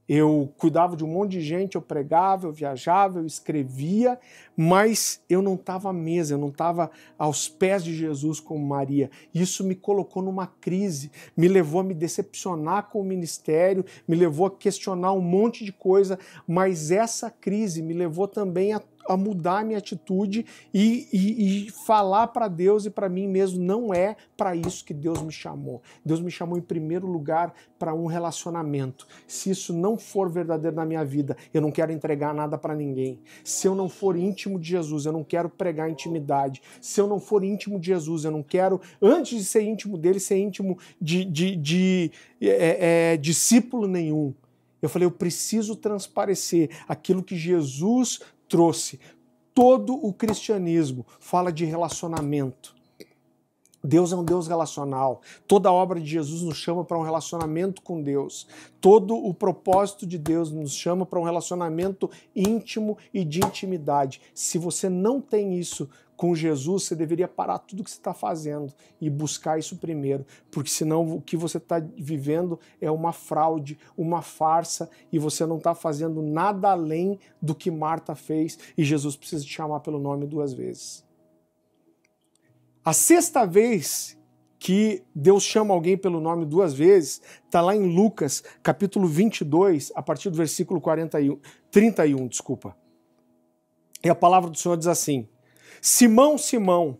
Eu 0.10 0.51
cuidava 0.57 0.97
de 0.97 1.05
um 1.05 1.07
monte 1.07 1.34
de 1.34 1.41
gente, 1.41 1.76
eu 1.76 1.82
pregava, 1.84 2.47
eu 2.47 2.51
viajava, 2.51 3.20
eu 3.20 3.28
escrevia, 3.28 4.20
mas 4.57 5.22
eu 5.30 5.39
não 5.39 5.53
estava 5.53 5.91
à 5.91 5.93
mesa, 5.93 6.34
eu 6.34 6.39
não 6.39 6.47
estava 6.47 6.89
aos 7.16 7.47
pés 7.47 7.84
de 7.84 7.93
Jesus 7.93 8.39
como 8.39 8.66
Maria. 8.66 9.12
Isso 9.32 9.64
me 9.64 9.76
colocou 9.76 10.24
numa 10.24 10.47
crise, 10.47 11.12
me 11.38 11.47
levou 11.47 11.82
a 11.82 11.84
me 11.84 11.93
decepcionar 11.93 12.89
com 12.89 12.99
o 12.99 13.03
ministério, 13.03 13.86
me 14.07 14.16
levou 14.16 14.47
a 14.47 14.51
questionar 14.51 15.14
um 15.14 15.22
monte 15.22 15.64
de 15.64 15.72
coisa, 15.72 16.18
mas 16.47 16.89
essa 16.89 17.30
crise 17.30 17.84
me 17.84 17.93
levou 17.93 18.28
também 18.28 18.74
a 18.74 18.82
a 19.10 19.18
mudar 19.18 19.60
a 19.60 19.64
minha 19.64 19.80
atitude 19.80 20.45
e, 20.72 21.07
e, 21.12 21.66
e 21.68 21.72
falar 21.72 22.28
para 22.28 22.47
Deus 22.47 22.86
e 22.86 22.91
para 22.91 23.10
mim 23.10 23.28
mesmo, 23.28 23.60
não 23.60 23.91
é 23.91 24.16
para 24.38 24.55
isso 24.55 24.86
que 24.86 24.93
Deus 24.93 25.20
me 25.22 25.32
chamou. 25.32 25.82
Deus 26.05 26.22
me 26.22 26.30
chamou 26.30 26.60
em 26.60 26.62
primeiro 26.62 27.07
lugar 27.07 27.53
para 27.80 27.93
um 27.93 28.05
relacionamento. 28.05 29.07
Se 29.28 29.49
isso 29.49 29.74
não 29.74 29.97
for 29.97 30.30
verdadeiro 30.30 30.76
na 30.76 30.86
minha 30.86 31.03
vida, 31.03 31.36
eu 31.51 31.60
não 31.60 31.72
quero 31.72 31.91
entregar 31.91 32.36
nada 32.36 32.55
para 32.55 32.76
ninguém. 32.76 33.20
Se 33.43 33.68
eu 33.68 33.74
não 33.74 33.89
for 33.89 34.16
íntimo 34.16 34.60
de 34.60 34.70
Jesus, 34.70 35.05
eu 35.05 35.12
não 35.12 35.24
quero 35.24 35.49
pregar 35.49 35.89
intimidade. 35.89 36.62
Se 36.80 37.01
eu 37.01 37.07
não 37.07 37.20
for 37.20 37.43
íntimo 37.43 37.80
de 37.80 37.88
Jesus, 37.88 38.26
eu 38.26 38.32
não 38.32 38.43
quero, 38.43 38.80
antes 39.01 39.39
de 39.39 39.43
ser 39.43 39.64
íntimo 39.64 39.97
dele, 39.97 40.20
ser 40.20 40.38
íntimo 40.38 40.78
de, 41.01 41.26
de, 41.26 41.55
de, 41.55 42.12
de 42.39 42.47
é, 42.47 43.14
é, 43.14 43.18
discípulo 43.18 43.88
nenhum. 43.88 44.36
Eu 44.82 44.88
falei, 44.88 45.05
eu 45.05 45.12
preciso 45.12 45.76
transparecer 45.76 46.70
aquilo 46.88 47.24
que 47.24 47.36
Jesus 47.36 48.22
trouxe. 48.50 49.00
Todo 49.54 49.93
o 49.93 50.12
cristianismo 50.12 51.06
fala 51.20 51.52
de 51.52 51.64
relacionamento. 51.64 52.76
Deus 53.84 54.12
é 54.12 54.16
um 54.16 54.24
Deus 54.24 54.48
relacional. 54.48 55.22
Toda 55.48 55.70
a 55.70 55.74
obra 55.74 56.00
de 56.00 56.08
Jesus 56.08 56.42
nos 56.42 56.58
chama 56.58 56.84
para 56.84 56.98
um 56.98 57.04
relacionamento 57.04 57.82
com 57.82 58.02
Deus. 58.02 58.48
Todo 58.82 59.16
o 59.16 59.34
propósito 59.34 60.06
de 60.06 60.18
Deus 60.18 60.52
nos 60.52 60.74
chama 60.74 61.06
para 61.06 61.20
um 61.20 61.24
relacionamento 61.24 62.10
íntimo 62.36 62.98
e 63.14 63.24
de 63.24 63.40
intimidade. 63.40 64.22
Se 64.34 64.58
você 64.58 64.90
não 64.90 65.22
tem 65.22 65.58
isso 65.58 65.90
com 66.20 66.36
Jesus, 66.36 66.84
você 66.84 66.98
deveria 66.98 67.30
parar 67.30 67.60
tudo 67.60 67.82
que 67.82 67.90
você 67.90 67.96
está 67.96 68.14
fazendo 68.14 68.74
e 69.00 69.10
buscar 69.10 69.58
isso 69.58 69.78
primeiro, 69.78 70.26
porque 70.52 70.70
senão 70.70 71.16
o 71.16 71.22
que 71.22 71.38
você 71.38 71.58
está 71.58 71.80
vivendo 71.80 72.60
é 72.82 72.92
uma 72.92 73.14
fraude, 73.14 73.80
uma 73.98 74.22
farsa 74.22 74.90
e 75.14 75.18
você 75.18 75.46
não 75.46 75.56
está 75.56 75.74
fazendo 75.74 76.22
nada 76.22 76.72
além 76.72 77.18
do 77.42 77.56
que 77.56 77.72
Marta 77.72 78.16
fez 78.16 78.60
e 78.78 78.84
Jesus 78.84 79.16
precisa 79.16 79.46
te 79.46 79.54
chamar 79.54 79.80
pelo 79.80 79.98
nome 79.98 80.28
duas 80.28 80.52
vezes. 80.52 81.08
A 82.90 82.94
sexta 82.94 83.46
vez 83.46 84.18
que 84.58 85.04
Deus 85.14 85.44
chama 85.44 85.76
alguém 85.76 85.96
pelo 85.96 86.20
nome 86.20 86.44
duas 86.44 86.74
vezes, 86.74 87.22
está 87.46 87.62
lá 87.62 87.76
em 87.76 87.86
Lucas, 87.86 88.44
capítulo 88.64 89.08
22, 89.08 89.92
a 89.94 90.02
partir 90.02 90.32
do 90.32 90.36
versículo 90.36 90.82
41, 90.82 91.40
31, 91.70 92.28
desculpa. 92.28 92.76
E 94.04 94.10
a 94.10 94.16
palavra 94.16 94.50
do 94.50 94.58
Senhor 94.58 94.76
diz 94.76 94.88
assim: 94.88 95.30
Simão, 95.80 96.36
Simão, 96.36 96.98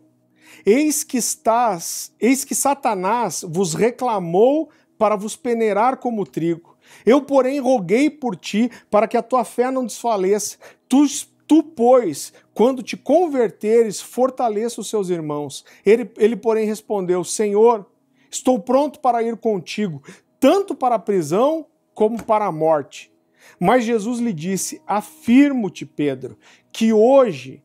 eis 0.64 1.02
que 1.02 1.16
estás, 1.16 2.14
eis 2.20 2.44
que 2.44 2.54
Satanás 2.54 3.44
vos 3.48 3.74
reclamou 3.74 4.70
para 4.96 5.16
vos 5.16 5.34
peneirar 5.34 5.96
como 5.96 6.24
trigo. 6.24 6.78
Eu, 7.04 7.20
porém, 7.20 7.58
roguei 7.58 8.08
por 8.08 8.36
ti 8.36 8.70
para 8.88 9.08
que 9.08 9.16
a 9.16 9.22
tua 9.24 9.44
fé 9.44 9.72
não 9.72 9.84
desfaleça. 9.84 10.56
Tu 10.88 11.04
Tu, 11.50 11.64
pois, 11.64 12.32
quando 12.54 12.80
te 12.80 12.96
converteres, 12.96 14.00
fortaleça 14.00 14.80
os 14.80 14.88
seus 14.88 15.10
irmãos. 15.10 15.64
Ele, 15.84 16.08
ele, 16.16 16.36
porém, 16.36 16.64
respondeu: 16.64 17.24
Senhor, 17.24 17.90
estou 18.30 18.60
pronto 18.60 19.00
para 19.00 19.20
ir 19.20 19.36
contigo, 19.36 20.00
tanto 20.38 20.76
para 20.76 20.94
a 20.94 20.98
prisão 21.00 21.66
como 21.92 22.22
para 22.22 22.46
a 22.46 22.52
morte. 22.52 23.12
Mas 23.58 23.82
Jesus 23.82 24.20
lhe 24.20 24.32
disse: 24.32 24.80
Afirmo-te, 24.86 25.84
Pedro, 25.84 26.38
que 26.70 26.92
hoje 26.92 27.64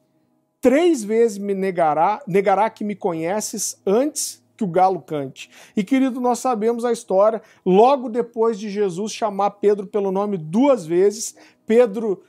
três 0.60 1.04
vezes 1.04 1.38
me 1.38 1.54
negará, 1.54 2.24
negará 2.26 2.72
que 2.72 2.84
me 2.84 2.96
conheces 2.96 3.80
antes 3.86 4.44
que 4.58 4.64
o 4.64 4.68
galo 4.68 5.00
cante. 5.00 5.48
E 5.78 5.84
querido, 5.84 6.20
nós 6.20 6.40
sabemos 6.40 6.86
a 6.86 6.92
história. 6.92 7.40
Logo 7.64 8.10
depois 8.10 8.58
de 8.58 8.68
Jesus 8.68 9.14
chamar 9.14 9.52
Pedro 9.52 9.86
pelo 9.86 10.12
nome 10.12 10.40
duas 10.40 10.88
vezes, 10.88 11.36
Pedro 11.68 12.24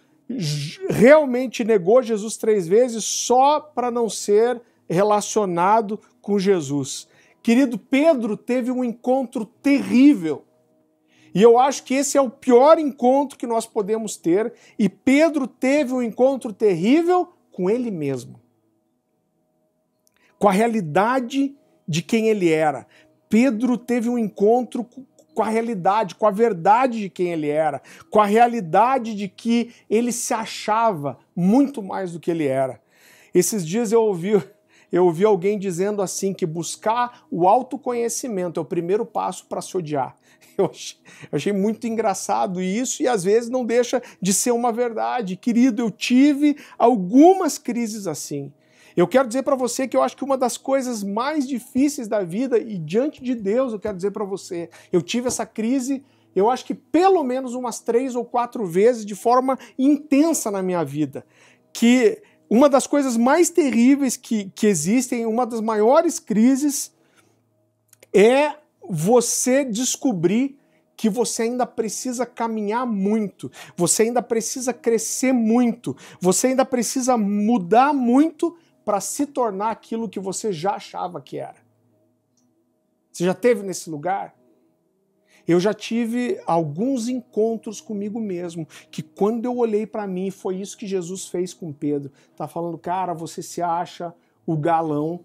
realmente 0.89 1.64
negou 1.64 2.03
Jesus 2.03 2.37
três 2.37 2.66
vezes 2.66 3.05
só 3.05 3.61
para 3.61 3.91
não 3.91 4.09
ser 4.09 4.61
relacionado 4.89 6.01
com 6.20 6.39
Jesus. 6.39 7.09
Querido, 7.43 7.79
Pedro 7.79 8.37
teve 8.37 8.70
um 8.70 8.83
encontro 8.83 9.47
terrível. 9.47 10.45
E 11.33 11.43
eu 11.43 11.59
acho 11.59 11.85
que 11.85 11.95
esse 11.95 12.16
é 12.16 12.20
o 12.20 12.31
pior 12.31 12.79
encontro 12.79 13.39
que 13.39 13.47
nós 13.47 13.66
podemos 13.66 14.16
ter. 14.16 14.53
E 14.79 14.89
Pedro 14.89 15.47
teve 15.47 15.93
um 15.93 16.03
encontro 16.03 16.53
terrível 16.53 17.29
com 17.53 17.70
ele 17.70 17.91
mesmo. 17.91 18.41
Com 20.39 20.49
a 20.49 20.53
realidade 20.53 21.55
de 21.87 22.03
quem 22.03 22.29
ele 22.29 22.51
era. 22.51 22.87
Pedro 23.29 23.77
teve 23.77 24.09
um 24.09 24.18
encontro 24.18 24.85
com 25.37 25.43
a 25.43 25.49
realidade, 25.51 26.14
com 26.14 26.26
a 26.26 26.30
verdade 26.30 26.99
de 26.99 27.11
quem 27.11 27.30
ele 27.30 27.51
era, 27.51 27.82
com 28.11 28.18
a 28.18 28.24
realidade 28.24 29.14
de 29.14 29.28
que 29.28 29.70
ele 29.89 30.11
se 30.11 30.32
achava 30.32 31.18
muito 31.37 31.82
mais 31.82 32.12
do 32.12 32.18
que 32.18 32.30
ele 32.30 32.47
era. 32.47 32.80
Esses 33.34 33.64
dias 33.64 33.93
eu 33.93 34.03
ouvi, 34.03 34.43
eu 34.91 35.05
ouvi 35.05 35.26
alguém 35.26 35.59
dizendo 35.59 36.01
assim 36.01 36.32
que 36.32 36.47
buscar 36.47 37.26
o 37.30 37.47
autoconhecimento 37.47 38.59
é 38.59 38.62
o 38.62 38.64
primeiro 38.66 39.05
passo 39.05 39.45
para 39.47 39.61
se 39.61 39.76
odiar. 39.76 40.16
Eu 40.57 40.70
achei, 40.70 40.99
eu 41.30 41.37
achei 41.37 41.53
muito 41.53 41.87
engraçado 41.87 42.62
isso 42.62 43.03
e 43.03 43.09
às 43.09 43.22
vezes 43.22 43.51
não 43.51 43.62
deixa 43.62 44.03
de 44.22 44.32
ser 44.32 44.53
uma 44.53 44.72
verdade. 44.72 45.37
Querido, 45.37 45.82
eu 45.82 45.91
tive 45.91 46.57
algumas 46.78 47.59
crises 47.59 48.07
assim. 48.07 48.51
Eu 48.97 49.07
quero 49.07 49.28
dizer 49.28 49.42
para 49.42 49.55
você 49.55 49.86
que 49.86 49.97
eu 49.97 50.03
acho 50.03 50.16
que 50.16 50.24
uma 50.24 50.38
das 50.38 50.57
coisas 50.57 51.03
mais 51.03 51.47
difíceis 51.47 52.09
da 52.09 52.22
vida, 52.22 52.59
e 52.59 52.78
diante 52.78 53.22
de 53.22 53.34
Deus 53.34 53.72
eu 53.72 53.78
quero 53.78 53.97
dizer 53.97 54.11
para 54.11 54.24
você, 54.24 54.70
eu 54.90 55.03
tive 55.03 55.28
essa 55.28 55.44
crise, 55.44 56.03
eu 56.34 56.49
acho 56.49 56.64
que 56.64 56.74
pelo 56.74 57.22
menos 57.22 57.55
umas 57.55 57.78
três 57.78 58.14
ou 58.14 58.24
quatro 58.24 58.64
vezes 58.64 59.05
de 59.05 59.14
forma 59.14 59.59
intensa 59.78 60.51
na 60.51 60.62
minha 60.62 60.82
vida. 60.82 61.26
Que 61.74 62.22
uma 62.49 62.70
das 62.70 62.86
coisas 62.86 63.18
mais 63.18 63.51
terríveis 63.51 64.16
que, 64.16 64.51
que 64.55 64.66
existem, 64.66 65.26
uma 65.26 65.47
das 65.47 65.61
maiores 65.61 66.18
crises, 66.18 66.90
é 68.14 68.55
você 68.88 69.62
descobrir 69.62 70.59
que 70.97 71.11
você 71.11 71.42
ainda 71.42 71.66
precisa 71.66 72.24
caminhar 72.24 72.86
muito, 72.86 73.53
você 73.76 74.05
ainda 74.05 74.22
precisa 74.22 74.72
crescer 74.72 75.32
muito, 75.32 75.94
você 76.18 76.49
ainda 76.49 76.64
precisa 76.64 77.18
mudar 77.18 77.92
muito 77.92 78.57
para 78.87 79.01
se 79.01 79.26
tornar 79.26 79.72
aquilo 79.72 80.09
que 80.09 80.20
você 80.20 80.53
já 80.53 80.76
achava 80.76 81.20
que 81.20 81.39
era. 81.39 81.57
Você 83.11 83.24
já 83.24 83.34
teve 83.34 83.64
nesse 83.64 83.91
lugar? 83.91 84.39
Eu 85.45 85.59
já 85.59 85.74
tive 85.74 86.41
alguns 86.47 87.09
encontros 87.09 87.80
comigo 87.80 88.20
mesmo, 88.20 88.64
que 88.89 89.03
quando 89.03 89.45
eu 89.45 89.57
olhei 89.57 89.89
para 89.89 90.07
mim, 90.07 90.30
foi 90.30 90.59
isso 90.59 90.78
que 90.78 90.87
Jesus 90.87 91.26
fez 91.26 91.53
com 91.53 91.72
Pedro. 91.72 92.12
Tá 92.37 92.47
falando, 92.47 92.78
cara, 92.78 93.12
você 93.12 93.43
se 93.43 93.61
acha 93.61 94.14
o 94.47 94.57
galão. 94.57 95.24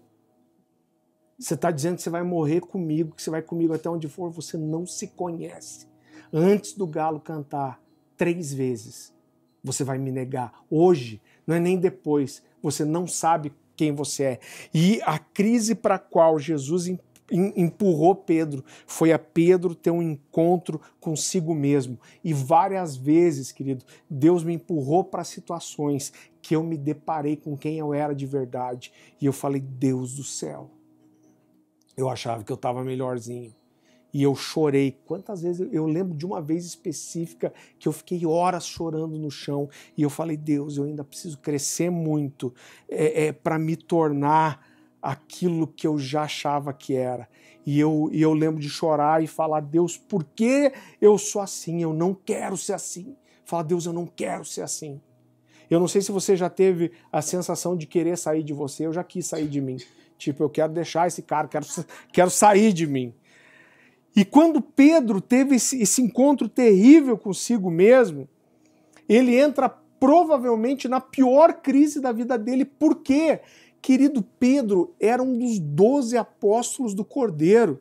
Você 1.38 1.54
está 1.54 1.70
dizendo 1.70 1.96
que 1.96 2.02
você 2.02 2.10
vai 2.10 2.24
morrer 2.24 2.62
comigo, 2.62 3.14
que 3.14 3.22
você 3.22 3.30
vai 3.30 3.42
comigo 3.42 3.72
até 3.72 3.88
onde 3.88 4.08
for, 4.08 4.28
você 4.28 4.58
não 4.58 4.84
se 4.84 5.06
conhece. 5.06 5.86
Antes 6.32 6.72
do 6.72 6.86
galo 6.86 7.20
cantar 7.20 7.80
três 8.16 8.52
vezes, 8.52 9.14
você 9.62 9.84
vai 9.84 9.98
me 9.98 10.10
negar. 10.10 10.64
Hoje, 10.68 11.22
não 11.46 11.56
é 11.56 11.60
nem 11.60 11.78
depois, 11.78 12.42
você 12.62 12.84
não 12.84 13.06
sabe 13.06 13.52
quem 13.76 13.92
você 13.92 14.24
é. 14.24 14.40
E 14.72 15.00
a 15.02 15.18
crise 15.18 15.74
para 15.74 15.96
a 15.96 15.98
qual 15.98 16.38
Jesus 16.38 16.88
empurrou 17.30 18.14
Pedro 18.14 18.64
foi 18.86 19.12
a 19.12 19.18
Pedro 19.18 19.74
ter 19.74 19.90
um 19.90 20.02
encontro 20.02 20.80
consigo 21.00 21.54
mesmo. 21.54 21.98
E 22.22 22.32
várias 22.32 22.96
vezes, 22.96 23.50
querido, 23.50 23.84
Deus 24.08 24.44
me 24.44 24.54
empurrou 24.54 25.02
para 25.02 25.24
situações 25.24 26.12
que 26.40 26.54
eu 26.54 26.62
me 26.62 26.76
deparei 26.76 27.36
com 27.36 27.56
quem 27.56 27.78
eu 27.78 27.94
era 27.94 28.14
de 28.14 28.26
verdade. 28.26 28.92
E 29.20 29.26
eu 29.26 29.32
falei, 29.32 29.60
Deus 29.60 30.14
do 30.14 30.24
céu. 30.24 30.70
Eu 31.96 32.08
achava 32.08 32.42
que 32.44 32.52
eu 32.52 32.56
estava 32.56 32.84
melhorzinho 32.84 33.54
e 34.12 34.22
eu 34.22 34.34
chorei. 34.34 34.98
Quantas 35.06 35.42
vezes 35.42 35.66
eu 35.72 35.86
lembro 35.86 36.16
de 36.16 36.26
uma 36.26 36.40
vez 36.40 36.66
específica 36.66 37.52
que 37.78 37.88
eu 37.88 37.92
fiquei 37.92 38.26
horas 38.26 38.66
chorando 38.66 39.18
no 39.18 39.30
chão 39.30 39.68
e 39.96 40.02
eu 40.02 40.10
falei: 40.10 40.36
Deus, 40.36 40.76
eu 40.76 40.84
ainda 40.84 41.02
preciso 41.02 41.38
crescer 41.38 41.90
muito 41.90 42.54
é, 42.88 43.26
é 43.26 43.32
para 43.32 43.58
me 43.58 43.76
tornar 43.76 44.66
aquilo 45.00 45.66
que 45.66 45.86
eu 45.86 45.98
já 45.98 46.22
achava 46.22 46.72
que 46.72 46.94
era. 46.94 47.28
E 47.64 47.78
eu, 47.78 48.08
e 48.12 48.20
eu 48.20 48.34
lembro 48.34 48.60
de 48.60 48.68
chorar 48.68 49.22
e 49.22 49.26
falar: 49.26 49.60
Deus, 49.60 49.96
por 49.96 50.24
que 50.24 50.72
eu 51.00 51.16
sou 51.16 51.40
assim? 51.40 51.82
Eu 51.82 51.92
não 51.92 52.14
quero 52.14 52.56
ser 52.56 52.74
assim. 52.74 53.16
Falar: 53.44 53.62
Deus, 53.62 53.86
eu 53.86 53.92
não 53.92 54.06
quero 54.06 54.44
ser 54.44 54.62
assim. 54.62 55.00
Eu 55.70 55.80
não 55.80 55.88
sei 55.88 56.02
se 56.02 56.12
você 56.12 56.36
já 56.36 56.50
teve 56.50 56.92
a 57.10 57.22
sensação 57.22 57.74
de 57.74 57.86
querer 57.86 58.18
sair 58.18 58.42
de 58.42 58.52
você, 58.52 58.84
eu 58.84 58.92
já 58.92 59.02
quis 59.02 59.24
sair 59.24 59.48
de 59.48 59.58
mim. 59.58 59.78
Tipo, 60.18 60.42
eu 60.42 60.50
quero 60.50 60.70
deixar 60.70 61.06
esse 61.06 61.22
cara, 61.22 61.48
quero, 61.48 61.64
quero 62.12 62.30
sair 62.30 62.74
de 62.74 62.86
mim. 62.86 63.14
E 64.14 64.24
quando 64.24 64.60
Pedro 64.60 65.20
teve 65.20 65.56
esse, 65.56 65.80
esse 65.80 66.02
encontro 66.02 66.48
terrível 66.48 67.16
consigo 67.16 67.70
mesmo, 67.70 68.28
ele 69.08 69.36
entra 69.36 69.68
provavelmente 69.68 70.88
na 70.88 71.00
pior 71.00 71.54
crise 71.54 72.00
da 72.00 72.12
vida 72.12 72.36
dele. 72.36 72.64
Por 72.64 72.96
quê? 72.96 73.40
Querido 73.80 74.22
Pedro 74.38 74.94
era 75.00 75.22
um 75.22 75.38
dos 75.38 75.58
doze 75.58 76.16
apóstolos 76.16 76.94
do 76.94 77.04
Cordeiro. 77.04 77.80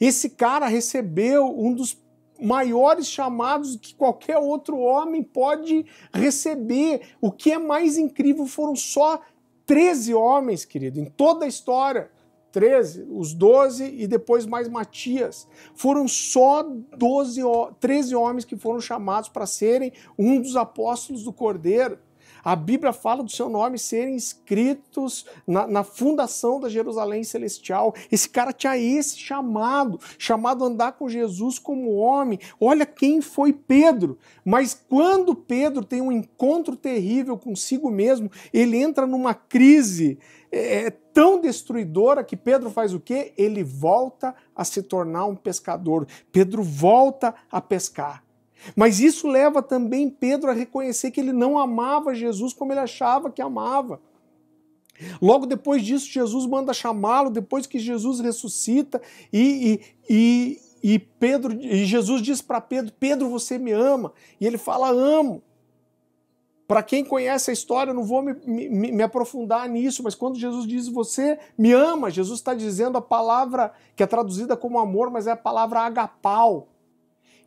Esse 0.00 0.30
cara 0.30 0.66
recebeu 0.66 1.46
um 1.58 1.74
dos 1.74 2.00
maiores 2.40 3.06
chamados 3.06 3.76
que 3.76 3.94
qualquer 3.94 4.38
outro 4.38 4.78
homem 4.78 5.22
pode 5.22 5.86
receber. 6.12 7.02
O 7.20 7.32
que 7.32 7.52
é 7.52 7.58
mais 7.58 7.98
incrível 7.98 8.46
foram 8.46 8.76
só 8.76 9.20
13 9.66 10.14
homens, 10.14 10.64
querido, 10.64 11.00
em 11.00 11.06
toda 11.06 11.44
a 11.44 11.48
história 11.48 12.10
13, 12.54 13.08
os 13.10 13.34
12 13.34 13.84
e 13.98 14.06
depois 14.06 14.46
mais 14.46 14.68
Matias. 14.68 15.48
Foram 15.74 16.06
só 16.06 16.62
12, 16.96 17.40
13 17.80 18.14
homens 18.14 18.44
que 18.44 18.56
foram 18.56 18.80
chamados 18.80 19.28
para 19.28 19.44
serem 19.44 19.92
um 20.16 20.40
dos 20.40 20.54
apóstolos 20.54 21.24
do 21.24 21.32
Cordeiro. 21.32 21.98
A 22.44 22.54
Bíblia 22.54 22.92
fala 22.92 23.24
do 23.24 23.30
seu 23.30 23.48
nome 23.48 23.78
serem 23.78 24.14
escritos 24.14 25.24
na, 25.46 25.66
na, 25.66 25.82
fundação 25.82 26.60
da 26.60 26.68
Jerusalém 26.68 27.24
Celestial. 27.24 27.94
Esse 28.12 28.28
cara 28.28 28.52
tinha 28.52 28.76
esse 28.76 29.18
chamado, 29.18 29.98
chamado 30.18 30.62
andar 30.62 30.92
com 30.92 31.08
Jesus 31.08 31.58
como 31.58 31.94
homem. 31.94 32.38
Olha 32.60 32.84
quem 32.84 33.22
foi 33.22 33.52
Pedro. 33.52 34.18
Mas 34.44 34.78
quando 34.88 35.34
Pedro 35.34 35.82
tem 35.84 36.02
um 36.02 36.12
encontro 36.12 36.76
terrível 36.76 37.38
consigo 37.38 37.90
mesmo, 37.90 38.30
ele 38.52 38.76
entra 38.76 39.06
numa 39.06 39.32
crise 39.32 40.18
é, 40.54 40.86
é 40.86 40.90
tão 40.90 41.40
destruidora 41.40 42.22
que 42.22 42.36
Pedro 42.36 42.70
faz 42.70 42.94
o 42.94 43.00
quê? 43.00 43.32
Ele 43.36 43.64
volta 43.64 44.34
a 44.54 44.64
se 44.64 44.82
tornar 44.82 45.26
um 45.26 45.34
pescador. 45.34 46.06
Pedro 46.30 46.62
volta 46.62 47.34
a 47.50 47.60
pescar. 47.60 48.22
Mas 48.74 49.00
isso 49.00 49.28
leva 49.28 49.62
também 49.62 50.08
Pedro 50.08 50.50
a 50.50 50.54
reconhecer 50.54 51.10
que 51.10 51.20
ele 51.20 51.32
não 51.32 51.58
amava 51.58 52.14
Jesus 52.14 52.52
como 52.52 52.72
ele 52.72 52.80
achava 52.80 53.30
que 53.30 53.42
amava. 53.42 54.00
Logo 55.20 55.44
depois 55.44 55.82
disso, 55.82 56.06
Jesus 56.06 56.46
manda 56.46 56.72
chamá-lo, 56.72 57.28
depois 57.28 57.66
que 57.66 57.80
Jesus 57.80 58.20
ressuscita, 58.20 59.02
e, 59.32 59.80
e, 60.08 60.60
e, 60.82 60.94
e 60.94 60.98
Pedro, 60.98 61.52
e 61.52 61.84
Jesus 61.84 62.22
diz 62.22 62.40
para 62.40 62.60
Pedro: 62.60 62.92
Pedro, 62.98 63.28
você 63.28 63.58
me 63.58 63.72
ama? 63.72 64.12
E 64.40 64.46
ele 64.46 64.56
fala: 64.56 64.88
Amo. 64.88 65.42
Para 66.66 66.82
quem 66.82 67.04
conhece 67.04 67.50
a 67.50 67.52
história, 67.52 67.90
eu 67.90 67.94
não 67.94 68.04
vou 68.04 68.22
me, 68.22 68.34
me, 68.46 68.92
me, 68.92 69.02
aprofundar 69.02 69.68
nisso, 69.68 70.02
mas 70.02 70.14
quando 70.14 70.38
Jesus 70.38 70.66
diz 70.66 70.88
você 70.88 71.38
me 71.58 71.72
ama, 71.72 72.10
Jesus 72.10 72.40
está 72.40 72.54
dizendo 72.54 72.96
a 72.96 73.02
palavra 73.02 73.72
que 73.94 74.02
é 74.02 74.06
traduzida 74.06 74.56
como 74.56 74.78
amor, 74.78 75.10
mas 75.10 75.26
é 75.26 75.32
a 75.32 75.36
palavra 75.36 75.80
agapau 75.80 76.68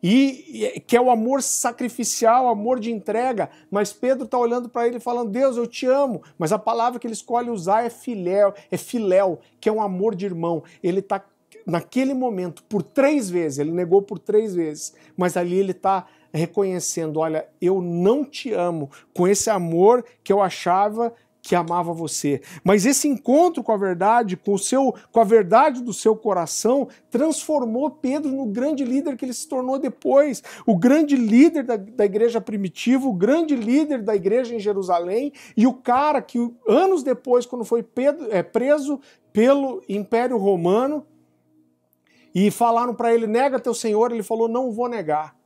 e 0.02 0.82
que 0.86 0.96
é 0.96 1.00
o 1.00 1.10
amor 1.10 1.42
sacrificial, 1.42 2.48
amor 2.48 2.78
de 2.78 2.92
entrega. 2.92 3.50
Mas 3.70 3.92
Pedro 3.92 4.24
está 4.24 4.38
olhando 4.38 4.68
para 4.68 4.86
ele 4.86 5.00
falando: 5.00 5.30
Deus, 5.30 5.56
eu 5.56 5.66
te 5.66 5.86
amo. 5.86 6.22
Mas 6.38 6.52
a 6.52 6.58
palavra 6.58 6.98
que 6.98 7.06
ele 7.06 7.14
escolhe 7.14 7.50
usar 7.50 7.84
é 7.84 7.90
filéu, 7.90 8.54
é 8.70 8.76
filéu, 8.76 9.40
que 9.60 9.68
é 9.68 9.72
um 9.72 9.82
amor 9.82 10.14
de 10.14 10.26
irmão. 10.26 10.62
Ele 10.82 11.00
está 11.00 11.24
naquele 11.66 12.14
momento 12.14 12.62
por 12.62 12.82
três 12.82 13.28
vezes, 13.28 13.58
ele 13.58 13.72
negou 13.72 14.00
por 14.00 14.18
três 14.18 14.54
vezes, 14.54 14.94
mas 15.16 15.36
ali 15.36 15.58
ele 15.58 15.72
está 15.72 16.06
reconhecendo: 16.32 17.20
olha, 17.20 17.48
eu 17.60 17.80
não 17.80 18.24
te 18.24 18.52
amo 18.52 18.90
com 19.14 19.26
esse 19.26 19.50
amor 19.50 20.04
que 20.22 20.32
eu 20.32 20.40
achava 20.40 21.12
que 21.48 21.54
amava 21.54 21.94
você. 21.94 22.42
Mas 22.62 22.84
esse 22.84 23.08
encontro 23.08 23.62
com 23.62 23.72
a 23.72 23.76
verdade, 23.76 24.36
com 24.36 24.52
o 24.52 24.58
seu, 24.58 24.94
com 25.10 25.18
a 25.18 25.24
verdade 25.24 25.82
do 25.82 25.94
seu 25.94 26.14
coração, 26.14 26.88
transformou 27.10 27.90
Pedro 27.90 28.30
no 28.30 28.44
grande 28.44 28.84
líder 28.84 29.16
que 29.16 29.24
ele 29.24 29.32
se 29.32 29.48
tornou 29.48 29.78
depois, 29.78 30.42
o 30.66 30.76
grande 30.76 31.16
líder 31.16 31.64
da, 31.64 31.76
da 31.76 32.04
igreja 32.04 32.38
primitiva, 32.38 33.08
o 33.08 33.14
grande 33.14 33.56
líder 33.56 34.02
da 34.02 34.14
igreja 34.14 34.54
em 34.54 34.60
Jerusalém 34.60 35.32
e 35.56 35.66
o 35.66 35.72
cara 35.72 36.20
que 36.20 36.38
anos 36.68 37.02
depois, 37.02 37.46
quando 37.46 37.64
foi 37.64 37.82
Pedro, 37.82 38.28
é, 38.30 38.42
preso 38.42 39.00
pelo 39.32 39.82
Império 39.88 40.36
Romano 40.36 41.06
e 42.34 42.50
falaram 42.50 42.94
para 42.94 43.14
ele 43.14 43.26
nega 43.26 43.58
teu 43.58 43.72
Senhor, 43.72 44.12
ele 44.12 44.22
falou 44.22 44.48
não 44.48 44.70
vou 44.70 44.88
negar. 44.88 45.37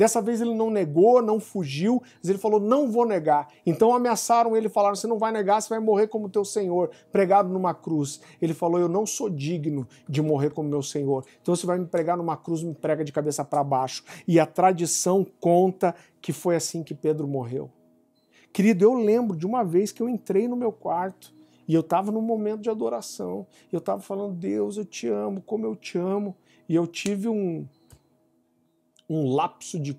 Dessa 0.00 0.22
vez 0.22 0.40
ele 0.40 0.54
não 0.54 0.70
negou, 0.70 1.20
não 1.20 1.38
fugiu, 1.38 2.02
mas 2.22 2.30
ele 2.30 2.38
falou: 2.38 2.58
não 2.58 2.90
vou 2.90 3.04
negar. 3.04 3.48
Então 3.66 3.94
ameaçaram 3.94 4.56
ele, 4.56 4.66
falaram: 4.66 4.96
você 4.96 5.06
não 5.06 5.18
vai 5.18 5.30
negar, 5.30 5.60
você 5.60 5.68
vai 5.68 5.78
morrer 5.78 6.06
como 6.06 6.26
teu 6.26 6.42
Senhor, 6.42 6.90
pregado 7.12 7.50
numa 7.50 7.74
cruz. 7.74 8.18
Ele 8.40 8.54
falou: 8.54 8.80
eu 8.80 8.88
não 8.88 9.04
sou 9.04 9.28
digno 9.28 9.86
de 10.08 10.22
morrer 10.22 10.54
como 10.54 10.70
meu 10.70 10.82
Senhor. 10.82 11.26
Então 11.42 11.54
você 11.54 11.66
vai 11.66 11.78
me 11.78 11.84
pregar 11.84 12.16
numa 12.16 12.34
cruz, 12.34 12.62
me 12.62 12.72
prega 12.72 13.04
de 13.04 13.12
cabeça 13.12 13.44
para 13.44 13.62
baixo. 13.62 14.02
E 14.26 14.40
a 14.40 14.46
tradição 14.46 15.22
conta 15.38 15.94
que 16.18 16.32
foi 16.32 16.56
assim 16.56 16.82
que 16.82 16.94
Pedro 16.94 17.28
morreu. 17.28 17.70
Querido, 18.54 18.82
eu 18.82 18.94
lembro 18.94 19.36
de 19.36 19.44
uma 19.44 19.62
vez 19.62 19.92
que 19.92 20.02
eu 20.02 20.08
entrei 20.08 20.48
no 20.48 20.56
meu 20.56 20.72
quarto 20.72 21.30
e 21.68 21.74
eu 21.74 21.82
estava 21.82 22.10
num 22.10 22.22
momento 22.22 22.62
de 22.62 22.70
adoração. 22.70 23.46
Eu 23.70 23.80
estava 23.80 24.00
falando: 24.00 24.32
Deus, 24.32 24.78
eu 24.78 24.84
te 24.86 25.08
amo, 25.08 25.42
como 25.42 25.66
eu 25.66 25.76
te 25.76 25.98
amo. 25.98 26.34
E 26.66 26.74
eu 26.74 26.86
tive 26.86 27.28
um 27.28 27.68
um 29.10 29.28
lapso 29.28 29.80
de, 29.80 29.98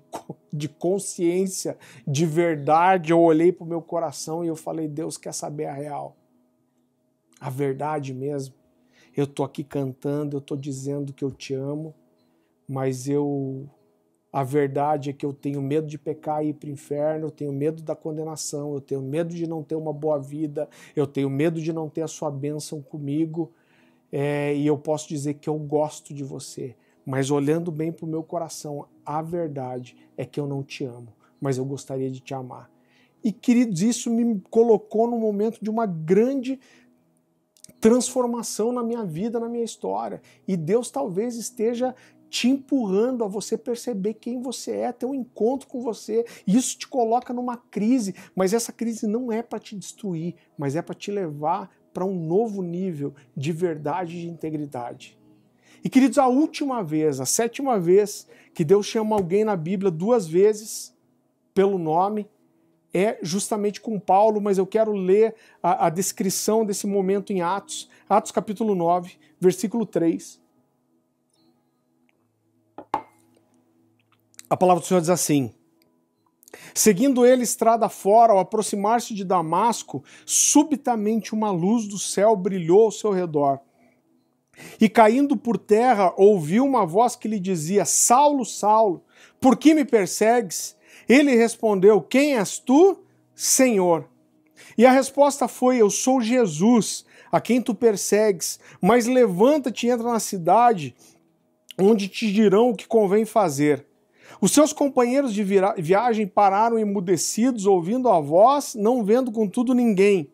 de 0.50 0.68
consciência, 0.70 1.76
de 2.08 2.24
verdade. 2.24 3.12
Eu 3.12 3.20
olhei 3.20 3.52
para 3.52 3.64
o 3.64 3.68
meu 3.68 3.82
coração 3.82 4.42
e 4.42 4.48
eu 4.48 4.56
falei: 4.56 4.88
Deus 4.88 5.18
quer 5.18 5.34
saber 5.34 5.66
a 5.66 5.74
real, 5.74 6.16
a 7.38 7.50
verdade 7.50 8.14
mesmo. 8.14 8.54
Eu 9.14 9.26
tô 9.26 9.44
aqui 9.44 9.62
cantando, 9.62 10.38
eu 10.38 10.40
tô 10.40 10.56
dizendo 10.56 11.12
que 11.12 11.22
eu 11.22 11.30
te 11.30 11.52
amo, 11.52 11.94
mas 12.66 13.06
eu 13.06 13.68
a 14.32 14.42
verdade 14.42 15.10
é 15.10 15.12
que 15.12 15.26
eu 15.26 15.34
tenho 15.34 15.60
medo 15.60 15.86
de 15.86 15.98
pecar 15.98 16.42
e 16.42 16.48
ir 16.48 16.54
para 16.54 16.68
o 16.68 16.72
inferno, 16.72 17.26
eu 17.26 17.30
tenho 17.30 17.52
medo 17.52 17.82
da 17.82 17.94
condenação, 17.94 18.72
eu 18.72 18.80
tenho 18.80 19.02
medo 19.02 19.34
de 19.34 19.46
não 19.46 19.62
ter 19.62 19.74
uma 19.74 19.92
boa 19.92 20.18
vida, 20.18 20.66
eu 20.96 21.06
tenho 21.06 21.28
medo 21.28 21.60
de 21.60 21.70
não 21.70 21.86
ter 21.90 22.00
a 22.00 22.08
sua 22.08 22.30
bênção 22.30 22.80
comigo, 22.80 23.52
é, 24.10 24.54
e 24.54 24.66
eu 24.66 24.78
posso 24.78 25.06
dizer 25.06 25.34
que 25.34 25.50
eu 25.50 25.58
gosto 25.58 26.14
de 26.14 26.24
você. 26.24 26.74
Mas 27.04 27.30
olhando 27.30 27.70
bem 27.70 27.92
para 27.92 28.06
o 28.06 28.08
meu 28.08 28.22
coração, 28.22 28.86
a 29.04 29.22
verdade 29.22 29.96
é 30.16 30.24
que 30.24 30.38
eu 30.38 30.46
não 30.46 30.62
te 30.62 30.84
amo, 30.84 31.08
mas 31.40 31.58
eu 31.58 31.64
gostaria 31.64 32.10
de 32.10 32.20
te 32.20 32.34
amar. 32.34 32.70
E 33.24 33.32
queridos, 33.32 33.82
isso 33.82 34.10
me 34.10 34.40
colocou 34.50 35.08
no 35.08 35.18
momento 35.18 35.58
de 35.62 35.70
uma 35.70 35.86
grande 35.86 36.58
transformação 37.80 38.72
na 38.72 38.82
minha 38.82 39.04
vida, 39.04 39.38
na 39.38 39.48
minha 39.48 39.64
história. 39.64 40.20
E 40.46 40.56
Deus 40.56 40.90
talvez 40.90 41.36
esteja 41.36 41.94
te 42.28 42.48
empurrando 42.48 43.22
a 43.24 43.28
você 43.28 43.58
perceber 43.58 44.14
quem 44.14 44.40
você 44.40 44.70
é, 44.70 44.92
ter 44.92 45.04
um 45.04 45.14
encontro 45.14 45.68
com 45.68 45.82
você. 45.82 46.24
Isso 46.46 46.78
te 46.78 46.88
coloca 46.88 47.32
numa 47.32 47.56
crise, 47.56 48.14
mas 48.34 48.54
essa 48.54 48.72
crise 48.72 49.06
não 49.06 49.30
é 49.30 49.42
para 49.42 49.58
te 49.58 49.76
destruir, 49.76 50.34
mas 50.56 50.74
é 50.74 50.80
para 50.80 50.94
te 50.94 51.10
levar 51.10 51.70
para 51.92 52.06
um 52.06 52.14
novo 52.14 52.62
nível 52.62 53.14
de 53.36 53.52
verdade 53.52 54.16
e 54.16 54.20
de 54.22 54.28
integridade. 54.28 55.18
E 55.84 55.90
queridos, 55.90 56.18
a 56.18 56.26
última 56.26 56.82
vez, 56.82 57.20
a 57.20 57.26
sétima 57.26 57.78
vez 57.78 58.26
que 58.54 58.64
Deus 58.64 58.86
chama 58.86 59.16
alguém 59.16 59.44
na 59.44 59.56
Bíblia 59.56 59.90
duas 59.90 60.26
vezes 60.26 60.94
pelo 61.52 61.78
nome, 61.78 62.28
é 62.94 63.18
justamente 63.22 63.80
com 63.80 63.98
Paulo, 63.98 64.40
mas 64.40 64.58
eu 64.58 64.66
quero 64.66 64.92
ler 64.92 65.34
a, 65.62 65.86
a, 65.86 65.90
descrição 65.90 66.64
desse 66.64 66.86
momento 66.86 67.32
em 67.32 67.40
Atos, 67.40 67.88
Atos 68.08 68.30
capítulo 68.30 68.74
9, 68.74 69.16
versículo 69.40 69.86
3. 69.86 70.40
A 74.48 74.56
palavra 74.56 74.82
do 74.82 74.86
Senhor 74.86 75.00
diz 75.00 75.08
assim: 75.08 75.54
Seguindo 76.74 77.24
ele 77.24 77.42
estrada 77.42 77.88
fora, 77.88 78.34
ao 78.34 78.38
aproximar-se 78.38 79.14
de 79.14 79.24
Damasco, 79.24 80.04
subitamente 80.26 81.34
uma 81.34 81.50
luz 81.50 81.88
do 81.88 81.98
céu 81.98 82.36
brilhou 82.36 82.84
ao 82.84 82.90
seu 82.90 83.10
redor. 83.10 83.58
E 84.80 84.88
caindo 84.88 85.36
por 85.36 85.58
terra, 85.58 86.12
ouviu 86.16 86.64
uma 86.64 86.84
voz 86.86 87.16
que 87.16 87.28
lhe 87.28 87.38
dizia: 87.38 87.84
Saulo, 87.84 88.44
Saulo, 88.44 89.02
por 89.40 89.56
que 89.56 89.74
me 89.74 89.84
persegues? 89.84 90.76
Ele 91.08 91.34
respondeu: 91.34 92.00
Quem 92.00 92.36
és 92.36 92.58
tu, 92.58 92.98
Senhor? 93.34 94.08
E 94.76 94.86
a 94.86 94.92
resposta 94.92 95.46
foi: 95.48 95.78
Eu 95.78 95.90
sou 95.90 96.20
Jesus, 96.20 97.04
a 97.30 97.40
quem 97.40 97.60
tu 97.60 97.74
persegues. 97.74 98.58
Mas 98.80 99.06
levanta-te 99.06 99.86
e 99.86 99.90
entra 99.90 100.10
na 100.10 100.20
cidade, 100.20 100.94
onde 101.78 102.08
te 102.08 102.32
dirão 102.32 102.70
o 102.70 102.76
que 102.76 102.86
convém 102.86 103.24
fazer. 103.24 103.86
Os 104.40 104.52
seus 104.52 104.72
companheiros 104.72 105.32
de 105.32 105.44
viagem 105.78 106.26
pararam 106.26 106.78
emudecidos, 106.78 107.66
ouvindo 107.66 108.08
a 108.08 108.20
voz, 108.20 108.74
não 108.74 109.04
vendo 109.04 109.30
contudo 109.30 109.74
ninguém. 109.74 110.31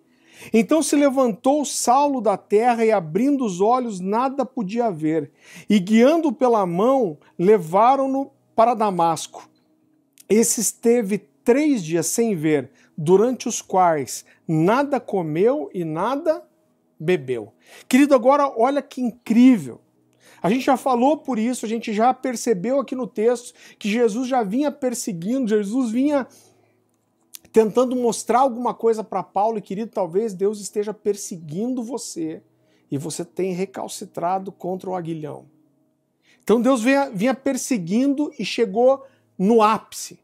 Então 0.53 0.82
se 0.82 0.97
levantou 0.97 1.64
Saulo 1.64 2.20
da 2.20 2.36
terra 2.36 2.84
e, 2.84 2.93
abrindo 2.93 3.45
os 3.45 3.61
olhos, 3.61 4.01
nada 4.01 4.45
podia 4.45 4.91
ver. 4.91 5.30
E 5.68 5.78
guiando 5.78 6.32
pela 6.32 6.64
mão, 6.64 7.18
levaram-no 7.39 8.30
para 8.55 8.74
Damasco. 8.74 9.49
Esse 10.28 10.61
esteve 10.61 11.18
três 11.45 11.82
dias 11.82 12.07
sem 12.07 12.34
ver, 12.36 12.70
durante 12.97 13.49
os 13.49 13.62
quais 13.62 14.24
nada 14.47 15.01
comeu 15.01 15.70
e 15.72 15.84
nada 15.84 16.43
bebeu. 16.99 17.53
Querido, 17.89 18.14
agora 18.14 18.53
olha 18.57 18.82
que 18.82 19.01
incrível. 19.01 19.80
A 20.43 20.51
gente 20.51 20.64
já 20.64 20.76
falou 20.76 21.16
por 21.16 21.39
isso, 21.39 21.64
a 21.64 21.68
gente 21.68 21.93
já 21.93 22.12
percebeu 22.14 22.78
aqui 22.78 22.95
no 22.95 23.07
texto 23.07 23.55
que 23.78 23.91
Jesus 23.91 24.28
já 24.28 24.43
vinha 24.43 24.70
perseguindo, 24.70 25.49
Jesus 25.49 25.91
vinha 25.91 26.26
tentando 27.53 27.96
mostrar 27.96 28.40
alguma 28.40 28.74
coisa 28.74 29.03
para 29.03 29.22
Paulo, 29.22 29.59
e 29.59 29.62
querido, 29.62 29.90
talvez 29.90 30.34
Deus 30.34 30.61
esteja 30.61 30.92
perseguindo 30.92 31.82
você 31.82 32.42
e 32.90 32.96
você 32.96 33.24
tem 33.24 33.53
recalcitrado 33.53 34.51
contra 34.51 34.90
o 34.90 34.94
aguilhão. 34.94 35.46
Então 36.42 36.61
Deus 36.61 36.82
vinha, 36.82 37.11
vinha 37.11 37.34
perseguindo 37.34 38.32
e 38.38 38.44
chegou 38.44 39.05
no 39.38 39.62
ápice. 39.62 40.18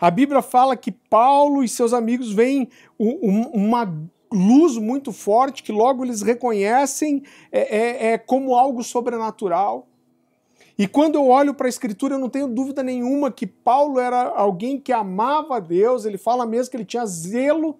A 0.00 0.10
Bíblia 0.10 0.42
fala 0.42 0.76
que 0.76 0.92
Paulo 0.92 1.62
e 1.62 1.68
seus 1.68 1.92
amigos 1.92 2.32
veem 2.32 2.68
uma 2.98 3.90
luz 4.32 4.76
muito 4.78 5.12
forte 5.12 5.62
que 5.62 5.72
logo 5.72 6.04
eles 6.04 6.22
reconhecem 6.22 7.22
é, 7.50 7.76
é, 7.76 8.12
é 8.12 8.18
como 8.18 8.54
algo 8.54 8.82
sobrenatural. 8.82 9.88
E 10.80 10.88
quando 10.88 11.16
eu 11.16 11.28
olho 11.28 11.52
para 11.52 11.66
a 11.66 11.68
Escritura, 11.68 12.14
eu 12.14 12.18
não 12.18 12.30
tenho 12.30 12.48
dúvida 12.48 12.82
nenhuma 12.82 13.30
que 13.30 13.46
Paulo 13.46 14.00
era 14.00 14.30
alguém 14.30 14.80
que 14.80 14.94
amava 14.94 15.60
Deus, 15.60 16.06
ele 16.06 16.16
fala 16.16 16.46
mesmo 16.46 16.70
que 16.70 16.76
ele 16.78 16.86
tinha 16.86 17.04
zelo 17.04 17.78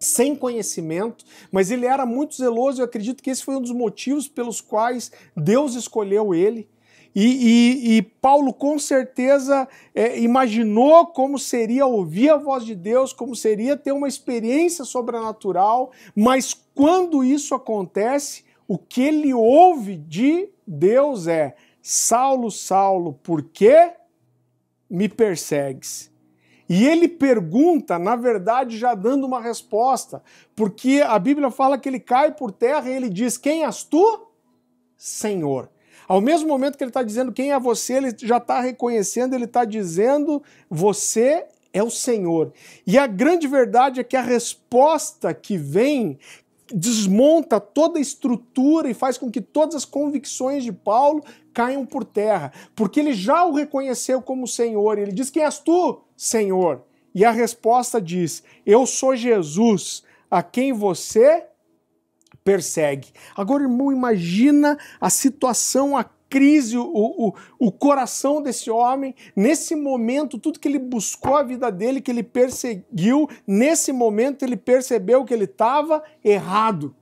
sem 0.00 0.34
conhecimento, 0.34 1.24
mas 1.52 1.70
ele 1.70 1.86
era 1.86 2.04
muito 2.04 2.34
zeloso, 2.34 2.80
eu 2.80 2.86
acredito 2.86 3.22
que 3.22 3.30
esse 3.30 3.44
foi 3.44 3.54
um 3.54 3.60
dos 3.60 3.70
motivos 3.70 4.26
pelos 4.26 4.60
quais 4.60 5.12
Deus 5.36 5.76
escolheu 5.76 6.34
ele. 6.34 6.68
E, 7.14 7.24
e, 7.24 7.96
e, 7.98 8.02
Paulo 8.02 8.52
com 8.52 8.80
certeza 8.80 9.68
é, 9.94 10.18
imaginou 10.18 11.06
como 11.06 11.38
seria 11.38 11.86
ouvir 11.86 12.30
a 12.30 12.36
voz 12.36 12.64
de 12.64 12.74
Deus, 12.74 13.12
como 13.12 13.36
seria 13.36 13.76
ter 13.76 13.92
uma 13.92 14.08
experiência 14.08 14.84
sobrenatural, 14.84 15.92
mas 16.16 16.52
quando 16.74 17.22
isso 17.22 17.54
acontece, 17.54 18.42
o 18.66 18.76
que 18.76 19.02
ele 19.02 19.32
ouve 19.32 19.96
de 19.96 20.48
Deus 20.66 21.26
é: 21.26 21.54
Saulo, 21.90 22.50
Saulo, 22.50 23.14
por 23.22 23.42
que 23.44 23.92
me 24.90 25.08
persegues? 25.08 26.10
E 26.68 26.86
ele 26.86 27.08
pergunta, 27.08 27.98
na 27.98 28.14
verdade, 28.14 28.76
já 28.76 28.94
dando 28.94 29.26
uma 29.26 29.40
resposta, 29.40 30.22
porque 30.54 31.02
a 31.02 31.18
Bíblia 31.18 31.50
fala 31.50 31.78
que 31.78 31.88
ele 31.88 31.98
cai 31.98 32.34
por 32.34 32.52
terra 32.52 32.90
e 32.90 32.92
ele 32.92 33.08
diz: 33.08 33.38
Quem 33.38 33.64
és 33.64 33.84
tu? 33.84 34.28
Senhor. 34.98 35.70
Ao 36.06 36.20
mesmo 36.20 36.46
momento 36.46 36.76
que 36.76 36.84
ele 36.84 36.90
está 36.90 37.02
dizendo 37.02 37.32
quem 37.32 37.52
é 37.52 37.58
você, 37.58 37.94
ele 37.94 38.14
já 38.18 38.36
está 38.36 38.60
reconhecendo, 38.60 39.32
ele 39.32 39.46
está 39.46 39.64
dizendo 39.64 40.42
você 40.68 41.46
é 41.72 41.82
o 41.82 41.90
Senhor. 41.90 42.52
E 42.86 42.98
a 42.98 43.06
grande 43.06 43.48
verdade 43.48 44.00
é 44.00 44.04
que 44.04 44.16
a 44.16 44.22
resposta 44.22 45.32
que 45.32 45.56
vem 45.56 46.18
desmonta 46.74 47.58
toda 47.58 47.98
a 47.98 48.02
estrutura 48.02 48.90
e 48.90 48.94
faz 48.94 49.16
com 49.16 49.30
que 49.30 49.40
todas 49.40 49.74
as 49.74 49.84
convicções 49.84 50.62
de 50.62 50.72
Paulo 50.72 51.24
caiam 51.58 51.84
por 51.84 52.04
terra, 52.04 52.52
porque 52.76 53.00
ele 53.00 53.12
já 53.12 53.44
o 53.44 53.52
reconheceu 53.52 54.22
como 54.22 54.46
Senhor. 54.46 54.96
Ele 54.96 55.10
diz: 55.10 55.28
Quem 55.28 55.42
és 55.42 55.58
tu, 55.58 56.02
Senhor? 56.16 56.84
E 57.12 57.24
a 57.24 57.32
resposta 57.32 58.00
diz: 58.00 58.44
Eu 58.64 58.86
sou 58.86 59.16
Jesus, 59.16 60.04
a 60.30 60.40
quem 60.40 60.72
você 60.72 61.46
persegue. 62.44 63.08
Agora, 63.36 63.64
irmão, 63.64 63.90
imagina 63.90 64.78
a 65.00 65.10
situação, 65.10 65.96
a 65.96 66.04
crise, 66.30 66.78
o, 66.78 66.84
o, 66.86 67.34
o 67.58 67.72
coração 67.72 68.40
desse 68.40 68.70
homem, 68.70 69.12
nesse 69.34 69.74
momento, 69.74 70.38
tudo 70.38 70.60
que 70.60 70.68
ele 70.68 70.78
buscou 70.78 71.36
a 71.36 71.42
vida 71.42 71.72
dele, 71.72 72.00
que 72.00 72.12
ele 72.12 72.22
perseguiu, 72.22 73.28
nesse 73.44 73.90
momento 73.90 74.44
ele 74.44 74.56
percebeu 74.56 75.24
que 75.24 75.34
ele 75.34 75.44
estava 75.44 76.04
errado. 76.22 76.94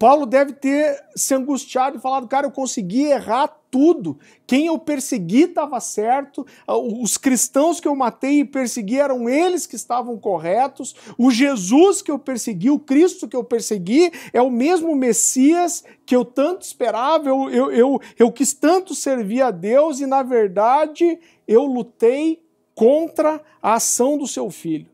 Paulo 0.00 0.24
deve 0.24 0.54
ter 0.54 0.98
se 1.14 1.34
angustiado 1.34 1.98
e 1.98 2.00
falado: 2.00 2.26
cara, 2.26 2.46
eu 2.46 2.50
consegui 2.50 3.02
errar 3.02 3.48
tudo. 3.70 4.18
Quem 4.46 4.64
eu 4.64 4.78
persegui 4.78 5.42
estava 5.42 5.78
certo, 5.78 6.46
os 6.66 7.18
cristãos 7.18 7.80
que 7.80 7.86
eu 7.86 7.94
matei 7.94 8.40
e 8.40 8.44
persegui 8.46 8.98
eram 8.98 9.28
eles 9.28 9.66
que 9.66 9.76
estavam 9.76 10.16
corretos, 10.18 10.96
o 11.18 11.30
Jesus 11.30 12.00
que 12.00 12.10
eu 12.10 12.18
persegui, 12.18 12.70
o 12.70 12.78
Cristo 12.78 13.28
que 13.28 13.36
eu 13.36 13.44
persegui, 13.44 14.10
é 14.32 14.40
o 14.40 14.50
mesmo 14.50 14.96
Messias 14.96 15.84
que 16.06 16.16
eu 16.16 16.24
tanto 16.24 16.62
esperava, 16.62 17.28
eu, 17.28 17.50
eu, 17.50 17.70
eu, 17.70 18.00
eu 18.18 18.32
quis 18.32 18.54
tanto 18.54 18.94
servir 18.94 19.42
a 19.42 19.50
Deus 19.50 20.00
e, 20.00 20.06
na 20.06 20.22
verdade, 20.22 21.20
eu 21.46 21.66
lutei 21.66 22.42
contra 22.74 23.38
a 23.60 23.74
ação 23.74 24.16
do 24.16 24.26
seu 24.26 24.48
filho. 24.50 24.86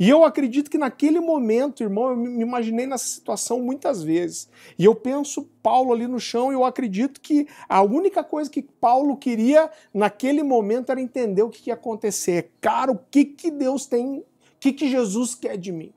E 0.00 0.08
eu 0.08 0.24
acredito 0.24 0.70
que 0.70 0.78
naquele 0.78 1.20
momento, 1.20 1.82
irmão, 1.82 2.08
eu 2.08 2.16
me 2.16 2.40
imaginei 2.40 2.86
nessa 2.86 3.04
situação 3.04 3.60
muitas 3.60 4.02
vezes. 4.02 4.48
E 4.78 4.86
eu 4.86 4.94
penso 4.94 5.46
Paulo 5.62 5.92
ali 5.92 6.06
no 6.06 6.18
chão 6.18 6.50
e 6.50 6.54
eu 6.54 6.64
acredito 6.64 7.20
que 7.20 7.46
a 7.68 7.82
única 7.82 8.24
coisa 8.24 8.48
que 8.48 8.62
Paulo 8.62 9.14
queria 9.14 9.70
naquele 9.92 10.42
momento 10.42 10.90
era 10.90 11.02
entender 11.02 11.42
o 11.42 11.50
que 11.50 11.68
ia 11.68 11.74
acontecer. 11.74 12.50
Cara, 12.62 12.90
o 12.90 12.98
que, 13.10 13.26
que 13.26 13.50
Deus 13.50 13.84
tem, 13.84 14.20
o 14.20 14.24
que, 14.58 14.72
que 14.72 14.88
Jesus 14.88 15.34
quer 15.34 15.58
de 15.58 15.70
mim? 15.70 15.92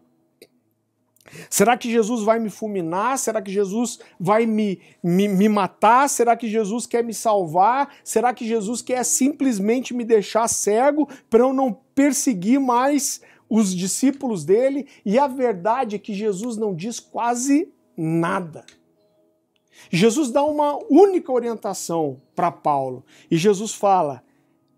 Será 1.49 1.77
que 1.77 1.89
Jesus 1.89 2.23
vai 2.23 2.39
me 2.39 2.49
fulminar? 2.49 3.17
Será 3.17 3.41
que 3.41 3.51
Jesus 3.51 3.99
vai 4.19 4.45
me, 4.45 4.81
me, 5.01 5.29
me, 5.29 5.47
matar? 5.47 6.09
Será 6.09 6.35
que 6.35 6.49
Jesus 6.49 6.85
quer 6.85 7.03
me 7.03 7.13
salvar? 7.13 7.95
Será 8.03 8.33
que 8.33 8.45
Jesus 8.45 8.81
quer 8.81 9.03
simplesmente 9.05 9.93
me 9.93 10.03
deixar 10.03 10.47
cego 10.49 11.07
para 11.29 11.39
eu 11.39 11.53
não 11.53 11.71
perseguir 11.95 12.59
mais 12.59 13.21
os 13.55 13.75
discípulos 13.75 14.43
dele, 14.43 14.87
e 15.05 15.19
a 15.19 15.27
verdade 15.27 15.95
é 15.95 15.99
que 15.99 16.11
Jesus 16.11 16.57
não 16.57 16.73
diz 16.73 16.99
quase 16.99 17.71
nada. 17.95 18.65
Jesus 19.91 20.31
dá 20.31 20.43
uma 20.43 20.79
única 20.89 21.31
orientação 21.31 22.17
para 22.35 22.51
Paulo, 22.51 23.05
e 23.29 23.37
Jesus 23.37 23.71
fala: 23.71 24.23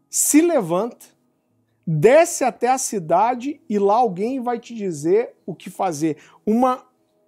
se 0.09 0.41
levanta, 0.41 1.05
desce 1.87 2.43
até 2.43 2.67
a 2.67 2.77
cidade 2.77 3.61
e 3.69 3.79
lá 3.79 3.95
alguém 3.95 4.41
vai 4.41 4.59
te 4.59 4.75
dizer 4.75 5.33
o 5.45 5.55
que 5.55 5.69
fazer. 5.69 6.17
Uma 6.45 6.85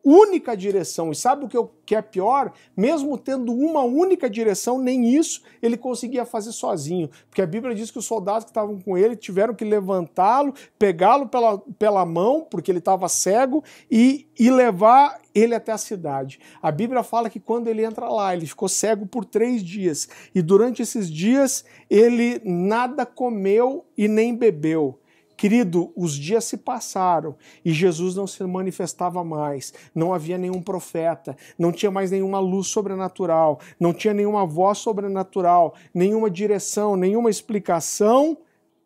única 0.07 0.55
direção. 0.55 1.11
E 1.11 1.15
sabe 1.15 1.43
o 1.43 1.69
que, 1.85 1.93
é 1.93 2.01
pior? 2.01 2.53
Mesmo 2.77 3.17
tendo 3.17 3.51
uma 3.51 3.81
única 3.81 4.29
direção, 4.29 4.79
nem 4.79 5.13
isso 5.13 5.41
ele 5.61 5.75
conseguia 5.75 6.23
fazer 6.23 6.53
sozinho. 6.53 7.09
Porque 7.29 7.41
a 7.41 7.45
Bíblia 7.45 7.75
diz 7.75 7.91
que 7.91 7.99
os 7.99 8.05
soldados 8.05 8.45
que 8.45 8.51
estavam 8.51 8.79
com 8.79 8.97
ele 8.97 9.17
tiveram 9.17 9.53
que 9.53 9.65
levantá-lo, 9.65 10.53
pegá-lo 10.79 11.27
pela, 11.27 11.57
pela 11.77 12.05
mão, 12.05 12.47
porque 12.49 12.71
ele 12.71 12.79
estava 12.79 13.09
cego, 13.09 13.61
e, 13.91 14.25
e 14.39 14.49
levar 14.49 15.19
ele 15.35 15.53
até 15.53 15.73
a 15.73 15.77
cidade. 15.77 16.39
A 16.61 16.71
Bíblia 16.71 17.03
fala 17.03 17.29
que 17.29 17.39
quando 17.39 17.67
ele 17.67 17.83
entra 17.83 18.07
lá, 18.07 18.33
ele 18.33 18.45
ficou 18.45 18.69
cego 18.69 19.05
por 19.05 19.25
três 19.25 19.61
dias. 19.61 20.07
E 20.33 20.41
durante 20.41 20.81
esses 20.81 21.11
dias, 21.11 21.65
ele 21.89 22.41
nada 22.45 23.05
comeu 23.05 23.85
e 23.97 24.07
nem 24.07 24.33
bebeu. 24.33 24.97
Querido, 25.37 25.93
os 25.95 26.15
dias 26.15 26.45
se 26.45 26.57
passaram 26.57 27.35
e 27.63 27.71
Jesus 27.71 28.15
não 28.15 28.25
se 28.25 28.43
manifestava 28.43 29.23
mais, 29.23 29.71
não 29.93 30.11
havia 30.11 30.35
nenhum 30.35 30.63
profeta, 30.63 31.37
não 31.59 31.71
tinha 31.71 31.91
mais 31.91 32.09
nenhuma 32.09 32.39
luz 32.39 32.67
sobrenatural, 32.67 33.59
não 33.79 33.93
tinha 33.93 34.15
nenhuma 34.15 34.47
voz 34.47 34.79
sobrenatural, 34.79 35.75
nenhuma 35.93 36.27
direção, 36.27 36.95
nenhuma 36.95 37.29
explicação, 37.29 38.35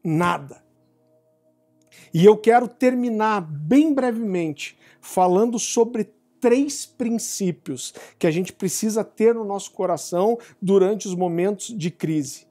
nada. 0.03 0.61
E 2.13 2.25
eu 2.25 2.35
quero 2.35 2.67
terminar 2.67 3.39
bem 3.39 3.93
brevemente 3.93 4.77
falando 4.99 5.57
sobre 5.57 6.13
três 6.41 6.85
princípios 6.85 7.93
que 8.19 8.27
a 8.27 8.31
gente 8.31 8.51
precisa 8.51 9.05
ter 9.05 9.33
no 9.33 9.45
nosso 9.45 9.71
coração 9.71 10.37
durante 10.61 11.07
os 11.07 11.15
momentos 11.15 11.67
de 11.67 11.89
crise. 11.89 12.50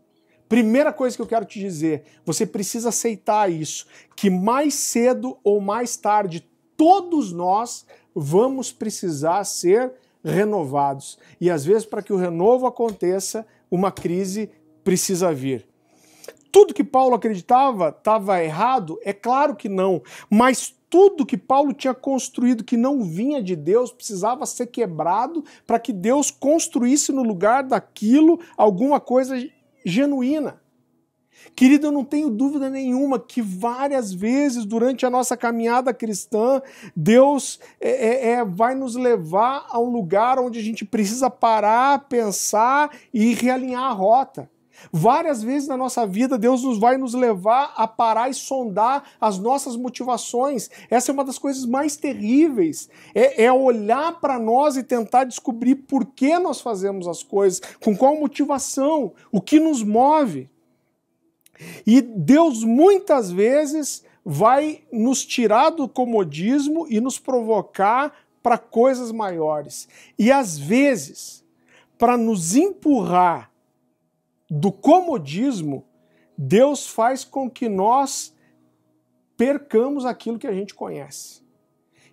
Primeira 0.50 0.92
coisa 0.92 1.14
que 1.14 1.22
eu 1.22 1.28
quero 1.28 1.44
te 1.44 1.60
dizer, 1.60 2.02
você 2.26 2.44
precisa 2.44 2.88
aceitar 2.88 3.48
isso, 3.48 3.86
que 4.16 4.28
mais 4.28 4.74
cedo 4.74 5.38
ou 5.44 5.60
mais 5.60 5.96
tarde 5.96 6.44
todos 6.76 7.30
nós 7.30 7.86
vamos 8.12 8.72
precisar 8.72 9.44
ser 9.44 9.92
renovados. 10.24 11.20
E 11.40 11.48
às 11.48 11.64
vezes 11.64 11.84
para 11.84 12.02
que 12.02 12.12
o 12.12 12.16
renovo 12.16 12.66
aconteça, 12.66 13.46
uma 13.70 13.92
crise 13.92 14.50
precisa 14.82 15.32
vir. 15.32 15.68
Tudo 16.50 16.74
que 16.74 16.82
Paulo 16.82 17.14
acreditava 17.14 17.90
estava 17.96 18.42
errado? 18.42 18.98
É 19.04 19.12
claro 19.12 19.54
que 19.54 19.68
não, 19.68 20.02
mas 20.28 20.74
tudo 20.90 21.24
que 21.24 21.36
Paulo 21.36 21.72
tinha 21.72 21.94
construído 21.94 22.64
que 22.64 22.76
não 22.76 23.04
vinha 23.04 23.40
de 23.40 23.54
Deus 23.54 23.92
precisava 23.92 24.44
ser 24.46 24.66
quebrado 24.66 25.44
para 25.64 25.78
que 25.78 25.92
Deus 25.92 26.28
construísse 26.28 27.12
no 27.12 27.22
lugar 27.22 27.62
daquilo 27.62 28.40
alguma 28.56 28.98
coisa 28.98 29.36
genuína. 29.84 30.60
Querido, 31.54 31.86
eu 31.86 31.92
não 31.92 32.04
tenho 32.04 32.30
dúvida 32.30 32.68
nenhuma 32.68 33.18
que 33.18 33.40
várias 33.40 34.12
vezes 34.12 34.64
durante 34.64 35.06
a 35.06 35.10
nossa 35.10 35.36
caminhada 35.36 35.92
cristã, 35.92 36.60
Deus 36.94 37.58
é, 37.80 37.90
é, 37.90 38.30
é, 38.32 38.44
vai 38.44 38.74
nos 38.74 38.94
levar 38.94 39.66
a 39.68 39.78
um 39.78 39.90
lugar 39.90 40.38
onde 40.38 40.58
a 40.58 40.62
gente 40.62 40.84
precisa 40.84 41.30
parar, 41.30 42.08
pensar 42.08 42.90
e 43.12 43.34
realinhar 43.34 43.84
a 43.84 43.92
rota. 43.92 44.50
Várias 44.92 45.42
vezes 45.42 45.68
na 45.68 45.76
nossa 45.76 46.06
vida, 46.06 46.38
Deus 46.38 46.62
nos 46.62 46.78
vai 46.78 46.96
nos 46.96 47.14
levar 47.14 47.72
a 47.76 47.86
parar 47.86 48.30
e 48.30 48.34
sondar 48.34 49.04
as 49.20 49.38
nossas 49.38 49.76
motivações. 49.76 50.70
Essa 50.88 51.10
é 51.10 51.14
uma 51.14 51.24
das 51.24 51.38
coisas 51.38 51.66
mais 51.66 51.96
terríveis. 51.96 52.88
É, 53.14 53.44
é 53.44 53.52
olhar 53.52 54.20
para 54.20 54.38
nós 54.38 54.76
e 54.76 54.82
tentar 54.82 55.24
descobrir 55.24 55.74
por 55.74 56.06
que 56.06 56.38
nós 56.38 56.60
fazemos 56.60 57.06
as 57.06 57.22
coisas, 57.22 57.60
com 57.80 57.96
qual 57.96 58.16
motivação, 58.16 59.12
o 59.30 59.40
que 59.40 59.60
nos 59.60 59.82
move. 59.82 60.48
E 61.86 62.00
Deus 62.00 62.64
muitas 62.64 63.30
vezes 63.30 64.04
vai 64.24 64.82
nos 64.92 65.24
tirar 65.24 65.70
do 65.70 65.88
comodismo 65.88 66.86
e 66.88 67.00
nos 67.00 67.18
provocar 67.18 68.14
para 68.42 68.58
coisas 68.58 69.12
maiores. 69.12 69.88
E 70.18 70.30
às 70.32 70.58
vezes, 70.58 71.44
para 71.98 72.16
nos 72.16 72.56
empurrar 72.56 73.49
do 74.50 74.72
comodismo, 74.72 75.84
Deus 76.36 76.88
faz 76.88 77.24
com 77.24 77.48
que 77.48 77.68
nós 77.68 78.34
percamos 79.36 80.04
aquilo 80.04 80.38
que 80.38 80.46
a 80.46 80.52
gente 80.52 80.74
conhece. 80.74 81.40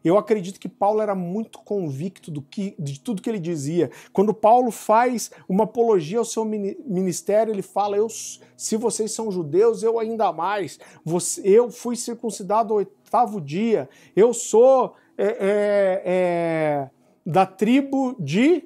Eu 0.03 0.17
acredito 0.17 0.59
que 0.59 0.69
Paulo 0.69 1.01
era 1.01 1.15
muito 1.15 1.59
convicto 1.59 2.31
do 2.31 2.41
que, 2.41 2.75
de 2.79 2.99
tudo 2.99 3.21
que 3.21 3.29
ele 3.29 3.39
dizia. 3.39 3.91
Quando 4.13 4.33
Paulo 4.33 4.71
faz 4.71 5.31
uma 5.49 5.65
apologia 5.65 6.19
ao 6.19 6.25
seu 6.25 6.45
ministério, 6.45 7.53
ele 7.53 7.61
fala: 7.61 7.97
eu, 7.97 8.07
se 8.09 8.77
vocês 8.77 9.11
são 9.11 9.31
judeus, 9.31 9.83
eu 9.83 9.99
ainda 9.99 10.31
mais. 10.31 10.79
Você, 11.03 11.41
eu 11.43 11.69
fui 11.69 11.95
circuncidado 11.95 12.73
ao 12.73 12.77
oitavo 12.77 13.41
dia. 13.41 13.89
Eu 14.15 14.33
sou 14.33 14.95
é, 15.17 15.25
é, 15.25 16.01
é, 16.05 16.89
da 17.25 17.45
tribo 17.45 18.15
de 18.19 18.63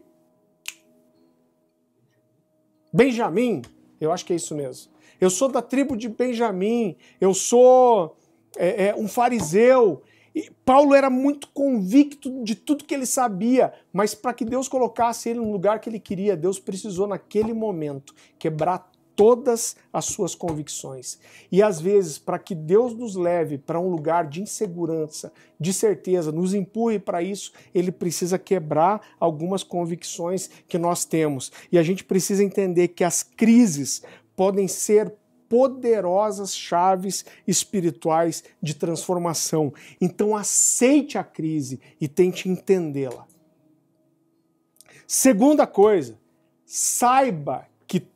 Benjamim, 2.91 3.61
eu 3.99 4.11
acho 4.11 4.25
que 4.25 4.33
é 4.33 4.35
isso 4.35 4.55
mesmo. 4.55 4.91
Eu 5.19 5.29
sou 5.29 5.49
da 5.49 5.61
tribo 5.61 5.95
de 5.95 6.09
Benjamim, 6.09 6.95
eu 7.19 7.33
sou 7.33 8.17
é, 8.57 8.87
é, 8.87 8.95
um 8.95 9.07
fariseu. 9.07 10.01
E 10.33 10.49
Paulo 10.65 10.95
era 10.95 11.09
muito 11.09 11.49
convicto 11.49 12.43
de 12.43 12.55
tudo 12.55 12.85
que 12.85 12.93
ele 12.93 13.05
sabia, 13.05 13.73
mas 13.91 14.15
para 14.15 14.33
que 14.33 14.45
Deus 14.45 14.67
colocasse 14.67 15.29
ele 15.29 15.39
no 15.39 15.51
lugar 15.51 15.79
que 15.79 15.89
ele 15.89 15.99
queria, 15.99 16.37
Deus 16.37 16.57
precisou, 16.57 17.05
naquele 17.05 17.53
momento, 17.53 18.15
quebrar 18.39 18.89
todas 19.21 19.75
as 19.93 20.05
suas 20.05 20.33
convicções. 20.33 21.19
E 21.51 21.61
às 21.61 21.79
vezes, 21.79 22.17
para 22.17 22.39
que 22.39 22.55
Deus 22.55 22.95
nos 22.95 23.15
leve 23.15 23.55
para 23.55 23.79
um 23.79 23.87
lugar 23.87 24.27
de 24.27 24.41
insegurança, 24.41 25.31
de 25.59 25.71
certeza, 25.71 26.31
nos 26.31 26.55
empurre 26.55 26.97
para 26.97 27.21
isso, 27.21 27.51
ele 27.71 27.91
precisa 27.91 28.39
quebrar 28.39 28.99
algumas 29.19 29.61
convicções 29.61 30.49
que 30.67 30.79
nós 30.79 31.05
temos. 31.05 31.51
E 31.71 31.77
a 31.77 31.83
gente 31.83 32.03
precisa 32.03 32.43
entender 32.43 32.87
que 32.87 33.03
as 33.03 33.21
crises 33.21 34.01
podem 34.35 34.67
ser 34.67 35.13
poderosas 35.47 36.55
chaves 36.55 37.23
espirituais 37.45 38.43
de 38.59 38.73
transformação. 38.73 39.71
Então 40.01 40.35
aceite 40.35 41.19
a 41.19 41.23
crise 41.23 41.79
e 42.01 42.07
tente 42.07 42.49
entendê-la. 42.49 43.27
Segunda 45.05 45.67
coisa, 45.67 46.17
saiba 46.65 47.69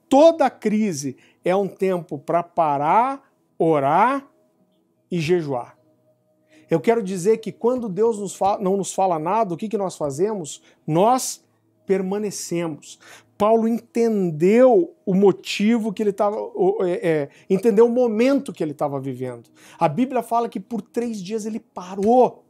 toda 0.10 0.50
crise 0.50 1.18
é 1.44 1.56
um 1.56 1.68
tempo 1.68 2.18
para 2.18 2.42
parar, 2.42 3.30
orar 3.58 4.28
e 5.12 5.20
jejuar. 5.20 5.78
Eu 6.70 6.80
quero 6.80 7.04
dizer 7.04 7.38
que 7.38 7.52
quando 7.52 7.88
Deus 7.88 8.18
nos 8.20 8.36
fala, 8.36 8.62
não 8.62 8.76
nos 8.76 8.94
fala 8.94 9.20
nada, 9.20 9.54
o 9.54 9.58
que, 9.58 9.70
que 9.70 9.78
nós 9.78 9.96
fazemos? 9.96 10.62
Nós 10.86 11.44
permanecemos. 11.86 13.00
Paulo 13.38 13.68
entendeu 13.68 14.96
o 15.06 15.14
motivo 15.14 15.92
que 15.92 16.02
ele 16.02 16.10
estava, 16.12 16.38
é, 16.82 17.10
é, 17.10 17.30
entendeu 17.50 17.86
o 17.86 17.90
momento 17.90 18.54
que 18.54 18.64
ele 18.64 18.72
estava 18.72 19.00
vivendo. 19.00 19.50
A 19.78 19.88
Bíblia 19.88 20.24
fala 20.24 20.48
que 20.48 20.60
por 20.60 20.82
três 20.82 21.22
dias 21.22 21.46
ele 21.46 21.60
parou 21.60 22.45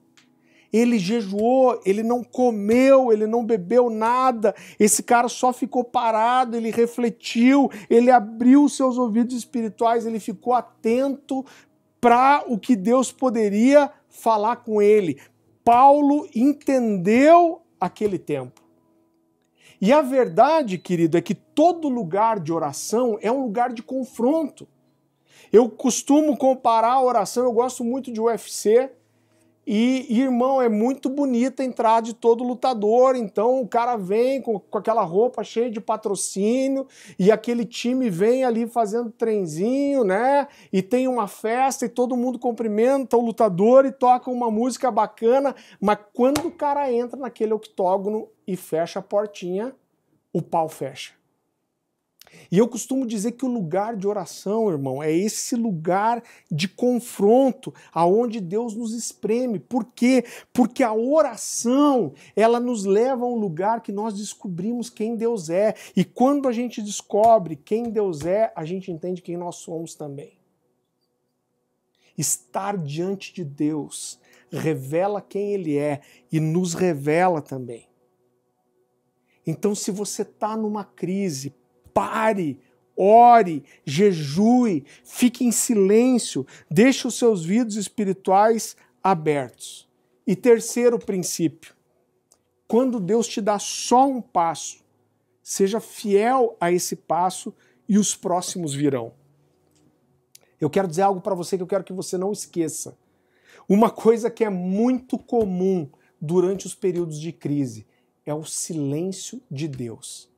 ele 0.76 0.99
jejuou, 0.99 1.80
ele 1.86 2.03
não 2.03 2.23
comeu, 2.23 3.13
ele 3.13 3.26
não 3.26 3.45
bebeu 3.45 3.89
nada. 3.89 4.53
Esse 4.80 5.01
cara 5.01 5.30
só 5.30 5.53
ficou 5.53 5.84
parado, 5.84 6.57
ele 6.57 6.71
refletiu, 6.71 7.69
ele 7.89 8.11
abriu 8.11 8.67
seus 8.67 8.97
ouvidos 8.97 9.36
espirituais, 9.36 10.05
ele 10.05 10.19
ficou 10.19 10.53
atento 10.53 11.45
para 12.01 12.43
o 12.47 12.57
que 12.57 12.76
Deus 12.76 13.11
poderia 13.11 13.89
falar 14.09 14.57
com 14.57 14.82
ele. 14.82 15.19
Paulo 15.63 16.28
entendeu 16.36 17.61
aquele 17.80 18.19
tempo. 18.19 18.61
E 19.80 19.91
a 19.91 20.01
verdade, 20.01 20.78
querido, 20.78 21.17
é 21.17 21.21
que 21.21 21.36
todo 21.36 21.89
lugar 21.89 22.39
de 22.39 22.51
oração 22.51 23.17
é 23.21 23.32
um 23.32 23.41
lugar 23.41 23.73
de 23.73 23.82
confronto. 23.82 24.67
Eu 25.51 25.69
costumo 25.69 26.36
comparar 26.38 26.93
a 26.93 27.01
oração, 27.01 27.43
eu 27.43 27.51
gosto 27.51 27.84
muito 27.84 28.11
de 28.11 28.19
UFC, 28.19 28.89
e, 29.68 30.22
irmão, 30.22 30.61
é 30.61 30.70
muito 30.70 31.09
bonita 31.09 31.63
a 31.63 31.66
entrada 31.66 32.05
de 32.05 32.13
todo 32.13 32.43
lutador. 32.43 33.16
Então 33.16 33.61
o 33.61 33.68
cara 33.68 33.95
vem 33.95 34.41
com, 34.41 34.59
com 34.59 34.78
aquela 34.78 35.03
roupa 35.03 35.43
cheia 35.43 35.72
de 35.72 35.82
patrocínio 35.82 36.88
e 37.18 37.32
aquele 37.32 37.66
time 37.66 38.09
vem 38.09 38.43
ali 38.43 38.68
fazendo 38.68 39.11
trenzinho, 39.11 40.03
né? 40.03 40.47
E 40.72 40.82
tem 40.82 41.07
uma 41.07 41.28
festa 41.28 41.86
e 41.86 41.89
todo 41.89 42.16
mundo 42.16 42.38
cumprimenta 42.38 43.18
o 43.18 43.26
lutador 43.26 43.86
e 43.86 43.91
toca 43.91 44.30
uma 44.30 44.51
música 44.51 44.91
bacana. 44.91 45.55
Mas 45.82 45.97
quando 46.13 46.47
o 46.47 46.51
cara 46.51 46.91
entra 46.91 47.20
naquele 47.20 47.53
octógono 47.53 48.28
e 48.47 48.55
fecha 48.55 48.99
a 48.99 49.01
portinha, 49.01 49.74
o 50.32 50.41
pau 50.41 50.70
fecha. 50.70 51.13
E 52.51 52.57
eu 52.57 52.67
costumo 52.67 53.05
dizer 53.05 53.33
que 53.33 53.45
o 53.45 53.51
lugar 53.51 53.95
de 53.95 54.07
oração, 54.07 54.69
irmão, 54.69 55.01
é 55.01 55.11
esse 55.11 55.55
lugar 55.55 56.23
de 56.51 56.67
confronto 56.67 57.73
aonde 57.93 58.39
Deus 58.39 58.75
nos 58.75 58.93
espreme. 58.93 59.59
Por 59.59 59.86
quê? 59.86 60.23
Porque 60.53 60.83
a 60.83 60.93
oração, 60.93 62.13
ela 62.36 62.59
nos 62.59 62.86
leva 62.86 63.25
a 63.25 63.27
um 63.27 63.36
lugar 63.36 63.81
que 63.81 63.91
nós 63.91 64.13
descobrimos 64.13 64.89
quem 64.89 65.15
Deus 65.15 65.49
é. 65.49 65.73
E 65.95 66.03
quando 66.03 66.47
a 66.47 66.51
gente 66.51 66.81
descobre 66.81 67.55
quem 67.55 67.89
Deus 67.89 68.25
é, 68.25 68.51
a 68.55 68.63
gente 68.63 68.91
entende 68.91 69.21
quem 69.21 69.38
nós 69.38 69.57
somos 69.57 69.95
também. 69.95 70.38
Estar 72.17 72.77
diante 72.77 73.33
de 73.33 73.43
Deus 73.43 74.19
revela 74.49 75.21
quem 75.21 75.53
Ele 75.53 75.77
é 75.77 76.01
e 76.31 76.39
nos 76.39 76.73
revela 76.73 77.41
também. 77.41 77.88
Então, 79.45 79.75
se 79.75 79.91
você 79.91 80.23
está 80.23 80.57
numa 80.57 80.83
crise, 80.83 81.53
pare, 81.96 82.60
ore, 82.93 83.64
jejue, 83.86 84.84
fique 85.02 85.46
em 85.46 85.52
silêncio, 85.52 86.46
deixe 86.70 87.08
os 87.08 87.18
seus 87.18 87.46
vidros 87.46 87.78
espirituais 87.78 88.76
abertos. 89.02 89.88
E 90.28 90.36
terceiro 90.36 91.00
princípio, 91.00 91.74
quando 92.68 93.00
Deus 93.00 93.28
te 93.28 93.39
dá 93.39 93.58
só 93.58 94.06
um 94.06 94.22
passo, 94.22 94.84
seja 95.41 95.80
fiel 95.80 96.58
a 96.60 96.70
esse 96.70 96.98
passo 96.98 97.54
e 97.88 97.98
os 97.98 98.14
próximos 98.14 98.74
virão. 98.74 99.14
Eu 100.60 100.70
quero 100.70 100.88
dizer 100.88 101.04
algo 101.04 101.22
para 101.22 101.36
você 101.36 101.56
que 101.56 101.64
eu 101.64 101.68
quero 101.68 101.84
que 101.84 101.93
você 101.93 102.18
não 102.18 102.32
esqueça. 102.32 102.98
Uma 103.70 103.89
coisa 103.89 104.30
que 104.30 104.43
é 104.43 104.50
muito 104.50 105.18
comum 105.18 105.89
durante 106.20 106.66
os 106.66 106.76
períodos 106.76 107.20
de 107.20 107.32
crise 107.32 107.86
é 108.26 108.34
o 108.34 108.43
silêncio 108.43 109.41
de 109.50 109.68
Deus. 109.68 110.34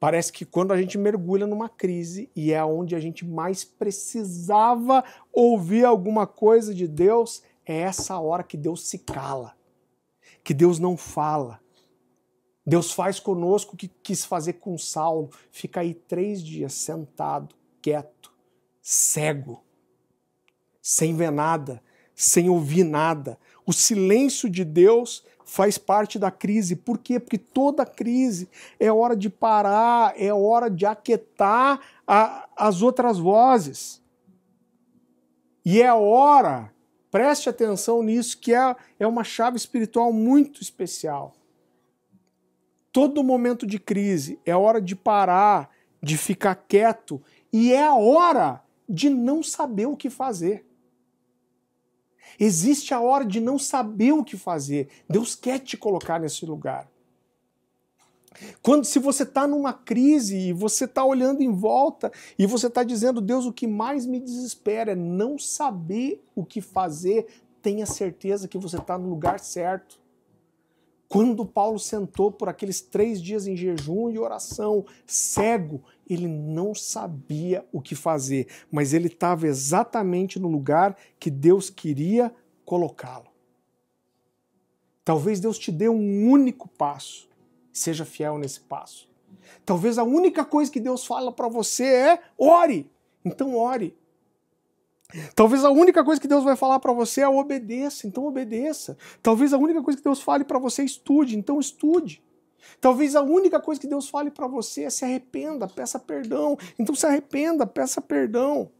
Parece 0.00 0.32
que 0.32 0.44
quando 0.44 0.72
a 0.72 0.80
gente 0.80 0.96
mergulha 0.96 1.46
numa 1.46 1.68
crise 1.68 2.30
e 2.34 2.52
é 2.52 2.64
onde 2.64 2.94
a 2.94 3.00
gente 3.00 3.24
mais 3.24 3.64
precisava 3.64 5.02
ouvir 5.32 5.84
alguma 5.84 6.26
coisa 6.26 6.72
de 6.72 6.86
Deus, 6.86 7.42
é 7.66 7.78
essa 7.78 8.18
hora 8.18 8.44
que 8.44 8.56
Deus 8.56 8.88
se 8.88 8.98
cala, 8.98 9.56
que 10.44 10.54
Deus 10.54 10.78
não 10.78 10.96
fala. 10.96 11.60
Deus 12.64 12.92
faz 12.92 13.18
conosco 13.18 13.74
o 13.74 13.76
que 13.76 13.88
quis 13.88 14.24
fazer 14.24 14.54
com 14.54 14.78
Saulo, 14.78 15.30
fica 15.50 15.80
aí 15.80 15.94
três 15.94 16.42
dias 16.42 16.74
sentado, 16.74 17.56
quieto, 17.82 18.32
cego, 18.80 19.64
sem 20.80 21.16
ver 21.16 21.32
nada, 21.32 21.82
sem 22.14 22.48
ouvir 22.48 22.84
nada. 22.84 23.38
O 23.66 23.72
silêncio 23.72 24.48
de 24.48 24.64
Deus 24.64 25.24
faz 25.48 25.78
parte 25.78 26.18
da 26.18 26.30
crise. 26.30 26.76
Por 26.76 26.98
quê? 26.98 27.18
Porque 27.18 27.38
toda 27.38 27.86
crise 27.86 28.50
é 28.78 28.92
hora 28.92 29.16
de 29.16 29.30
parar, 29.30 30.12
é 30.14 30.30
hora 30.32 30.68
de 30.68 30.84
aquietar 30.84 31.80
a, 32.06 32.46
as 32.54 32.82
outras 32.82 33.18
vozes. 33.18 34.02
E 35.64 35.80
é 35.80 35.92
hora, 35.92 36.70
preste 37.10 37.48
atenção 37.48 38.02
nisso, 38.02 38.38
que 38.38 38.54
é, 38.54 38.76
é 38.98 39.06
uma 39.06 39.24
chave 39.24 39.56
espiritual 39.56 40.12
muito 40.12 40.60
especial. 40.60 41.34
Todo 42.92 43.24
momento 43.24 43.66
de 43.66 43.78
crise 43.78 44.38
é 44.44 44.54
hora 44.54 44.82
de 44.82 44.94
parar, 44.94 45.70
de 46.02 46.18
ficar 46.18 46.56
quieto, 46.56 47.22
e 47.50 47.72
é 47.72 47.90
hora 47.90 48.62
de 48.86 49.08
não 49.08 49.42
saber 49.42 49.86
o 49.86 49.96
que 49.96 50.10
fazer. 50.10 50.67
Existe 52.38 52.94
a 52.94 53.00
hora 53.00 53.24
de 53.24 53.40
não 53.40 53.58
saber 53.58 54.12
o 54.12 54.24
que 54.24 54.36
fazer. 54.36 54.88
Deus 55.08 55.34
quer 55.34 55.58
te 55.58 55.76
colocar 55.76 56.18
nesse 56.18 56.44
lugar. 56.44 56.88
Quando 58.62 58.84
se 58.84 58.98
você 58.98 59.24
está 59.24 59.46
numa 59.46 59.72
crise 59.72 60.36
e 60.36 60.52
você 60.52 60.84
está 60.84 61.04
olhando 61.04 61.42
em 61.42 61.50
volta 61.50 62.12
e 62.38 62.46
você 62.46 62.68
está 62.68 62.82
dizendo, 62.82 63.20
Deus, 63.20 63.46
o 63.46 63.52
que 63.52 63.66
mais 63.66 64.06
me 64.06 64.20
desespera 64.20 64.92
é 64.92 64.96
não 64.96 65.38
saber 65.38 66.24
o 66.34 66.44
que 66.44 66.60
fazer, 66.60 67.26
tenha 67.60 67.86
certeza 67.86 68.46
que 68.48 68.58
você 68.58 68.76
está 68.76 68.96
no 68.96 69.08
lugar 69.08 69.40
certo. 69.40 69.98
Quando 71.08 71.46
Paulo 71.46 71.78
sentou 71.78 72.30
por 72.30 72.50
aqueles 72.50 72.82
três 72.82 73.22
dias 73.22 73.46
em 73.46 73.56
jejum 73.56 74.10
e 74.10 74.18
oração, 74.18 74.84
cego, 75.06 75.82
ele 76.08 76.28
não 76.28 76.74
sabia 76.74 77.66
o 77.72 77.80
que 77.80 77.94
fazer, 77.94 78.46
mas 78.70 78.92
ele 78.92 79.06
estava 79.06 79.46
exatamente 79.46 80.38
no 80.38 80.48
lugar 80.48 80.96
que 81.18 81.30
Deus 81.30 81.70
queria 81.70 82.32
colocá-lo. 82.62 83.28
Talvez 85.02 85.40
Deus 85.40 85.58
te 85.58 85.72
dê 85.72 85.88
um 85.88 86.30
único 86.30 86.68
passo, 86.68 87.26
seja 87.72 88.04
fiel 88.04 88.36
nesse 88.36 88.60
passo. 88.60 89.08
Talvez 89.64 89.96
a 89.96 90.04
única 90.04 90.44
coisa 90.44 90.70
que 90.70 90.78
Deus 90.78 91.06
fala 91.06 91.32
para 91.32 91.48
você 91.48 91.84
é 91.84 92.22
ore. 92.36 92.90
Então 93.24 93.56
ore. 93.56 93.96
Talvez 95.34 95.64
a 95.64 95.70
única 95.70 96.04
coisa 96.04 96.20
que 96.20 96.28
Deus 96.28 96.44
vai 96.44 96.54
falar 96.54 96.78
para 96.80 96.92
você 96.92 97.22
é 97.22 97.28
obedeça, 97.28 98.06
então 98.06 98.26
obedeça. 98.26 98.96
Talvez 99.22 99.54
a 99.54 99.58
única 99.58 99.82
coisa 99.82 99.96
que 99.96 100.04
Deus 100.04 100.20
fale 100.20 100.44
para 100.44 100.58
você 100.58 100.82
é 100.82 100.84
estude, 100.84 101.36
então 101.36 101.58
estude. 101.58 102.22
Talvez 102.80 103.16
a 103.16 103.22
única 103.22 103.58
coisa 103.58 103.80
que 103.80 103.86
Deus 103.86 104.08
fale 104.08 104.30
para 104.30 104.46
você 104.46 104.84
é 104.84 104.90
se 104.90 105.04
arrependa, 105.04 105.66
peça 105.66 105.98
perdão. 105.98 106.58
Então 106.78 106.94
se 106.94 107.06
arrependa, 107.06 107.66
peça 107.66 108.02
perdão. 108.02 108.70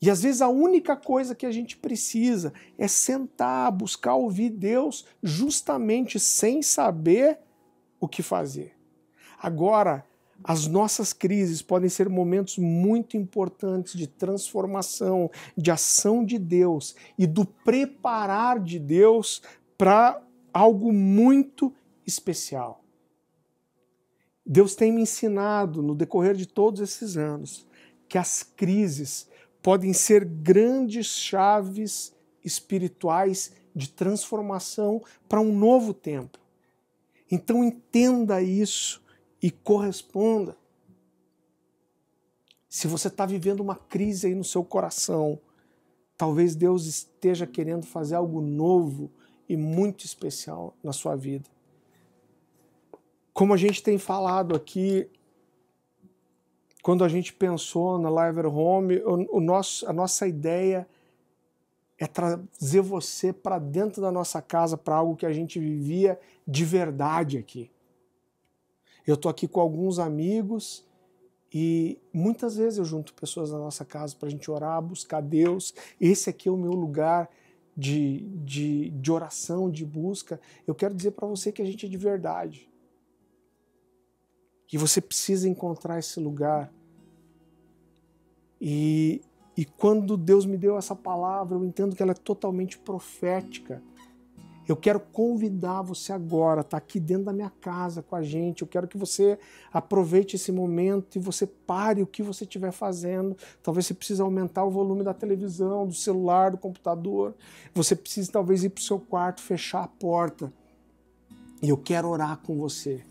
E 0.00 0.08
às 0.08 0.22
vezes 0.22 0.40
a 0.40 0.48
única 0.48 0.94
coisa 0.94 1.34
que 1.34 1.46
a 1.46 1.50
gente 1.50 1.76
precisa 1.76 2.52
é 2.78 2.86
sentar, 2.86 3.72
buscar 3.72 4.14
ouvir 4.14 4.50
Deus 4.50 5.04
justamente 5.22 6.20
sem 6.20 6.62
saber 6.62 7.38
o 7.98 8.06
que 8.06 8.22
fazer. 8.22 8.76
Agora, 9.42 10.06
as 10.42 10.66
nossas 10.66 11.12
crises 11.12 11.62
podem 11.62 11.88
ser 11.88 12.08
momentos 12.08 12.58
muito 12.58 13.16
importantes 13.16 13.94
de 13.94 14.06
transformação, 14.06 15.30
de 15.56 15.70
ação 15.70 16.24
de 16.24 16.38
Deus 16.38 16.94
e 17.18 17.26
do 17.26 17.44
preparar 17.44 18.58
de 18.58 18.78
Deus 18.78 19.42
para 19.78 20.20
algo 20.52 20.92
muito 20.92 21.72
especial. 22.06 22.82
Deus 24.44 24.74
tem 24.74 24.92
me 24.92 25.02
ensinado 25.02 25.82
no 25.82 25.94
decorrer 25.94 26.34
de 26.34 26.46
todos 26.46 26.80
esses 26.80 27.16
anos 27.16 27.66
que 28.08 28.18
as 28.18 28.42
crises 28.42 29.28
podem 29.62 29.94
ser 29.94 30.24
grandes 30.24 31.06
chaves 31.06 32.14
espirituais 32.44 33.52
de 33.74 33.88
transformação 33.88 35.02
para 35.26 35.40
um 35.40 35.56
novo 35.56 35.94
tempo. 35.94 36.38
Então 37.30 37.64
entenda 37.64 38.42
isso 38.42 39.02
e 39.44 39.50
corresponda. 39.50 40.56
Se 42.66 42.88
você 42.88 43.08
está 43.08 43.26
vivendo 43.26 43.60
uma 43.60 43.76
crise 43.76 44.26
aí 44.26 44.34
no 44.34 44.42
seu 44.42 44.64
coração, 44.64 45.38
talvez 46.16 46.54
Deus 46.56 46.86
esteja 46.86 47.46
querendo 47.46 47.84
fazer 47.84 48.14
algo 48.14 48.40
novo 48.40 49.10
e 49.46 49.54
muito 49.54 50.06
especial 50.06 50.74
na 50.82 50.94
sua 50.94 51.14
vida. 51.14 51.44
Como 53.34 53.52
a 53.52 53.58
gente 53.58 53.82
tem 53.82 53.98
falado 53.98 54.56
aqui, 54.56 55.10
quando 56.82 57.04
a 57.04 57.08
gente 57.10 57.30
pensou 57.34 57.98
na 57.98 58.08
Live 58.08 58.46
Home, 58.46 58.96
o, 59.00 59.36
o 59.36 59.40
nosso, 59.42 59.86
a 59.86 59.92
nossa 59.92 60.26
ideia 60.26 60.88
é 61.98 62.06
trazer 62.06 62.80
você 62.80 63.30
para 63.30 63.58
dentro 63.58 64.00
da 64.00 64.10
nossa 64.10 64.40
casa, 64.40 64.78
para 64.78 64.96
algo 64.96 65.14
que 65.14 65.26
a 65.26 65.34
gente 65.34 65.60
vivia 65.60 66.18
de 66.48 66.64
verdade 66.64 67.36
aqui. 67.36 67.70
Eu 69.06 69.14
estou 69.14 69.30
aqui 69.30 69.46
com 69.46 69.60
alguns 69.60 69.98
amigos 69.98 70.84
e 71.52 71.98
muitas 72.12 72.56
vezes 72.56 72.78
eu 72.78 72.84
junto 72.84 73.14
pessoas 73.14 73.52
na 73.52 73.58
nossa 73.58 73.84
casa 73.84 74.16
para 74.16 74.28
a 74.28 74.30
gente 74.30 74.50
orar, 74.50 74.80
buscar 74.82 75.20
Deus. 75.20 75.74
Esse 76.00 76.30
aqui 76.30 76.48
é 76.48 76.52
o 76.52 76.56
meu 76.56 76.72
lugar 76.72 77.30
de, 77.76 78.20
de, 78.44 78.90
de 78.90 79.12
oração, 79.12 79.70
de 79.70 79.84
busca. 79.84 80.40
Eu 80.66 80.74
quero 80.74 80.94
dizer 80.94 81.12
para 81.12 81.28
você 81.28 81.52
que 81.52 81.62
a 81.62 81.64
gente 81.64 81.86
é 81.86 81.88
de 81.88 81.96
verdade. 81.96 82.68
Que 84.66 84.78
você 84.78 85.00
precisa 85.00 85.48
encontrar 85.48 85.98
esse 85.98 86.18
lugar. 86.18 86.72
E, 88.60 89.20
e 89.56 89.64
quando 89.64 90.16
Deus 90.16 90.46
me 90.46 90.56
deu 90.56 90.78
essa 90.78 90.96
palavra, 90.96 91.56
eu 91.56 91.64
entendo 91.64 91.94
que 91.94 92.02
ela 92.02 92.12
é 92.12 92.16
totalmente 92.16 92.78
profética 92.78 93.82
eu 94.66 94.76
quero 94.76 94.98
convidar 94.98 95.82
você 95.82 96.12
agora, 96.12 96.64
tá 96.64 96.78
aqui 96.78 96.98
dentro 96.98 97.24
da 97.24 97.32
minha 97.32 97.50
casa 97.60 98.02
com 98.02 98.16
a 98.16 98.22
gente. 98.22 98.62
Eu 98.62 98.68
quero 98.68 98.88
que 98.88 98.96
você 98.96 99.38
aproveite 99.72 100.36
esse 100.36 100.50
momento 100.50 101.16
e 101.16 101.18
você 101.18 101.46
pare 101.46 102.02
o 102.02 102.06
que 102.06 102.22
você 102.22 102.44
estiver 102.44 102.72
fazendo. 102.72 103.36
Talvez 103.62 103.86
você 103.86 103.94
precise 103.94 104.22
aumentar 104.22 104.64
o 104.64 104.70
volume 104.70 105.04
da 105.04 105.12
televisão, 105.12 105.86
do 105.86 105.94
celular, 105.94 106.50
do 106.50 106.58
computador. 106.58 107.34
Você 107.74 107.94
precise 107.94 108.30
talvez 108.30 108.64
ir 108.64 108.70
para 108.70 108.80
o 108.80 108.84
seu 108.84 108.98
quarto, 108.98 109.42
fechar 109.42 109.84
a 109.84 109.88
porta. 109.88 110.50
E 111.60 111.68
eu 111.68 111.76
quero 111.76 112.08
orar 112.08 112.38
com 112.38 112.56
você 112.56 113.04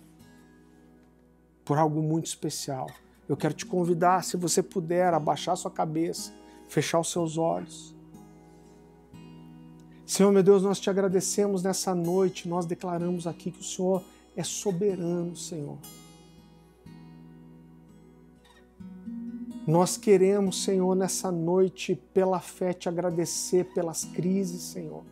por 1.64 1.78
algo 1.78 2.02
muito 2.02 2.26
especial. 2.26 2.88
Eu 3.28 3.38
quero 3.38 3.54
te 3.54 3.66
convidar, 3.66 4.24
se 4.24 4.36
você 4.36 4.62
puder, 4.62 5.14
abaixar 5.14 5.56
sua 5.56 5.72
cabeça, 5.72 6.34
fechar 6.68 7.00
os 7.00 7.12
seus 7.12 7.38
olhos. 7.38 7.96
Senhor, 10.06 10.32
meu 10.32 10.44
Deus, 10.44 10.62
nós 10.62 10.80
te 10.80 10.90
agradecemos 10.90 11.64
nessa 11.64 11.96
noite, 11.96 12.48
nós 12.48 12.66
declaramos 12.66 13.26
aqui 13.26 13.52
que 13.52 13.62
o 13.62 13.64
Senhor 13.64 14.04
é 14.36 14.44
soberano, 14.44 15.36
Senhor. 15.36 15.78
Nós 19.66 19.96
queremos, 19.96 20.62
Senhor, 20.62 20.94
nessa 20.94 21.32
noite, 21.32 21.96
pela 22.14 22.42
fé, 22.42 22.74
te 22.74 22.90
agradecer 22.90 23.64
pelas 23.74 24.04
crises, 24.04 24.62
Senhor. 24.64 25.06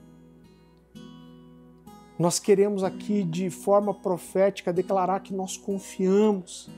Nós 2.19 2.37
queremos 2.37 2.83
aqui, 2.83 3.23
de 3.23 3.49
forma 3.49 3.93
profética, 3.93 4.73
declarar 4.73 5.21
que 5.21 5.33
nós 5.33 5.55
confiamos, 5.55 6.69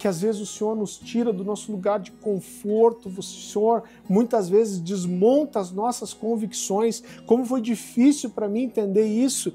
que 0.00 0.08
às 0.08 0.22
vezes 0.22 0.40
o 0.40 0.46
Senhor 0.46 0.74
nos 0.74 0.96
tira 0.96 1.30
do 1.30 1.44
nosso 1.44 1.70
lugar 1.70 2.00
de 2.00 2.10
conforto, 2.10 3.10
o 3.10 3.22
Senhor 3.22 3.82
muitas 4.08 4.48
vezes 4.48 4.80
desmonta 4.80 5.60
as 5.60 5.70
nossas 5.70 6.14
convicções. 6.14 7.02
Como 7.26 7.44
foi 7.44 7.60
difícil 7.60 8.30
para 8.30 8.48
mim 8.48 8.62
entender 8.62 9.04
isso. 9.04 9.52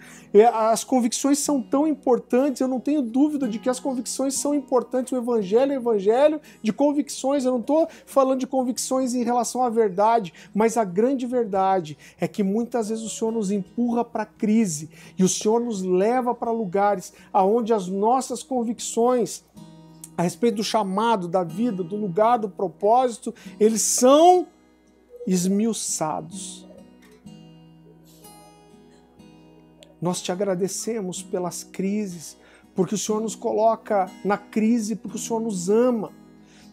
As 0.54 0.84
convicções 0.84 1.40
são 1.40 1.60
tão 1.60 1.88
importantes, 1.88 2.62
eu 2.62 2.68
não 2.68 2.80
tenho 2.80 3.02
dúvida 3.02 3.48
de 3.48 3.58
que 3.58 3.68
as 3.68 3.80
convicções 3.80 4.36
são 4.36 4.54
importantes. 4.54 5.12
O 5.12 5.18
Evangelho 5.18 5.72
é 5.72 5.76
Evangelho 5.78 6.40
de 6.62 6.72
convicções. 6.72 7.44
Eu 7.44 7.54
não 7.54 7.60
estou 7.60 7.88
falando 8.06 8.40
de 8.40 8.46
convicções 8.46 9.16
em 9.16 9.24
relação 9.24 9.64
à 9.64 9.70
verdade, 9.70 10.32
mas 10.54 10.78
a 10.78 10.84
grande 10.84 11.26
verdade 11.26 11.98
é 12.20 12.28
que 12.28 12.44
muitas 12.44 12.90
vezes 12.90 13.04
o 13.04 13.10
Senhor 13.10 13.32
nos 13.32 13.50
empurra 13.50 14.06
para 14.06 14.22
a 14.22 14.28
crise 14.28 14.92
e 15.18 15.24
o 15.24 15.30
Senhor 15.30 15.60
nos 15.60 15.82
leva 15.82 16.36
para 16.36 16.52
lugares 16.52 17.14
aonde 17.34 17.74
as 17.74 17.88
nossas 17.88 18.44
convicções 18.44 19.44
a 20.18 20.24
respeito 20.24 20.56
do 20.56 20.64
chamado, 20.64 21.28
da 21.28 21.44
vida, 21.44 21.84
do 21.84 21.96
lugar, 21.96 22.38
do 22.38 22.50
propósito, 22.50 23.34
eles 23.60 23.82
são 23.82 24.48
esmiuçados. 25.28 26.68
Nós 30.02 30.22
te 30.22 30.32
agradecemos 30.32 31.24
pelas 31.24 31.64
crises, 31.64 32.38
porque 32.76 32.96
o 32.96 32.98
Senhor 32.98 33.22
nos 33.22 33.36
coloca 33.36 34.10
na 34.24 34.38
crise, 34.38 34.96
porque 34.96 35.18
o 35.18 35.20
Senhor 35.20 35.40
nos 35.40 35.70
ama 35.70 36.12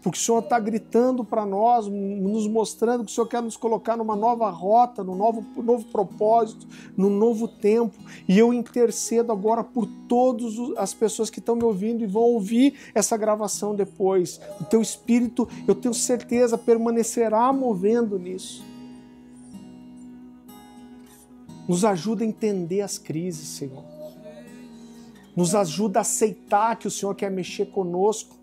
porque 0.02 0.18
o 0.18 0.20
Senhor 0.20 0.40
está 0.40 0.58
gritando 0.58 1.24
para 1.24 1.46
nós, 1.46 1.86
nos 1.86 2.48
mostrando 2.48 3.04
que 3.04 3.12
o 3.12 3.14
Senhor 3.14 3.26
quer 3.28 3.40
nos 3.40 3.56
colocar 3.56 3.96
numa 3.96 4.16
nova 4.16 4.50
rota, 4.50 5.04
num 5.04 5.14
novo, 5.14 5.46
novo 5.62 5.84
propósito, 5.86 6.66
num 6.96 7.08
novo 7.08 7.46
tempo. 7.46 7.94
E 8.28 8.36
eu 8.36 8.52
intercedo 8.52 9.30
agora 9.30 9.62
por 9.62 9.86
todas 10.08 10.54
as 10.76 10.92
pessoas 10.92 11.30
que 11.30 11.38
estão 11.38 11.54
me 11.54 11.62
ouvindo 11.62 12.02
e 12.02 12.06
vão 12.06 12.22
ouvir 12.22 12.74
essa 12.92 13.16
gravação 13.16 13.76
depois. 13.76 14.40
O 14.60 14.64
teu 14.64 14.82
espírito, 14.82 15.48
eu 15.68 15.74
tenho 15.74 15.94
certeza, 15.94 16.58
permanecerá 16.58 17.52
movendo 17.52 18.18
nisso. 18.18 18.64
Nos 21.68 21.84
ajuda 21.84 22.24
a 22.24 22.26
entender 22.26 22.80
as 22.80 22.98
crises, 22.98 23.46
Senhor. 23.46 23.84
Nos 25.36 25.54
ajuda 25.54 26.00
a 26.00 26.02
aceitar 26.02 26.76
que 26.76 26.88
o 26.88 26.90
Senhor 26.90 27.14
quer 27.14 27.30
mexer 27.30 27.66
conosco 27.66 28.41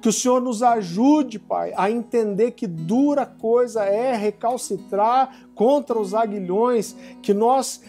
que 0.00 0.08
o 0.08 0.12
Senhor 0.12 0.40
nos 0.40 0.62
ajude, 0.62 1.38
Pai, 1.38 1.72
a 1.76 1.90
entender 1.90 2.52
que 2.52 2.66
dura 2.66 3.26
coisa 3.26 3.84
é 3.84 4.14
recalcitrar 4.14 5.48
contra 5.54 5.98
os 5.98 6.14
aguilhões, 6.14 6.94
que 7.22 7.34
nós 7.34 7.80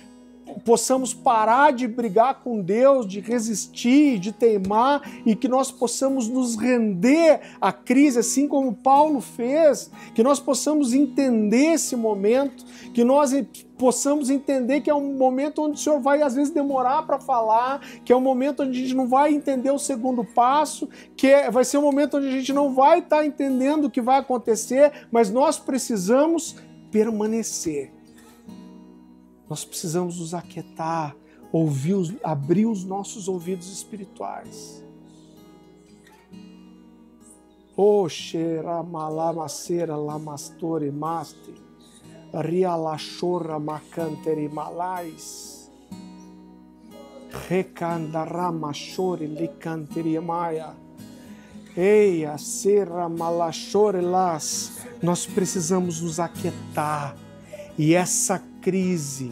possamos 0.64 1.14
parar 1.14 1.72
de 1.72 1.88
brigar 1.88 2.42
com 2.42 2.62
Deus, 2.62 3.06
de 3.06 3.20
resistir, 3.20 4.20
de 4.20 4.32
teimar 4.32 5.02
e 5.26 5.36
que 5.36 5.48
nós 5.48 5.72
possamos 5.72 6.28
nos 6.28 6.56
render 6.56 7.42
à 7.60 7.72
crise, 7.72 8.20
assim 8.20 8.48
como 8.48 8.74
Paulo 8.74 9.22
fez, 9.22 9.92
que 10.16 10.24
nós 10.24 10.40
possamos 10.40 10.94
entender 10.94 11.74
esse 11.74 11.96
momento, 11.96 12.66
que 12.94 13.04
nós 13.04 13.34
possamos 13.78 14.30
entender 14.30 14.82
que 14.82 14.90
é 14.90 14.96
um 14.96 15.14
momento 15.14 15.64
onde 15.64 15.76
o 15.76 15.78
Senhor 15.80 16.00
vai 16.00 16.22
às 16.22 16.36
vezes 16.36 16.54
demorar 16.54 17.04
para 17.04 17.20
falar, 17.20 17.82
que 18.04 18.12
é 18.12 18.16
um 18.16 18.22
momento 18.22 18.64
onde 18.64 18.78
a 18.78 18.82
gente 18.82 18.96
não 18.96 19.08
vai 19.08 19.34
entender 19.34 19.72
o 19.72 19.80
segundo 19.80 20.24
passo, 20.24 20.90
que 21.16 21.28
é, 21.28 21.52
vai 21.52 21.64
ser 21.64 21.78
um 21.78 21.84
momento 21.84 22.18
onde 22.18 22.28
a 22.28 22.32
gente 22.32 22.54
não 22.54 22.74
vai 22.74 23.00
estar 23.00 23.18
tá 23.18 23.26
entendendo 23.26 23.86
o 23.86 23.92
que 23.92 24.02
vai 24.02 24.20
acontecer, 24.20 24.92
mas 25.12 25.30
nós 25.30 25.60
precisamos 25.60 26.56
permanecer 26.92 27.98
nós 29.50 29.64
precisamos 29.64 30.20
nos 30.20 30.34
aquietar, 30.34 31.16
ouvir, 31.52 31.94
os, 31.94 32.14
abrir 32.24 32.66
os 32.66 32.84
nossos 32.84 33.28
ouvidos 33.28 33.72
espirituais. 33.72 34.84
Oxera 37.76 38.82
lamastore 39.96 40.92
maste, 40.92 41.54
rialachorra 42.34 43.60
macanteri 43.60 44.50
malais, 44.50 45.70
recandaramachore 47.50 49.28
licanteri 49.28 50.20
maia, 50.20 50.74
eia 51.76 52.38
serra 52.38 53.08
malachore 53.10 54.02
las. 54.02 54.80
Nós 55.02 55.26
precisamos 55.26 56.02
nos 56.02 56.20
aquietar. 56.20 57.16
E 57.78 57.94
essa 57.94 58.42
crise, 58.62 59.32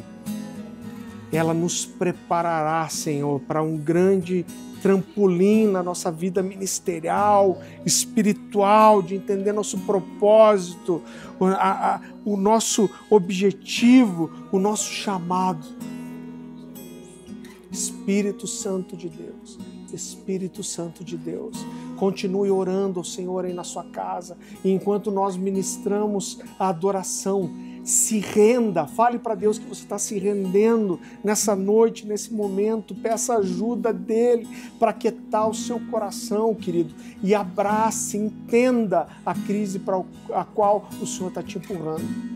ela 1.34 1.54
nos 1.54 1.86
preparará, 1.86 2.88
Senhor, 2.88 3.40
para 3.42 3.64
um 3.64 3.76
grande 3.76 4.46
trampolim 4.86 5.66
na 5.66 5.82
nossa 5.82 6.12
vida 6.12 6.44
ministerial, 6.44 7.60
espiritual, 7.84 9.02
de 9.02 9.16
entender 9.16 9.52
nosso 9.52 9.80
propósito, 9.80 11.02
o, 11.40 11.46
a, 11.46 11.96
a, 11.96 12.02
o 12.24 12.38
nosso 12.38 12.88
objetivo, 13.10 14.30
o 14.52 14.60
nosso 14.60 14.92
chamado. 14.92 15.66
Espírito 17.72 18.46
Santo 18.46 18.96
de 18.96 19.10
Deus, 19.10 19.58
Espírito 19.92 20.64
Santo 20.64 21.04
de 21.04 21.18
Deus, 21.18 21.66
continue 21.98 22.52
orando 22.52 23.00
ao 23.00 23.04
Senhor 23.04 23.44
aí 23.44 23.54
na 23.54 23.64
sua 23.64 23.86
casa, 23.86 24.38
e 24.64 24.70
enquanto 24.70 25.10
nós 25.10 25.36
ministramos 25.36 26.40
a 26.60 26.70
adoração, 26.70 27.50
se 27.86 28.20
renda, 28.20 28.88
fale 28.88 29.20
para 29.20 29.36
Deus 29.36 29.60
que 29.60 29.66
você 29.66 29.84
está 29.84 30.00
se 30.00 30.18
rendendo 30.18 31.00
nessa 31.24 31.56
noite, 31.56 32.06
nesse 32.06 32.34
momento, 32.34 32.96
peça 32.96 33.38
ajuda 33.38 33.94
dele 33.94 34.48
para 34.80 34.92
quietar 34.92 35.48
o 35.48 35.54
seu 35.54 35.80
coração, 35.92 36.56
querido, 36.56 36.96
e 37.22 37.36
abrace, 37.36 38.18
entenda 38.18 39.08
a 39.24 39.36
crise 39.36 39.78
para 39.78 40.02
a 40.34 40.44
qual 40.44 40.90
o 41.00 41.06
Senhor 41.06 41.30
está 41.30 41.44
te 41.44 41.60
empurrando. 41.60 42.36